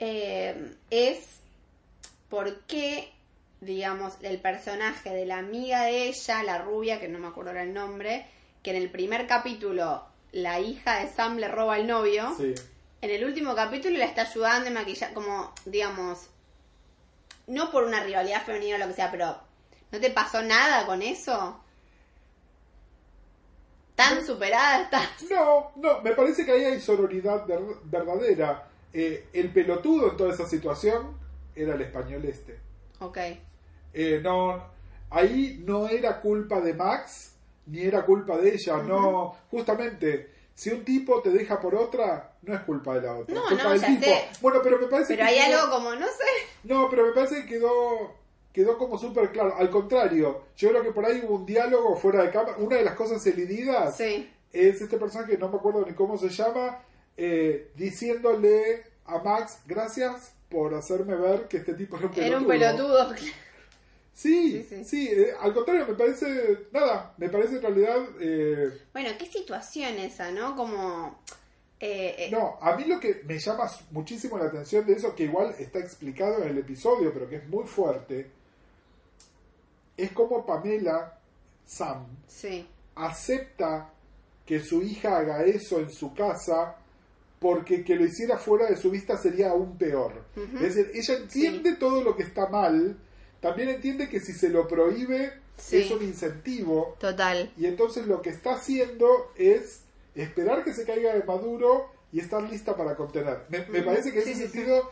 eh, 0.00 0.74
es 0.90 1.20
por 2.28 2.60
qué, 2.66 3.12
digamos, 3.64 4.14
el 4.22 4.40
personaje 4.40 5.10
de 5.10 5.26
la 5.26 5.38
amiga 5.38 5.82
de 5.84 6.08
ella, 6.08 6.42
la 6.42 6.58
rubia, 6.58 7.00
que 7.00 7.08
no 7.08 7.18
me 7.18 7.28
acuerdo 7.28 7.52
el 7.52 7.72
nombre, 7.72 8.26
que 8.62 8.70
en 8.70 8.76
el 8.76 8.90
primer 8.90 9.26
capítulo 9.26 10.04
la 10.32 10.60
hija 10.60 11.00
de 11.00 11.08
Sam 11.08 11.36
le 11.38 11.48
roba 11.48 11.74
al 11.74 11.86
novio, 11.86 12.34
sí. 12.36 12.54
en 13.00 13.10
el 13.10 13.24
último 13.24 13.54
capítulo 13.54 13.96
la 13.98 14.06
está 14.06 14.22
ayudando 14.22 14.68
a 14.70 14.72
maquillar, 14.72 15.12
como, 15.14 15.52
digamos, 15.64 16.28
no 17.46 17.70
por 17.70 17.84
una 17.84 18.02
rivalidad 18.02 18.42
femenina 18.44 18.76
o 18.76 18.78
lo 18.78 18.88
que 18.88 18.94
sea, 18.94 19.10
pero 19.10 19.36
¿no 19.92 20.00
te 20.00 20.10
pasó 20.10 20.42
nada 20.42 20.86
con 20.86 21.02
eso? 21.02 21.60
¿Tan 23.94 24.26
superada 24.26 24.82
estás? 24.82 25.08
No, 25.30 25.70
no, 25.76 26.00
me 26.02 26.12
parece 26.12 26.44
que 26.44 26.50
ahí 26.52 26.64
hay 26.64 26.80
sororidad 26.80 27.46
ver- 27.46 27.60
verdadera. 27.84 28.66
Eh, 28.92 29.28
el 29.32 29.50
pelotudo 29.52 30.10
en 30.10 30.16
toda 30.16 30.32
esa 30.34 30.46
situación 30.46 31.16
era 31.54 31.74
el 31.74 31.80
español 31.82 32.24
este. 32.24 32.58
Ok. 32.98 33.18
Eh, 33.94 34.20
no, 34.22 34.62
ahí 35.10 35.62
no 35.64 35.88
era 35.88 36.20
culpa 36.20 36.60
de 36.60 36.74
Max, 36.74 37.32
ni 37.66 37.82
era 37.82 38.04
culpa 38.04 38.36
de 38.36 38.54
ella, 38.54 38.76
no, 38.78 39.34
justamente, 39.50 40.30
si 40.54 40.70
un 40.70 40.84
tipo 40.84 41.22
te 41.22 41.30
deja 41.30 41.58
por 41.60 41.74
otra, 41.74 42.32
no 42.42 42.54
es 42.54 42.60
culpa 42.62 42.94
de 42.94 43.02
la 43.02 43.16
otra, 43.16 43.34
No, 43.34 43.42
es 43.42 43.48
culpa 43.48 43.64
no, 43.64 43.70
del 43.70 43.80
ya 43.80 43.86
tipo. 43.86 44.02
sé. 44.04 44.24
Bueno, 44.42 44.60
pero 44.62 44.78
me 44.78 44.86
parece 44.88 45.14
Pero 45.16 45.26
que 45.28 45.34
hay 45.38 45.48
quedó- 45.50 45.60
algo 45.62 45.74
como, 45.76 45.94
no 45.94 46.06
sé. 46.06 46.24
No, 46.64 46.88
pero 46.90 47.06
me 47.06 47.12
parece 47.12 47.42
que 47.42 47.46
quedó, 47.46 48.14
quedó 48.52 48.76
como 48.78 48.98
súper 48.98 49.30
claro. 49.32 49.54
Al 49.56 49.70
contrario, 49.70 50.42
yo 50.56 50.68
creo 50.70 50.82
que 50.82 50.92
por 50.92 51.04
ahí 51.06 51.22
hubo 51.24 51.36
un 51.36 51.46
diálogo 51.46 51.96
fuera 51.96 52.22
de 52.22 52.30
cámara. 52.30 52.56
Una 52.58 52.76
de 52.76 52.84
las 52.84 52.94
cosas 52.94 53.24
elididas 53.26 53.96
Sí. 53.96 54.30
es 54.52 54.80
este 54.80 54.96
personaje, 54.98 55.38
no 55.38 55.48
me 55.48 55.56
acuerdo 55.56 55.84
ni 55.86 55.94
cómo 55.94 56.18
se 56.18 56.28
llama, 56.28 56.80
eh, 57.16 57.70
diciéndole 57.76 58.84
a 59.06 59.18
Max, 59.18 59.58
gracias 59.66 60.32
por 60.48 60.74
hacerme 60.74 61.16
ver 61.16 61.48
que 61.48 61.56
este 61.58 61.74
tipo 61.74 61.96
era 61.96 62.06
un 62.06 62.12
pelotudo. 62.12 62.26
Era 62.26 62.38
un 62.38 62.46
pelotudo. 62.46 63.14
Sí, 64.14 64.62
Sí, 64.62 64.66
sí. 64.68 64.84
sí, 64.84 65.08
eh, 65.10 65.32
al 65.40 65.52
contrario, 65.52 65.86
me 65.88 65.94
parece, 65.94 66.66
nada, 66.72 67.12
me 67.18 67.28
parece 67.28 67.56
en 67.56 67.62
realidad, 67.62 67.96
eh, 68.20 68.82
Bueno, 68.92 69.10
qué 69.18 69.26
situación 69.26 69.98
esa, 69.98 70.30
¿no? 70.30 70.54
Como... 70.54 71.20
eh, 71.80 72.14
eh, 72.18 72.28
no, 72.30 72.56
a 72.60 72.76
mí 72.76 72.84
lo 72.84 73.00
que 73.00 73.22
me 73.24 73.38
llama 73.40 73.68
muchísimo 73.90 74.38
la 74.38 74.44
atención 74.46 74.86
de 74.86 74.92
eso, 74.94 75.14
que 75.16 75.24
igual 75.24 75.54
está 75.58 75.80
explicado 75.80 76.42
en 76.44 76.50
el 76.50 76.58
episodio, 76.58 77.12
pero 77.12 77.28
que 77.28 77.36
es 77.36 77.48
muy 77.48 77.66
fuerte, 77.66 78.30
es 79.96 80.12
como 80.12 80.44
Pamela 80.46 81.18
Sam 81.66 82.06
Sí, 82.26 82.66
acepta 82.94 83.90
que 84.46 84.60
su 84.60 84.82
hija 84.82 85.18
haga 85.18 85.44
eso 85.44 85.80
en 85.80 85.90
su 85.90 86.14
casa 86.14 86.76
porque 87.40 87.82
que 87.84 87.96
lo 87.96 88.04
hiciera 88.04 88.38
fuera 88.38 88.66
de 88.66 88.76
su 88.76 88.90
vista 88.90 89.16
sería 89.16 89.50
aún 89.50 89.76
peor. 89.76 90.24
Es 90.36 90.74
decir, 90.76 90.90
ella 90.94 91.14
entiende 91.18 91.74
todo 91.76 92.02
lo 92.02 92.16
que 92.16 92.22
está 92.22 92.48
mal, 92.48 92.96
también 93.44 93.68
entiende 93.68 94.08
que 94.08 94.20
si 94.20 94.32
se 94.32 94.48
lo 94.48 94.66
prohíbe 94.66 95.34
Sí. 95.56 95.82
es 95.82 95.90
un 95.92 96.02
incentivo 96.02 96.96
total. 96.98 97.52
y 97.56 97.66
entonces 97.66 98.06
lo 98.06 98.20
que 98.22 98.30
está 98.30 98.54
haciendo 98.54 99.30
es 99.36 99.82
esperar 100.16 100.64
que 100.64 100.72
se 100.72 100.84
caiga 100.84 101.12
de 101.14 101.22
Maduro 101.22 101.92
y 102.10 102.20
estar 102.20 102.42
lista 102.42 102.74
para 102.76 102.96
contener. 102.96 103.40
Me, 103.50 103.60
parece 103.82 104.10
que 104.12 104.20
en 104.20 104.24
Sí, 104.24 104.30
ese 104.32 104.46
sí, 104.46 104.52
sentido 104.52 104.90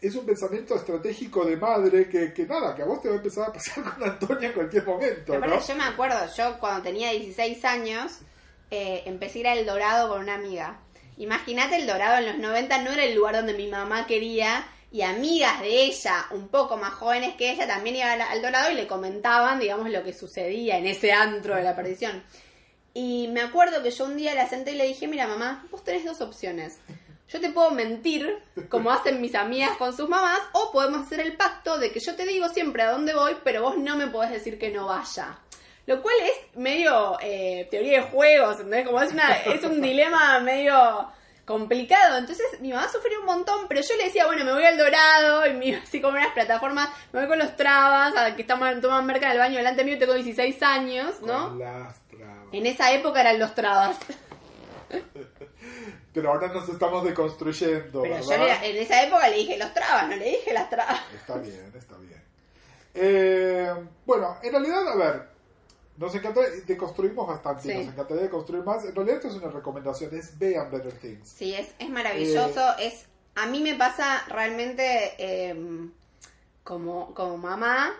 es 0.00 0.14
un 0.14 0.24
pensamiento 0.24 0.76
estratégico 0.76 1.44
de 1.44 1.56
madre 1.56 2.08
que, 2.08 2.32
que 2.32 2.46
nada, 2.46 2.74
que 2.74 2.82
a 2.82 2.84
vos 2.86 3.02
te 3.02 3.08
va 3.08 3.14
a 3.14 3.16
empezar 3.18 3.48
a 3.50 3.52
pasar 3.52 3.82
con 3.94 4.02
Antonia 4.08 4.48
en 4.48 4.54
cualquier 4.54 4.86
momento, 4.86 5.38
¿no? 5.38 5.66
yo 5.66 5.74
me 5.74 5.84
acuerdo, 5.84 6.18
yo 6.36 6.58
cuando 6.60 6.82
tenía 6.84 7.10
16 7.10 7.64
años, 7.64 8.20
eh, 8.70 9.02
empecé 9.06 9.38
a 9.38 9.40
ir 9.40 9.46
a 9.48 9.52
El 9.54 9.66
Dorado 9.66 10.08
con 10.08 10.20
una 10.22 10.34
amiga. 10.36 10.78
Imagínate, 11.18 11.76
El 11.76 11.86
Dorado 11.86 12.18
en 12.18 12.26
los 12.26 12.38
90 12.38 12.82
no 12.82 12.92
era 12.92 13.02
el 13.04 13.14
lugar 13.16 13.34
donde 13.34 13.54
mi 13.54 13.66
mamá 13.68 14.06
quería 14.06 14.64
y 14.90 15.02
amigas 15.02 15.60
de 15.60 15.82
ella, 15.84 16.26
un 16.30 16.48
poco 16.48 16.76
más 16.76 16.94
jóvenes 16.94 17.34
que 17.34 17.50
ella, 17.50 17.66
también 17.66 17.96
iban 17.96 18.20
al 18.22 18.40
Dorado 18.40 18.70
y 18.70 18.74
le 18.74 18.86
comentaban, 18.86 19.58
digamos, 19.58 19.90
lo 19.90 20.02
que 20.02 20.14
sucedía 20.14 20.78
en 20.78 20.86
ese 20.86 21.12
antro 21.12 21.56
de 21.56 21.62
la 21.62 21.76
perdición. 21.76 22.22
Y 22.94 23.28
me 23.28 23.42
acuerdo 23.42 23.82
que 23.82 23.90
yo 23.90 24.06
un 24.06 24.16
día 24.16 24.34
la 24.34 24.48
senté 24.48 24.72
y 24.72 24.76
le 24.76 24.86
dije, 24.86 25.06
mira 25.06 25.26
mamá, 25.26 25.66
vos 25.70 25.84
tenés 25.84 26.04
dos 26.04 26.20
opciones. 26.20 26.78
Yo 27.28 27.40
te 27.40 27.50
puedo 27.50 27.70
mentir, 27.70 28.42
como 28.70 28.90
hacen 28.90 29.20
mis 29.20 29.34
amigas 29.34 29.76
con 29.76 29.94
sus 29.94 30.08
mamás, 30.08 30.40
o 30.52 30.72
podemos 30.72 31.06
hacer 31.06 31.20
el 31.20 31.36
pacto 31.36 31.78
de 31.78 31.92
que 31.92 32.00
yo 32.00 32.16
te 32.16 32.24
digo 32.24 32.48
siempre 32.48 32.82
a 32.82 32.90
dónde 32.90 33.14
voy, 33.14 33.36
pero 33.44 33.62
vos 33.62 33.76
no 33.76 33.96
me 33.96 34.06
podés 34.06 34.30
decir 34.30 34.58
que 34.58 34.70
no 34.70 34.86
vaya. 34.86 35.38
Lo 35.84 36.00
cual 36.00 36.14
es 36.22 36.56
medio 36.56 37.18
eh, 37.20 37.68
teoría 37.70 38.00
de 38.00 38.10
juegos, 38.10 38.56
¿entendés? 38.56 38.86
Como 38.86 39.00
es, 39.00 39.12
una, 39.12 39.36
es 39.36 39.62
un 39.62 39.82
dilema 39.82 40.40
medio 40.40 41.08
complicado. 41.48 42.18
Entonces 42.18 42.60
mi 42.60 42.70
mamá 42.70 42.88
sufrió 42.92 43.20
un 43.20 43.26
montón, 43.26 43.66
pero 43.68 43.80
yo 43.80 43.96
le 43.96 44.04
decía, 44.04 44.26
bueno, 44.26 44.44
me 44.44 44.52
voy 44.52 44.64
al 44.64 44.76
Dorado 44.76 45.46
y 45.46 45.54
me 45.54 45.66
iba 45.68 45.78
así 45.78 45.98
como 46.00 46.18
unas 46.18 46.32
plataformas, 46.34 46.90
me 47.10 47.20
voy 47.20 47.28
con 47.28 47.38
los 47.38 47.56
trabas, 47.56 48.14
a 48.16 48.36
que 48.36 48.44
toman, 48.44 48.82
toman 48.82 49.06
merca 49.06 49.26
en 49.26 49.32
el 49.32 49.38
baño 49.38 49.56
delante 49.56 49.82
mío, 49.82 49.98
tengo 49.98 50.12
16 50.12 50.62
años, 50.62 51.22
¿no? 51.22 51.48
Con 51.48 51.58
las 51.58 51.98
trabas. 52.06 52.46
En 52.52 52.66
esa 52.66 52.92
época 52.92 53.22
eran 53.22 53.38
los 53.38 53.54
trabas. 53.54 53.96
Pero 56.12 56.32
ahora 56.32 56.48
nos 56.48 56.68
estamos 56.68 57.04
deconstruyendo, 57.04 58.02
Pero 58.02 58.20
yo 58.20 58.32
en 58.32 58.76
esa 58.76 59.02
época 59.02 59.28
le 59.28 59.36
dije 59.36 59.56
los 59.56 59.72
trabas, 59.72 60.08
no 60.08 60.16
le 60.16 60.24
dije 60.24 60.52
las 60.52 60.68
trabas. 60.68 61.00
Está 61.14 61.36
bien, 61.38 61.72
está 61.74 61.96
bien. 61.96 62.22
Eh, 62.94 63.72
bueno, 64.04 64.36
en 64.42 64.50
realidad, 64.50 64.88
a 64.88 64.96
ver, 64.96 65.28
nos 65.98 66.14
encantaría, 66.14 66.50
deconstruimos 66.66 67.26
bastante, 67.26 67.62
Sí. 67.62 67.74
nos 67.84 67.92
encantaría 67.92 68.30
construir 68.30 68.64
más. 68.64 68.84
En 68.84 68.94
realidad 68.94 69.16
esto 69.16 69.28
es 69.28 69.34
una 69.34 69.50
recomendación, 69.50 70.16
es 70.16 70.38
vean 70.38 70.70
Better 70.70 70.92
Things. 70.92 71.28
Sí, 71.28 71.54
es, 71.54 71.68
es 71.78 71.90
maravilloso. 71.90 72.60
Eh, 72.78 72.86
es 72.86 73.04
A 73.34 73.46
mí 73.46 73.60
me 73.60 73.74
pasa 73.74 74.24
realmente 74.28 75.14
eh, 75.18 75.54
como, 76.64 77.14
como 77.14 77.36
mamá 77.36 77.92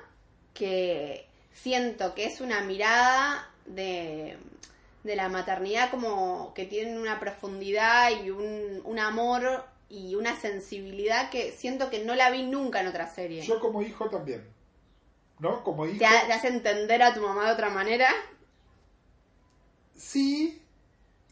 que 0.54 1.26
siento 1.52 2.14
que 2.14 2.24
es 2.26 2.40
una 2.40 2.60
mirada 2.62 3.48
de, 3.66 4.36
de 5.04 5.16
la 5.16 5.28
maternidad 5.28 5.90
como 5.90 6.52
que 6.54 6.64
tienen 6.66 6.98
una 6.98 7.20
profundidad 7.20 8.10
y 8.24 8.30
un, 8.30 8.80
un 8.84 8.98
amor 8.98 9.64
y 9.88 10.14
una 10.16 10.38
sensibilidad 10.40 11.30
que 11.30 11.52
siento 11.52 11.88
que 11.88 12.04
no 12.04 12.14
la 12.14 12.30
vi 12.30 12.42
nunca 12.44 12.80
en 12.80 12.88
otra 12.88 13.08
serie. 13.12 13.42
Yo 13.42 13.58
como 13.60 13.80
hijo 13.82 14.10
también, 14.10 14.44
¿no? 15.38 15.62
Como 15.64 15.86
hijo, 15.86 15.98
¿Te, 15.98 16.06
te 16.26 16.32
hace 16.32 16.48
entender 16.48 17.02
a 17.02 17.12
tu 17.14 17.20
mamá 17.20 17.46
de 17.46 17.52
otra 17.52 17.70
manera? 17.70 18.08
sí, 19.94 20.62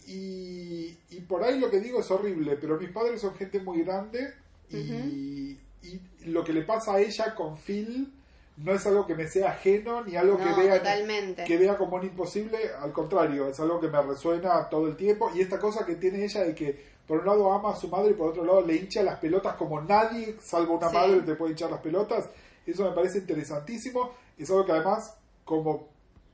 y, 0.07 0.97
y 1.11 1.21
por 1.29 1.43
ahí 1.45 1.59
lo 1.59 1.71
que 1.71 1.81
digo 1.81 2.01
es 2.01 2.11
horrible, 2.11 2.57
pero 2.61 2.79
mis 2.79 2.91
padres 2.91 3.21
son 3.21 3.35
gente 3.35 3.61
muy 3.61 3.83
grande 3.83 4.35
y, 4.71 5.59
y 5.83 6.01
lo 6.27 6.45
que 6.45 6.53
le 6.53 6.63
pasa 6.63 6.95
a 6.95 7.01
ella 7.01 7.35
con 7.35 7.57
Phil 7.59 8.13
no 8.57 8.73
es 8.73 8.87
algo 8.87 9.07
que 9.07 9.15
me 9.15 9.29
sea 9.29 9.51
ajeno 9.53 10.03
ni 10.05 10.17
algo 10.17 10.39
No, 10.39 10.45
que 10.45 10.53
vea 10.63 10.79
totalmente. 10.79 11.45
que 11.45 11.57
vea 11.59 11.77
como 11.77 11.97
un 11.97 12.05
imposible, 12.05 12.59
al 12.81 12.93
contrario, 12.93 13.49
es 13.49 13.61
algo 13.61 13.81
que 13.81 13.89
me 13.89 14.01
resuena 14.03 14.69
todo 14.69 14.89
el 14.89 14.97
tiempo 14.97 15.31
y 15.35 15.41
esta 15.41 15.59
cosa 15.61 15.85
que 15.87 15.97
tiene 15.97 16.25
ella 16.25 16.43
de 16.45 16.55
que 16.55 16.97
por 17.07 17.21
un 17.21 17.27
lado 17.27 17.53
ama 17.53 17.73
a 17.73 17.77
su 17.77 17.89
madre 17.89 18.11
y 18.13 18.15
por 18.15 18.31
otro 18.31 18.45
lado 18.45 18.63
le 18.63 18.77
hincha 18.77 19.03
las 19.03 19.19
pelotas 19.21 19.55
como 19.57 19.81
nadie, 19.81 20.37
salvo 20.43 20.75
una 20.79 20.89
Sí. 20.89 20.95
madre, 20.95 21.21
te 21.21 21.35
puede 21.37 21.53
hinchar 21.53 21.71
las 21.71 21.81
pelotas, 21.81 22.29
eso 22.73 22.85
me 22.85 22.95
parece 22.95 23.19
interesantísimo, 23.19 24.13
es 24.37 24.51
algo 24.51 24.65
que 24.67 24.73
además 24.73 25.17
como 25.45 25.89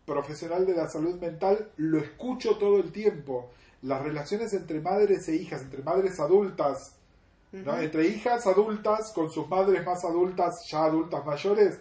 profesional 0.06 0.66
de 0.66 0.74
la 0.74 0.88
salud 0.88 1.20
mental 1.20 1.70
lo 1.76 1.98
escucho 1.98 2.56
todo 2.56 2.78
el 2.78 2.92
tiempo, 2.92 3.50
las 3.82 4.02
relaciones 4.02 4.52
entre 4.54 4.80
madres 4.80 5.28
e 5.28 5.36
hijas, 5.36 5.62
entre 5.62 5.82
madres 5.82 6.18
adultas, 6.20 6.96
¿no? 7.52 7.78
Entre 7.78 8.08
hijas 8.08 8.46
adultas 8.46 9.12
con 9.14 9.30
sus 9.30 9.48
madres 9.48 9.84
más 9.84 10.04
adultas, 10.04 10.66
ya 10.68 10.84
adultas 10.84 11.24
mayores, 11.24 11.78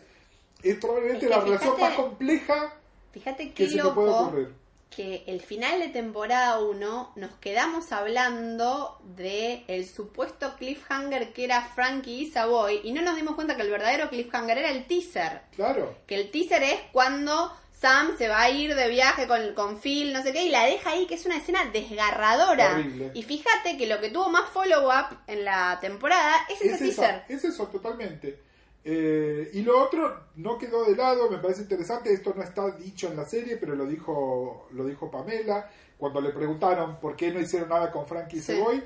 es 0.61 0.75
probablemente 0.77 1.25
Es 1.25 1.31
que 1.31 1.37
la 1.37 1.43
relación 1.43 1.79
más 1.79 1.95
compleja 1.95 2.73
Fíjate 3.11 3.53
que 3.53 3.67
se 3.67 3.75
te 3.75 3.89
puede 3.89 4.07
loco 4.07 4.19
ocurrir. 4.19 4.53
Que 4.95 5.23
el 5.27 5.41
final 5.41 5.79
de 5.79 5.87
temporada 5.87 6.59
1 6.59 7.13
nos 7.15 7.31
quedamos 7.37 7.91
hablando 7.93 8.99
de 9.03 9.63
el 9.67 9.87
supuesto 9.87 10.55
cliffhanger 10.57 11.31
que 11.33 11.45
era 11.45 11.61
Frankie 11.61 12.23
y 12.23 12.31
Savoy 12.31 12.81
y 12.83 12.91
no 12.91 13.01
nos 13.01 13.15
dimos 13.15 13.35
cuenta 13.35 13.55
que 13.55 13.61
el 13.61 13.71
verdadero 13.71 14.09
cliffhanger 14.09 14.57
era 14.57 14.69
el 14.69 14.85
teaser. 14.85 15.41
Claro. 15.55 15.95
Que 16.05 16.15
el 16.15 16.29
teaser 16.29 16.61
es 16.63 16.79
cuando 16.91 17.51
Sam 17.71 18.15
se 18.17 18.27
va 18.27 18.41
a 18.41 18.49
ir 18.51 18.75
de 18.75 18.89
viaje 18.89 19.27
con, 19.27 19.53
con 19.55 19.79
Phil, 19.79 20.13
no 20.13 20.21
sé 20.21 20.33
qué, 20.33 20.43
y 20.43 20.49
la 20.49 20.65
deja 20.65 20.91
ahí, 20.91 21.07
que 21.07 21.15
es 21.15 21.25
una 21.25 21.37
escena 21.37 21.65
desgarradora. 21.71 22.73
Horrible. 22.73 23.11
Y 23.15 23.23
fíjate 23.23 23.77
que 23.77 23.87
lo 23.87 23.99
que 23.99 24.09
tuvo 24.09 24.29
más 24.29 24.49
follow-up 24.49 25.17
en 25.25 25.45
la 25.45 25.79
temporada 25.81 26.35
es 26.49 26.61
ese 26.61 26.75
Es 26.75 26.81
eso, 26.81 27.01
teaser. 27.01 27.23
es 27.27 27.43
eso, 27.43 27.67
totalmente. 27.67 28.39
Eh, 28.83 29.51
y 29.53 29.61
lo 29.61 29.79
otro 29.79 30.23
no 30.37 30.57
quedó 30.57 30.83
de 30.85 30.95
lado, 30.95 31.29
me 31.29 31.37
parece 31.37 31.61
interesante, 31.61 32.11
esto 32.11 32.33
no 32.35 32.41
está 32.41 32.71
dicho 32.71 33.07
en 33.09 33.17
la 33.17 33.25
serie, 33.25 33.57
pero 33.57 33.75
lo 33.75 33.85
dijo, 33.85 34.67
lo 34.71 34.85
dijo 34.85 35.11
Pamela, 35.11 35.69
cuando 35.97 36.19
le 36.19 36.31
preguntaron 36.31 36.99
por 36.99 37.15
qué 37.15 37.31
no 37.31 37.39
hicieron 37.39 37.69
nada 37.69 37.91
con 37.91 38.07
Frankie 38.07 38.37
y 38.37 38.41
Sí. 38.41 38.57
Savoy, 38.57 38.83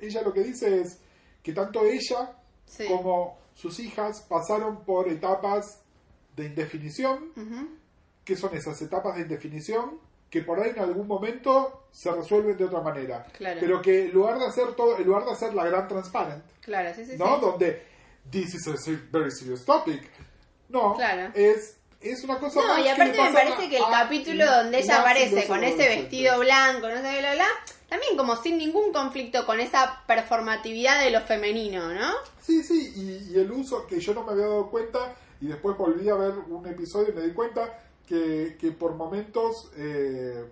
ella 0.00 0.22
lo 0.22 0.32
que 0.32 0.42
dice 0.42 0.80
es 0.80 0.98
que 1.44 1.52
tanto 1.52 1.84
ella 1.84 2.32
Sí. 2.64 2.86
como 2.88 3.38
sus 3.54 3.78
hijas 3.78 4.22
pasaron 4.28 4.84
por 4.84 5.08
etapas 5.08 5.80
de 6.34 6.46
indefinición, 6.46 7.30
Ujú. 7.36 7.68
que 8.24 8.34
son 8.36 8.52
esas 8.56 8.82
etapas 8.82 9.14
de 9.14 9.22
indefinición 9.22 10.00
que 10.28 10.42
por 10.42 10.58
ahí 10.58 10.70
en 10.70 10.80
algún 10.80 11.06
momento 11.06 11.84
se 11.92 12.10
resuelven 12.10 12.56
de 12.56 12.64
otra 12.64 12.80
manera. 12.80 13.24
Claro. 13.32 13.60
Pero 13.60 13.80
que 13.80 14.06
en 14.06 14.12
lugar 14.12 14.38
de 14.40 14.46
hacer 14.46 14.74
todo, 14.74 14.98
en 14.98 15.04
lugar 15.06 15.24
de 15.24 15.30
hacer 15.30 15.54
la 15.54 15.64
gran 15.64 15.86
transparent, 15.86 16.42
Claro, 16.60 16.92
sí, 16.96 17.04
¿no? 17.16 17.38
Donde 17.38 17.80
this 18.30 18.54
is 18.54 18.66
a 18.68 18.76
very 19.12 19.30
serious 19.30 19.64
topic. 19.64 20.10
No, 20.68 20.94
Claro. 20.94 21.30
es, 21.34 21.76
es 22.00 22.24
una 22.24 22.38
cosa 22.38 22.60
No, 22.60 22.78
y 22.78 22.88
aparte 22.88 23.12
me 23.22 23.32
parece 23.32 23.68
que 23.68 23.76
el 23.78 23.84
capítulo 23.90 24.44
y- 24.44 24.48
donde 24.48 24.78
ella 24.80 25.00
aparece 25.00 25.46
con 25.46 25.62
ese 25.64 25.88
vestido 25.88 26.38
blanco, 26.40 26.88
no 26.88 26.96
sé 26.96 27.02
qué, 27.02 27.18
bla, 27.20 27.34
bla, 27.34 27.46
también 27.88 28.16
como 28.16 28.36
sin 28.42 28.58
ningún 28.58 28.92
conflicto 28.92 29.46
con 29.46 29.60
esa 29.60 30.02
performatividad 30.06 31.04
de 31.04 31.10
lo 31.10 31.20
femenino, 31.20 31.92
¿no? 31.94 32.12
Sí, 32.40 32.62
sí, 32.64 32.92
y, 32.96 33.32
y 33.34 33.38
el 33.38 33.50
uso 33.52 33.86
que 33.86 34.00
yo 34.00 34.12
no 34.14 34.24
me 34.24 34.32
había 34.32 34.46
dado 34.46 34.68
cuenta 34.70 35.14
y 35.40 35.46
después 35.46 35.76
volví 35.76 36.08
a 36.08 36.14
ver 36.14 36.32
un 36.48 36.66
episodio 36.66 37.10
y 37.12 37.16
me 37.16 37.22
di 37.22 37.32
cuenta 37.32 37.78
que, 38.06 38.56
que 38.58 38.72
por 38.72 38.94
momentos 38.94 39.70
eh, 39.76 40.44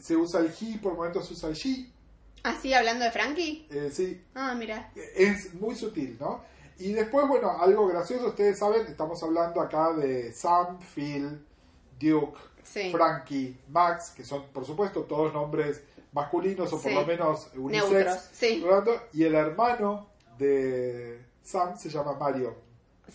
se 0.00 0.16
usa 0.16 0.40
el 0.40 0.52
he, 0.52 0.78
por 0.78 0.94
momentos 0.94 1.26
se 1.28 1.34
usa 1.34 1.48
el 1.50 1.54
she. 1.54 1.86
Así 2.42 2.72
hablando 2.72 3.04
de 3.04 3.10
Frankie. 3.12 3.66
Eh, 3.70 3.90
sí, 3.92 4.20
Ah, 4.34 4.54
mira. 4.56 4.90
es 5.14 5.52
muy 5.54 5.74
sutil, 5.76 6.16
¿no? 6.18 6.42
Y 6.80 6.92
después, 6.94 7.28
bueno, 7.28 7.60
algo 7.60 7.86
gracioso, 7.86 8.28
ustedes 8.28 8.58
saben, 8.58 8.86
estamos 8.86 9.22
hablando 9.22 9.60
acá 9.60 9.92
de 9.92 10.32
Sam, 10.32 10.78
Phil, 10.94 11.44
Duke, 12.00 12.38
Sí. 12.62 12.90
Frankie, 12.92 13.58
Max, 13.68 14.12
que 14.16 14.24
son, 14.24 14.46
por 14.52 14.64
supuesto, 14.64 15.02
todos 15.02 15.32
nombres 15.32 15.82
masculinos 16.12 16.72
o 16.72 16.80
por 16.80 16.92
lo 16.92 17.06
menos 17.06 17.50
unisex. 17.56 17.90
Neutros, 17.90 18.28
sí. 18.32 18.62
¿verdad? 18.64 19.02
Y 19.12 19.24
el 19.24 19.34
hermano 19.34 20.08
de 20.38 21.20
Sam 21.42 21.76
se 21.76 21.88
llama 21.88 22.14
Mario. 22.14 22.54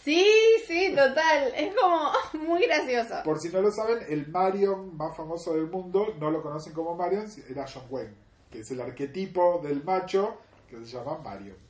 Sí, 0.03 0.25
sí, 0.67 0.89
total. 0.89 1.53
Es 1.55 1.73
como 1.75 2.11
muy 2.45 2.65
gracioso. 2.65 3.15
Por 3.23 3.39
si 3.39 3.49
no 3.49 3.61
lo 3.61 3.71
saben, 3.71 3.99
el 4.09 4.27
Marion 4.27 4.95
más 4.97 5.15
famoso 5.15 5.53
del 5.53 5.67
mundo, 5.67 6.13
no 6.19 6.31
lo 6.31 6.41
conocen 6.41 6.73
como 6.73 6.95
Marion, 6.95 7.27
era 7.49 7.65
John 7.71 7.83
Wayne, 7.89 8.13
que 8.51 8.59
es 8.59 8.71
el 8.71 8.81
arquetipo 8.81 9.61
del 9.63 9.83
macho 9.83 10.37
que 10.69 10.77
se 10.77 10.85
llama 10.97 11.17
Marion. 11.23 11.64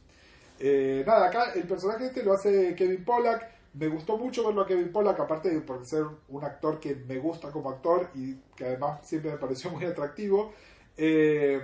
Eh, 0.59 1.03
nada, 1.05 1.27
acá 1.27 1.51
el 1.53 1.63
personaje 1.63 2.05
este 2.07 2.23
lo 2.23 2.33
hace 2.33 2.75
Kevin 2.75 3.03
Pollack. 3.03 3.53
Me 3.73 3.87
gustó 3.89 4.17
mucho 4.17 4.45
verlo 4.45 4.61
a 4.61 4.67
Kevin 4.67 4.91
Pollack, 4.91 5.19
aparte 5.19 5.49
de 5.49 5.59
por 5.61 5.85
ser 5.85 6.05
un 6.29 6.43
actor 6.45 6.79
que 6.79 6.95
me 6.95 7.17
gusta 7.17 7.51
como 7.51 7.69
actor 7.69 8.09
y 8.15 8.35
que 8.55 8.65
además 8.65 9.01
siempre 9.03 9.31
me 9.31 9.37
pareció 9.37 9.69
muy 9.71 9.83
atractivo. 9.85 10.53
Eh, 10.97 11.61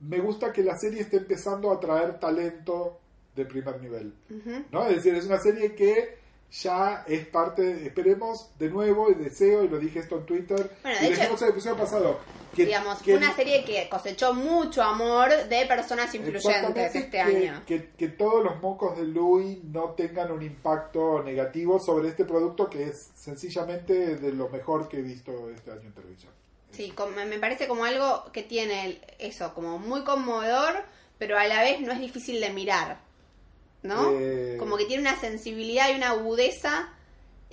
me 0.00 0.18
gusta 0.20 0.52
que 0.52 0.62
la 0.62 0.76
serie 0.76 1.00
esté 1.00 1.16
empezando 1.16 1.70
a 1.70 1.80
traer 1.80 2.20
talento 2.20 2.98
de 3.34 3.46
primer 3.46 3.80
nivel. 3.80 4.14
Ujú. 4.30 4.64
¿no? 4.70 4.86
Es 4.86 4.96
decir, 4.96 5.14
es 5.14 5.24
una 5.24 5.38
serie 5.38 5.74
que 5.74 6.18
ya 6.50 7.04
es 7.08 7.26
parte, 7.26 7.86
esperemos 7.86 8.50
de 8.58 8.68
nuevo, 8.68 9.10
y 9.10 9.14
deseo, 9.14 9.64
y 9.64 9.68
lo 9.68 9.78
dije 9.78 9.98
esto 10.00 10.18
en 10.18 10.26
Twitter, 10.26 10.70
Bueno, 10.82 10.98
y 11.00 11.06
de 11.06 11.14
hecho- 11.14 11.44
el 11.46 11.50
episodio 11.50 11.76
pasado, 11.76 12.18
que, 12.54 12.64
Digamos, 12.66 13.02
que- 13.02 13.14
una 13.14 13.34
serie 13.34 13.64
que 13.64 13.88
cosechó 13.88 14.32
mucho 14.34 14.82
amor 14.82 15.30
de 15.48 15.66
personas 15.66 16.14
influyentes 16.14 16.94
este 16.94 17.10
que, 17.10 17.20
año. 17.20 17.62
Que, 17.66 17.90
que 17.90 18.08
todos 18.08 18.42
los 18.44 18.60
mocos 18.62 18.96
de 18.96 19.04
Louis 19.04 19.62
no 19.64 19.90
tengan 19.90 20.30
un 20.32 20.42
impacto 20.42 21.22
negativo 21.22 21.78
sobre 21.80 22.08
este 22.08 22.24
producto 22.24 22.70
que 22.70 22.84
es 22.84 23.10
sencillamente 23.14 24.16
de 24.16 24.32
lo 24.32 24.48
mejor 24.48 24.88
que 24.88 24.98
he 24.98 25.02
visto 25.02 25.50
este 25.50 25.70
año 25.70 25.82
en 25.82 25.92
televisión. 25.92 26.32
Sí, 26.72 26.92
me 27.28 27.38
parece 27.38 27.68
como 27.68 27.84
algo 27.84 28.24
que 28.32 28.42
tiene 28.42 29.00
eso, 29.18 29.54
como 29.54 29.78
muy 29.78 30.02
conmovedor, 30.02 30.74
pero 31.18 31.38
a 31.38 31.44
la 31.46 31.62
vez 31.62 31.80
no 31.80 31.92
es 31.92 32.00
difícil 32.00 32.40
de 32.40 32.50
mirar, 32.50 32.98
¿no? 33.82 34.10
Eh, 34.12 34.56
Como 34.58 34.76
que 34.76 34.84
tiene 34.86 35.02
una 35.02 35.18
sensibilidad 35.20 35.90
y 35.92 35.96
una 35.96 36.10
agudeza, 36.10 36.88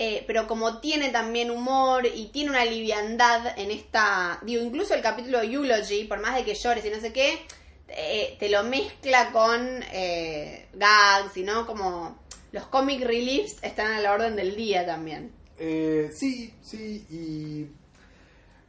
eh, 0.04 0.24
pero 0.26 0.48
como 0.48 0.80
tiene 0.80 1.10
también 1.10 1.48
humor 1.48 2.04
y 2.12 2.26
tiene 2.32 2.50
una 2.50 2.64
liviandad 2.64 3.56
en 3.56 3.70
esta, 3.70 4.40
digo, 4.42 4.60
incluso 4.60 4.94
el 4.94 5.00
capítulo 5.00 5.38
de 5.38 5.46
Eulogy, 5.46 6.06
por 6.08 6.18
más 6.18 6.34
de 6.34 6.42
que 6.42 6.56
llores 6.56 6.84
y 6.84 6.90
no 6.90 6.98
sé 6.98 7.12
qué, 7.12 7.38
eh, 7.86 8.36
te 8.40 8.48
lo 8.48 8.64
mezcla 8.64 9.30
con 9.30 9.64
eh, 9.92 10.66
gags 10.72 11.36
y 11.36 11.44
no 11.44 11.68
como 11.68 12.18
los 12.50 12.66
comic 12.66 13.04
reliefs 13.04 13.58
están 13.62 13.92
a 13.92 14.00
la 14.00 14.12
orden 14.12 14.34
del 14.34 14.56
día 14.56 14.84
también. 14.84 15.30
Eh, 15.56 16.10
sí, 16.12 16.52
sí, 16.60 17.06
y 17.08 17.68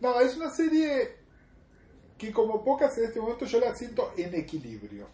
nada, 0.04 0.22
es 0.22 0.38
una 0.38 0.52
serie 0.52 1.16
que 2.16 2.32
como 2.32 2.64
pocas 2.64 2.96
en 3.00 3.06
este 3.06 3.20
momento 3.20 3.48
yo 3.48 3.60
la 3.60 3.74
siento 3.74 4.14
en 4.18 4.36
equilibrio. 4.36 5.08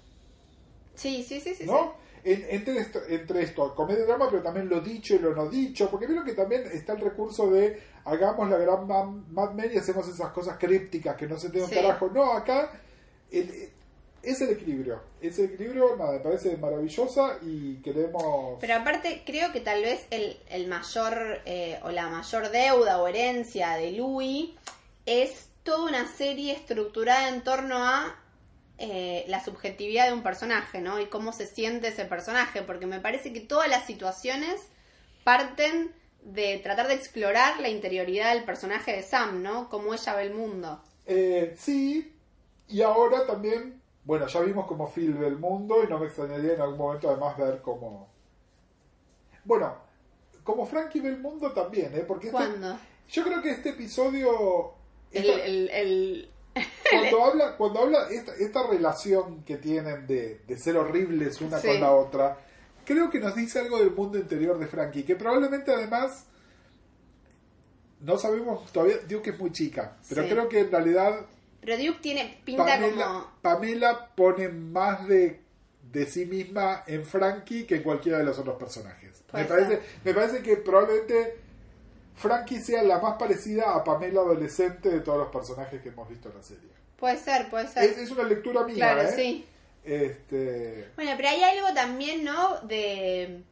Sí, 0.95 1.23
sí, 1.25 1.39
sí, 1.39 1.55
sí. 1.55 1.63
¿no? 1.65 1.95
En- 2.23 2.45
entre, 2.49 2.77
esto, 2.79 2.99
entre 3.07 3.43
esto, 3.43 3.73
comedia 3.75 4.03
y 4.03 4.07
drama, 4.07 4.27
pero 4.29 4.41
también 4.43 4.67
lo 4.69 4.81
dicho 4.81 5.15
y 5.15 5.19
lo 5.19 5.33
no 5.35 5.47
dicho, 5.49 5.89
porque 5.89 6.07
vieron 6.07 6.25
que 6.25 6.33
también 6.33 6.63
está 6.73 6.93
el 6.93 7.01
recurso 7.01 7.49
de 7.49 7.81
hagamos 8.05 8.49
la 8.49 8.57
gran 8.57 8.87
Mad 8.87 9.51
Men 9.53 9.71
y 9.73 9.77
hacemos 9.77 10.07
esas 10.07 10.31
cosas 10.31 10.57
crípticas 10.57 11.15
que 11.15 11.27
no 11.27 11.37
se 11.37 11.47
entiende 11.47 11.65
un 11.69 11.73
Sí. 11.73 11.81
carajo. 11.81 12.09
No, 12.13 12.33
acá 12.33 12.71
el- 13.31 13.69
es 14.21 14.41
el 14.41 14.49
equilibrio. 14.49 14.99
Ese 15.21 15.45
equilibrio, 15.45 15.95
nada, 15.95 16.11
me 16.13 16.19
parece 16.19 16.57
maravillosa 16.57 17.37
y 17.41 17.75
queremos... 17.81 18.57
Pero 18.59 18.75
aparte, 18.75 19.23
creo 19.25 19.51
que 19.53 19.61
tal 19.61 19.81
vez 19.81 20.05
el, 20.09 20.37
el 20.49 20.67
mayor 20.67 21.39
eh, 21.45 21.79
o 21.83 21.89
la 21.91 22.09
mayor 22.09 22.49
deuda 22.51 23.01
o 23.01 23.07
herencia 23.07 23.75
de 23.75 23.93
Louis 23.93 24.49
es 25.05 25.47
toda 25.63 25.87
una 25.89 26.05
serie 26.07 26.51
estructurada 26.53 27.29
en 27.29 27.43
torno 27.43 27.77
a 27.77 28.13
eh, 28.79 29.25
la 29.27 29.43
subjetividad 29.43 30.07
de 30.07 30.13
un 30.13 30.23
personaje, 30.23 30.81
¿no? 30.81 30.99
Y 30.99 31.07
cómo 31.07 31.33
se 31.33 31.45
siente 31.45 31.89
ese 31.89 32.05
personaje, 32.05 32.61
porque 32.63 32.85
me 32.87 32.99
parece 32.99 33.33
que 33.33 33.41
todas 33.41 33.69
las 33.69 33.85
situaciones 33.85 34.61
parten 35.23 35.93
de 36.23 36.57
tratar 36.59 36.87
de 36.87 36.93
explorar 36.95 37.59
la 37.59 37.69
interioridad 37.69 38.33
del 38.33 38.43
personaje 38.45 38.93
de 38.93 39.03
Sam, 39.03 39.41
¿no? 39.43 39.69
Cómo 39.69 39.93
ella 39.93 40.15
ve 40.15 40.23
el 40.23 40.33
mundo. 40.33 40.81
Eh, 41.05 41.55
sí, 41.57 42.13
y 42.67 42.81
ahora 42.81 43.25
también, 43.25 43.81
bueno, 44.05 44.27
ya 44.27 44.39
vimos 44.41 44.65
cómo 44.67 44.91
Phil 44.91 45.13
ve 45.13 45.27
el 45.27 45.37
mundo 45.37 45.83
y 45.83 45.87
no 45.87 45.99
me 45.99 46.05
extrañaría 46.07 46.53
en 46.53 46.61
algún 46.61 46.77
momento 46.77 47.09
además 47.09 47.37
ver 47.37 47.61
cómo... 47.61 48.09
Bueno, 49.43 49.75
como 50.43 50.65
Frankie 50.65 50.99
ve 51.01 51.09
el 51.09 51.19
mundo 51.19 51.51
también, 51.51 51.93
¿eh? 51.95 52.03
Porque 52.07 52.27
este- 52.27 52.37
¿Cuándo? 52.37 52.77
yo 53.09 53.23
creo 53.23 53.41
que 53.41 53.51
este 53.51 53.69
episodio... 53.69 54.73
El, 55.11 55.25
esta- 55.29 55.45
el, 55.45 55.69
el- 55.69 56.29
cuando 56.89 57.23
habla, 57.25 57.57
cuando 57.57 57.79
habla 57.81 58.07
esta, 58.09 58.33
esta 58.35 58.67
relación 58.67 59.43
que 59.43 59.57
tienen 59.57 60.07
de, 60.07 60.41
de 60.47 60.57
ser 60.57 60.77
horribles 60.77 61.39
una 61.41 61.59
Sí. 61.59 61.67
con 61.67 61.81
la 61.81 61.91
otra, 61.93 62.37
creo 62.85 63.09
que 63.09 63.19
nos 63.19 63.35
dice 63.35 63.59
algo 63.59 63.79
del 63.79 63.91
mundo 63.91 64.17
interior 64.17 64.57
de 64.57 64.67
Frankie, 64.67 65.03
que 65.03 65.15
probablemente 65.15 65.71
además 65.73 66.25
no 68.01 68.17
sabemos 68.17 68.71
todavía, 68.71 68.95
que 69.07 69.29
es 69.31 69.39
muy 69.39 69.51
chica, 69.51 69.97
pero 70.07 70.23
Sí. 70.23 70.29
creo 70.29 70.47
que 70.49 70.59
en 70.61 70.71
realidad 70.71 71.25
Pero 71.61 71.77
Duke 71.77 71.99
tiene 72.01 72.39
pinta 72.45 72.65
Pamela, 72.65 73.05
como... 73.05 73.27
Pamela 73.41 74.07
pone 74.15 74.47
más 74.47 75.05
de, 75.07 75.41
de 75.91 76.05
sí 76.05 76.25
misma 76.25 76.83
en 76.87 77.05
Frankie 77.05 77.65
que 77.65 77.75
en 77.75 77.83
cualquiera 77.83 78.17
de 78.19 78.23
los 78.23 78.39
otros 78.39 78.57
personajes. 78.57 79.21
Me 79.33 79.43
parece, 79.43 79.69
ser. 79.71 79.81
me 80.05 80.13
parece 80.13 80.41
que 80.41 80.55
probablemente 80.57 81.37
Frankie 82.19 82.59
sea 82.61 82.83
la 82.83 82.99
más 82.99 83.15
parecida 83.17 83.73
a 83.73 83.83
Pamela 83.83 84.19
adolescente 84.21 84.89
de 84.89 84.99
todos 84.99 85.17
los 85.19 85.29
personajes 85.29 85.81
que 85.81 85.89
hemos 85.89 86.07
visto 86.09 86.29
en 86.29 86.35
la 86.35 86.43
serie. 86.43 86.69
Puede 86.97 87.17
ser, 87.17 87.49
puede 87.49 87.67
ser. 87.67 87.83
Es, 87.83 87.97
es 87.97 88.11
una 88.11 88.23
lectura 88.23 88.63
mía, 88.65 88.75
claro, 88.75 89.01
¿eh? 89.03 89.13
sí. 89.15 89.47
Este, 89.85 90.89
Bueno, 90.95 91.11
pero 91.15 91.29
hay 91.29 91.41
algo 91.43 91.73
también, 91.73 92.25
¿no? 92.25 92.59
De, 92.61 93.43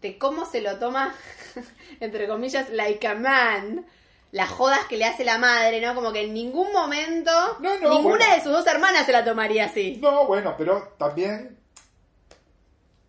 de 0.00 0.18
cómo 0.18 0.46
se 0.46 0.60
lo 0.60 0.78
toma, 0.78 1.12
entre 2.00 2.28
comillas, 2.28 2.70
like 2.70 3.04
a 3.06 3.14
man. 3.16 3.84
Las 4.30 4.48
jodas 4.50 4.86
que 4.86 4.96
le 4.96 5.04
hace 5.04 5.24
la 5.24 5.36
madre, 5.38 5.80
¿no? 5.80 5.94
Como 5.94 6.12
que 6.12 6.22
en 6.22 6.32
ningún 6.32 6.72
momento 6.72 7.30
No, 7.60 7.78
no, 7.80 7.90
ninguna 7.90 8.18
bueno. 8.26 8.34
de 8.36 8.40
sus 8.42 8.52
dos 8.52 8.66
hermanas 8.66 9.04
se 9.04 9.12
la 9.12 9.24
tomaría 9.24 9.66
así. 9.66 9.98
no, 10.00 10.26
bueno, 10.26 10.54
pero 10.56 10.94
también 10.96 11.58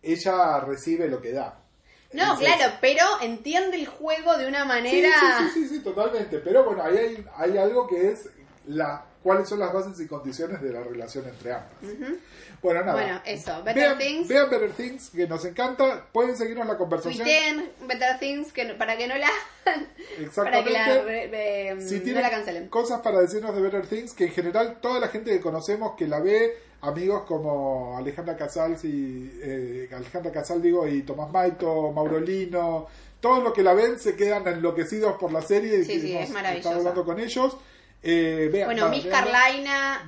ella 0.02 0.60
recibe 0.60 1.08
lo 1.08 1.22
que 1.22 1.32
da. 1.32 1.60
No, 2.14 2.38
claro, 2.38 2.72
pero 2.80 3.04
entiende 3.20 3.76
el 3.76 3.86
juego 3.86 4.36
de 4.38 4.46
una 4.46 4.64
manera... 4.64 5.10
sí, 5.20 5.44
sí, 5.52 5.60
sí, 5.60 5.68
sí, 5.68 5.80
totalmente. 5.80 6.38
Pero 6.38 6.64
bueno, 6.64 6.82
ahí 6.82 6.96
hay, 6.96 7.26
hay 7.36 7.58
algo 7.58 7.86
que 7.86 8.10
es 8.10 8.28
la 8.66 9.04
cuáles 9.24 9.48
son 9.48 9.58
las 9.58 9.72
bases 9.72 9.98
y 10.00 10.06
condiciones 10.06 10.60
de 10.60 10.70
la 10.70 10.84
relación 10.84 11.26
entre 11.26 11.54
ambas. 11.54 11.72
Bueno, 12.62 12.80
nada. 12.80 12.92
Bueno, 12.92 13.20
eso, 13.24 13.62
Better 13.64 13.96
vean, 13.96 13.98
Things. 13.98 14.28
vean 14.28 14.50
Better 14.50 14.72
Things, 14.72 15.10
que 15.10 15.26
nos 15.26 15.44
encanta. 15.46 16.06
Pueden 16.12 16.36
seguirnos 16.36 16.66
la 16.66 16.76
conversación. 16.76 17.26
Tuiteen 17.26 17.72
Better 17.88 18.18
Things 18.18 18.52
que, 18.52 18.66
para 18.74 18.96
que 18.98 19.08
no 19.08 19.16
la... 19.16 19.30
para 19.64 19.78
Exactamente. 20.18 20.70
que 21.30 21.74
la, 21.74 21.80
si 21.80 22.00
no 22.00 22.20
la 22.20 22.30
cancelen. 22.30 22.68
cosas 22.68 23.00
para 23.00 23.20
decirnos 23.20 23.54
de 23.54 23.62
Better 23.62 23.86
Things, 23.86 24.12
que 24.12 24.26
en 24.26 24.32
general 24.32 24.78
toda 24.80 25.00
la 25.00 25.08
gente 25.08 25.30
que 25.30 25.40
conocemos 25.40 25.94
que 25.96 26.06
la 26.06 26.20
ve, 26.20 26.58
amigos 26.82 27.22
como 27.26 27.96
Alejandra 27.96 28.36
Casal, 28.36 28.76
y, 28.82 29.30
eh, 29.42 29.88
Alejandra 29.94 30.30
Casal 30.32 30.60
digo, 30.62 30.86
y 30.86 31.02
Tomás 31.02 31.30
Maito, 31.30 31.92
Maurolino, 31.92 32.86
todos 33.20 33.42
los 33.42 33.52
que 33.52 33.62
la 33.62 33.72
ven 33.74 33.98
se 33.98 34.16
quedan 34.16 34.46
enloquecidos 34.46 35.16
por 35.18 35.32
la 35.32 35.40
serie 35.42 35.78
y 35.80 35.84
Sí, 35.84 36.00
sí, 36.00 36.12
hemos 36.12 36.24
es 36.24 36.30
maravilloso. 36.30 36.68
estado 36.68 36.76
hablando 36.88 37.04
con 37.04 37.20
ellos. 37.20 37.56
Eh, 38.02 38.50
vean, 38.52 38.66
Bueno, 38.68 38.82
nada, 38.82 38.94
Miss 38.94 39.04
Miss- 39.04 39.12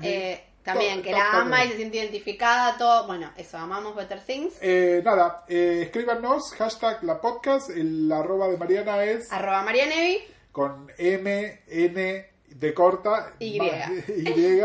eh, 0.02 0.42
también, 0.62 1.00
que 1.00 1.12
la 1.12 1.30
ama 1.40 1.64
y 1.64 1.68
se 1.70 1.76
siente 1.76 1.96
identificada, 1.98 2.76
todo. 2.76 3.06
Bueno, 3.06 3.30
eso, 3.36 3.56
amamos 3.56 3.94
Better 3.94 4.20
Things. 4.20 4.54
Eh, 4.60 5.00
nada, 5.04 5.44
eh, 5.48 5.80
escríbanos, 5.84 6.52
hashtag 6.58 7.02
la 7.04 7.20
podcast, 7.20 7.70
el 7.70 8.10
arroba 8.12 8.48
de 8.48 8.56
Mariana 8.58 9.02
es 9.04 9.32
Arroba 9.32 9.62
María 9.62 9.86
Nevi. 9.86 10.18
con 10.52 10.90
M, 10.98 11.60
N 11.68 12.26
de 12.48 12.74
corta, 12.74 13.32
Y. 13.38 13.58
ma- 13.60 13.66
Y. 14.08 14.60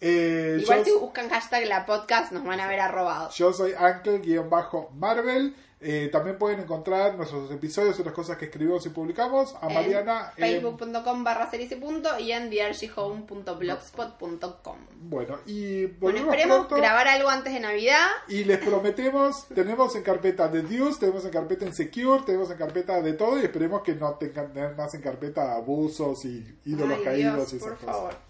Eh, 0.00 0.58
Igual 0.62 0.78
yo, 0.78 0.84
si 0.84 0.90
buscan 0.92 1.28
hashtag 1.28 1.66
la 1.66 1.84
podcast 1.86 2.32
nos 2.32 2.44
van 2.44 2.60
a 2.60 2.66
ver 2.66 2.80
arrobados. 2.80 3.34
yo 3.36 3.52
soy 3.52 3.72
Uncle-Marvel. 3.72 5.54
Eh, 5.82 6.10
también 6.12 6.36
pueden 6.36 6.60
encontrar 6.60 7.14
nuestros 7.14 7.50
episodios 7.50 7.96
y 7.96 8.02
otras 8.02 8.14
cosas 8.14 8.36
que 8.36 8.44
escribimos 8.44 8.84
y 8.84 8.90
publicamos 8.90 9.54
a 9.62 9.70
Mariana 9.70 10.30
en 10.36 10.44
en- 10.44 10.60
facebook.com 10.60 11.24
barra 11.24 11.50
series 11.50 11.72
y 11.72 11.76
punto 11.76 12.18
y 12.18 12.32
en 12.32 12.50
thearchihome.blogspot.com. 12.50 14.76
Bueno, 15.00 15.38
y 15.46 15.86
Bueno, 15.86 16.18
esperemos 16.18 16.58
pronto. 16.66 16.76
grabar 16.76 17.08
algo 17.08 17.30
antes 17.30 17.54
de 17.54 17.60
Navidad. 17.60 18.06
Y 18.28 18.44
les 18.44 18.58
prometemos, 18.58 19.46
tenemos 19.54 19.96
en 19.96 20.02
carpeta 20.02 20.48
de 20.48 20.60
Deuce, 20.62 21.00
tenemos 21.00 21.24
en 21.24 21.30
carpeta 21.30 21.64
Insecure, 21.64 22.24
tenemos 22.26 22.50
en 22.50 22.58
carpeta 22.58 23.00
de 23.00 23.14
todo 23.14 23.40
y 23.40 23.44
esperemos 23.44 23.80
que 23.82 23.94
no 23.94 24.12
tengan 24.14 24.52
más 24.76 24.92
en 24.94 25.00
carpeta 25.00 25.54
abusos 25.54 26.24
y 26.26 26.58
ídolos 26.66 26.98
Ay, 26.98 27.04
caídos 27.04 27.36
Dios, 27.36 27.52
y 27.54 27.56
esas 27.56 27.68
por 27.68 27.78
cosas. 27.78 27.96
favor. 27.96 28.29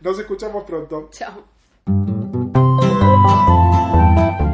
Nos 0.00 0.18
escuchamos 0.18 0.64
pronto. 0.64 1.08
Chao. 1.12 1.44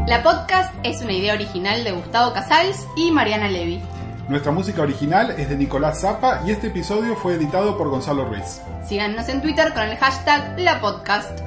La 0.07 0.23
podcast 0.23 0.75
es 0.83 1.03
una 1.03 1.13
idea 1.13 1.35
original 1.35 1.83
de 1.83 1.93
Gustavo 1.93 2.33
Casals 2.33 2.87
y 2.97 3.11
Mariana 3.11 3.49
Levy. 3.49 3.81
Nuestra 4.29 4.53
música 4.53 4.83
original 4.83 5.35
es 5.37 5.49
de 5.49 5.57
Nicolás 5.57 6.01
Zapa 6.01 6.43
y 6.47 6.51
este 6.51 6.69
episodio 6.69 7.15
fue 7.17 7.35
editado 7.35 7.77
por 7.77 7.89
Gonzalo 7.91 8.25
Ruiz. 8.25 8.61
Síganos 8.87 9.29
en 9.29 9.43
Twitter 9.43 9.73
con 9.75 9.83
el 9.83 9.97
hashtag 9.97 10.59
La 10.59 10.81
Podcast. 10.81 11.41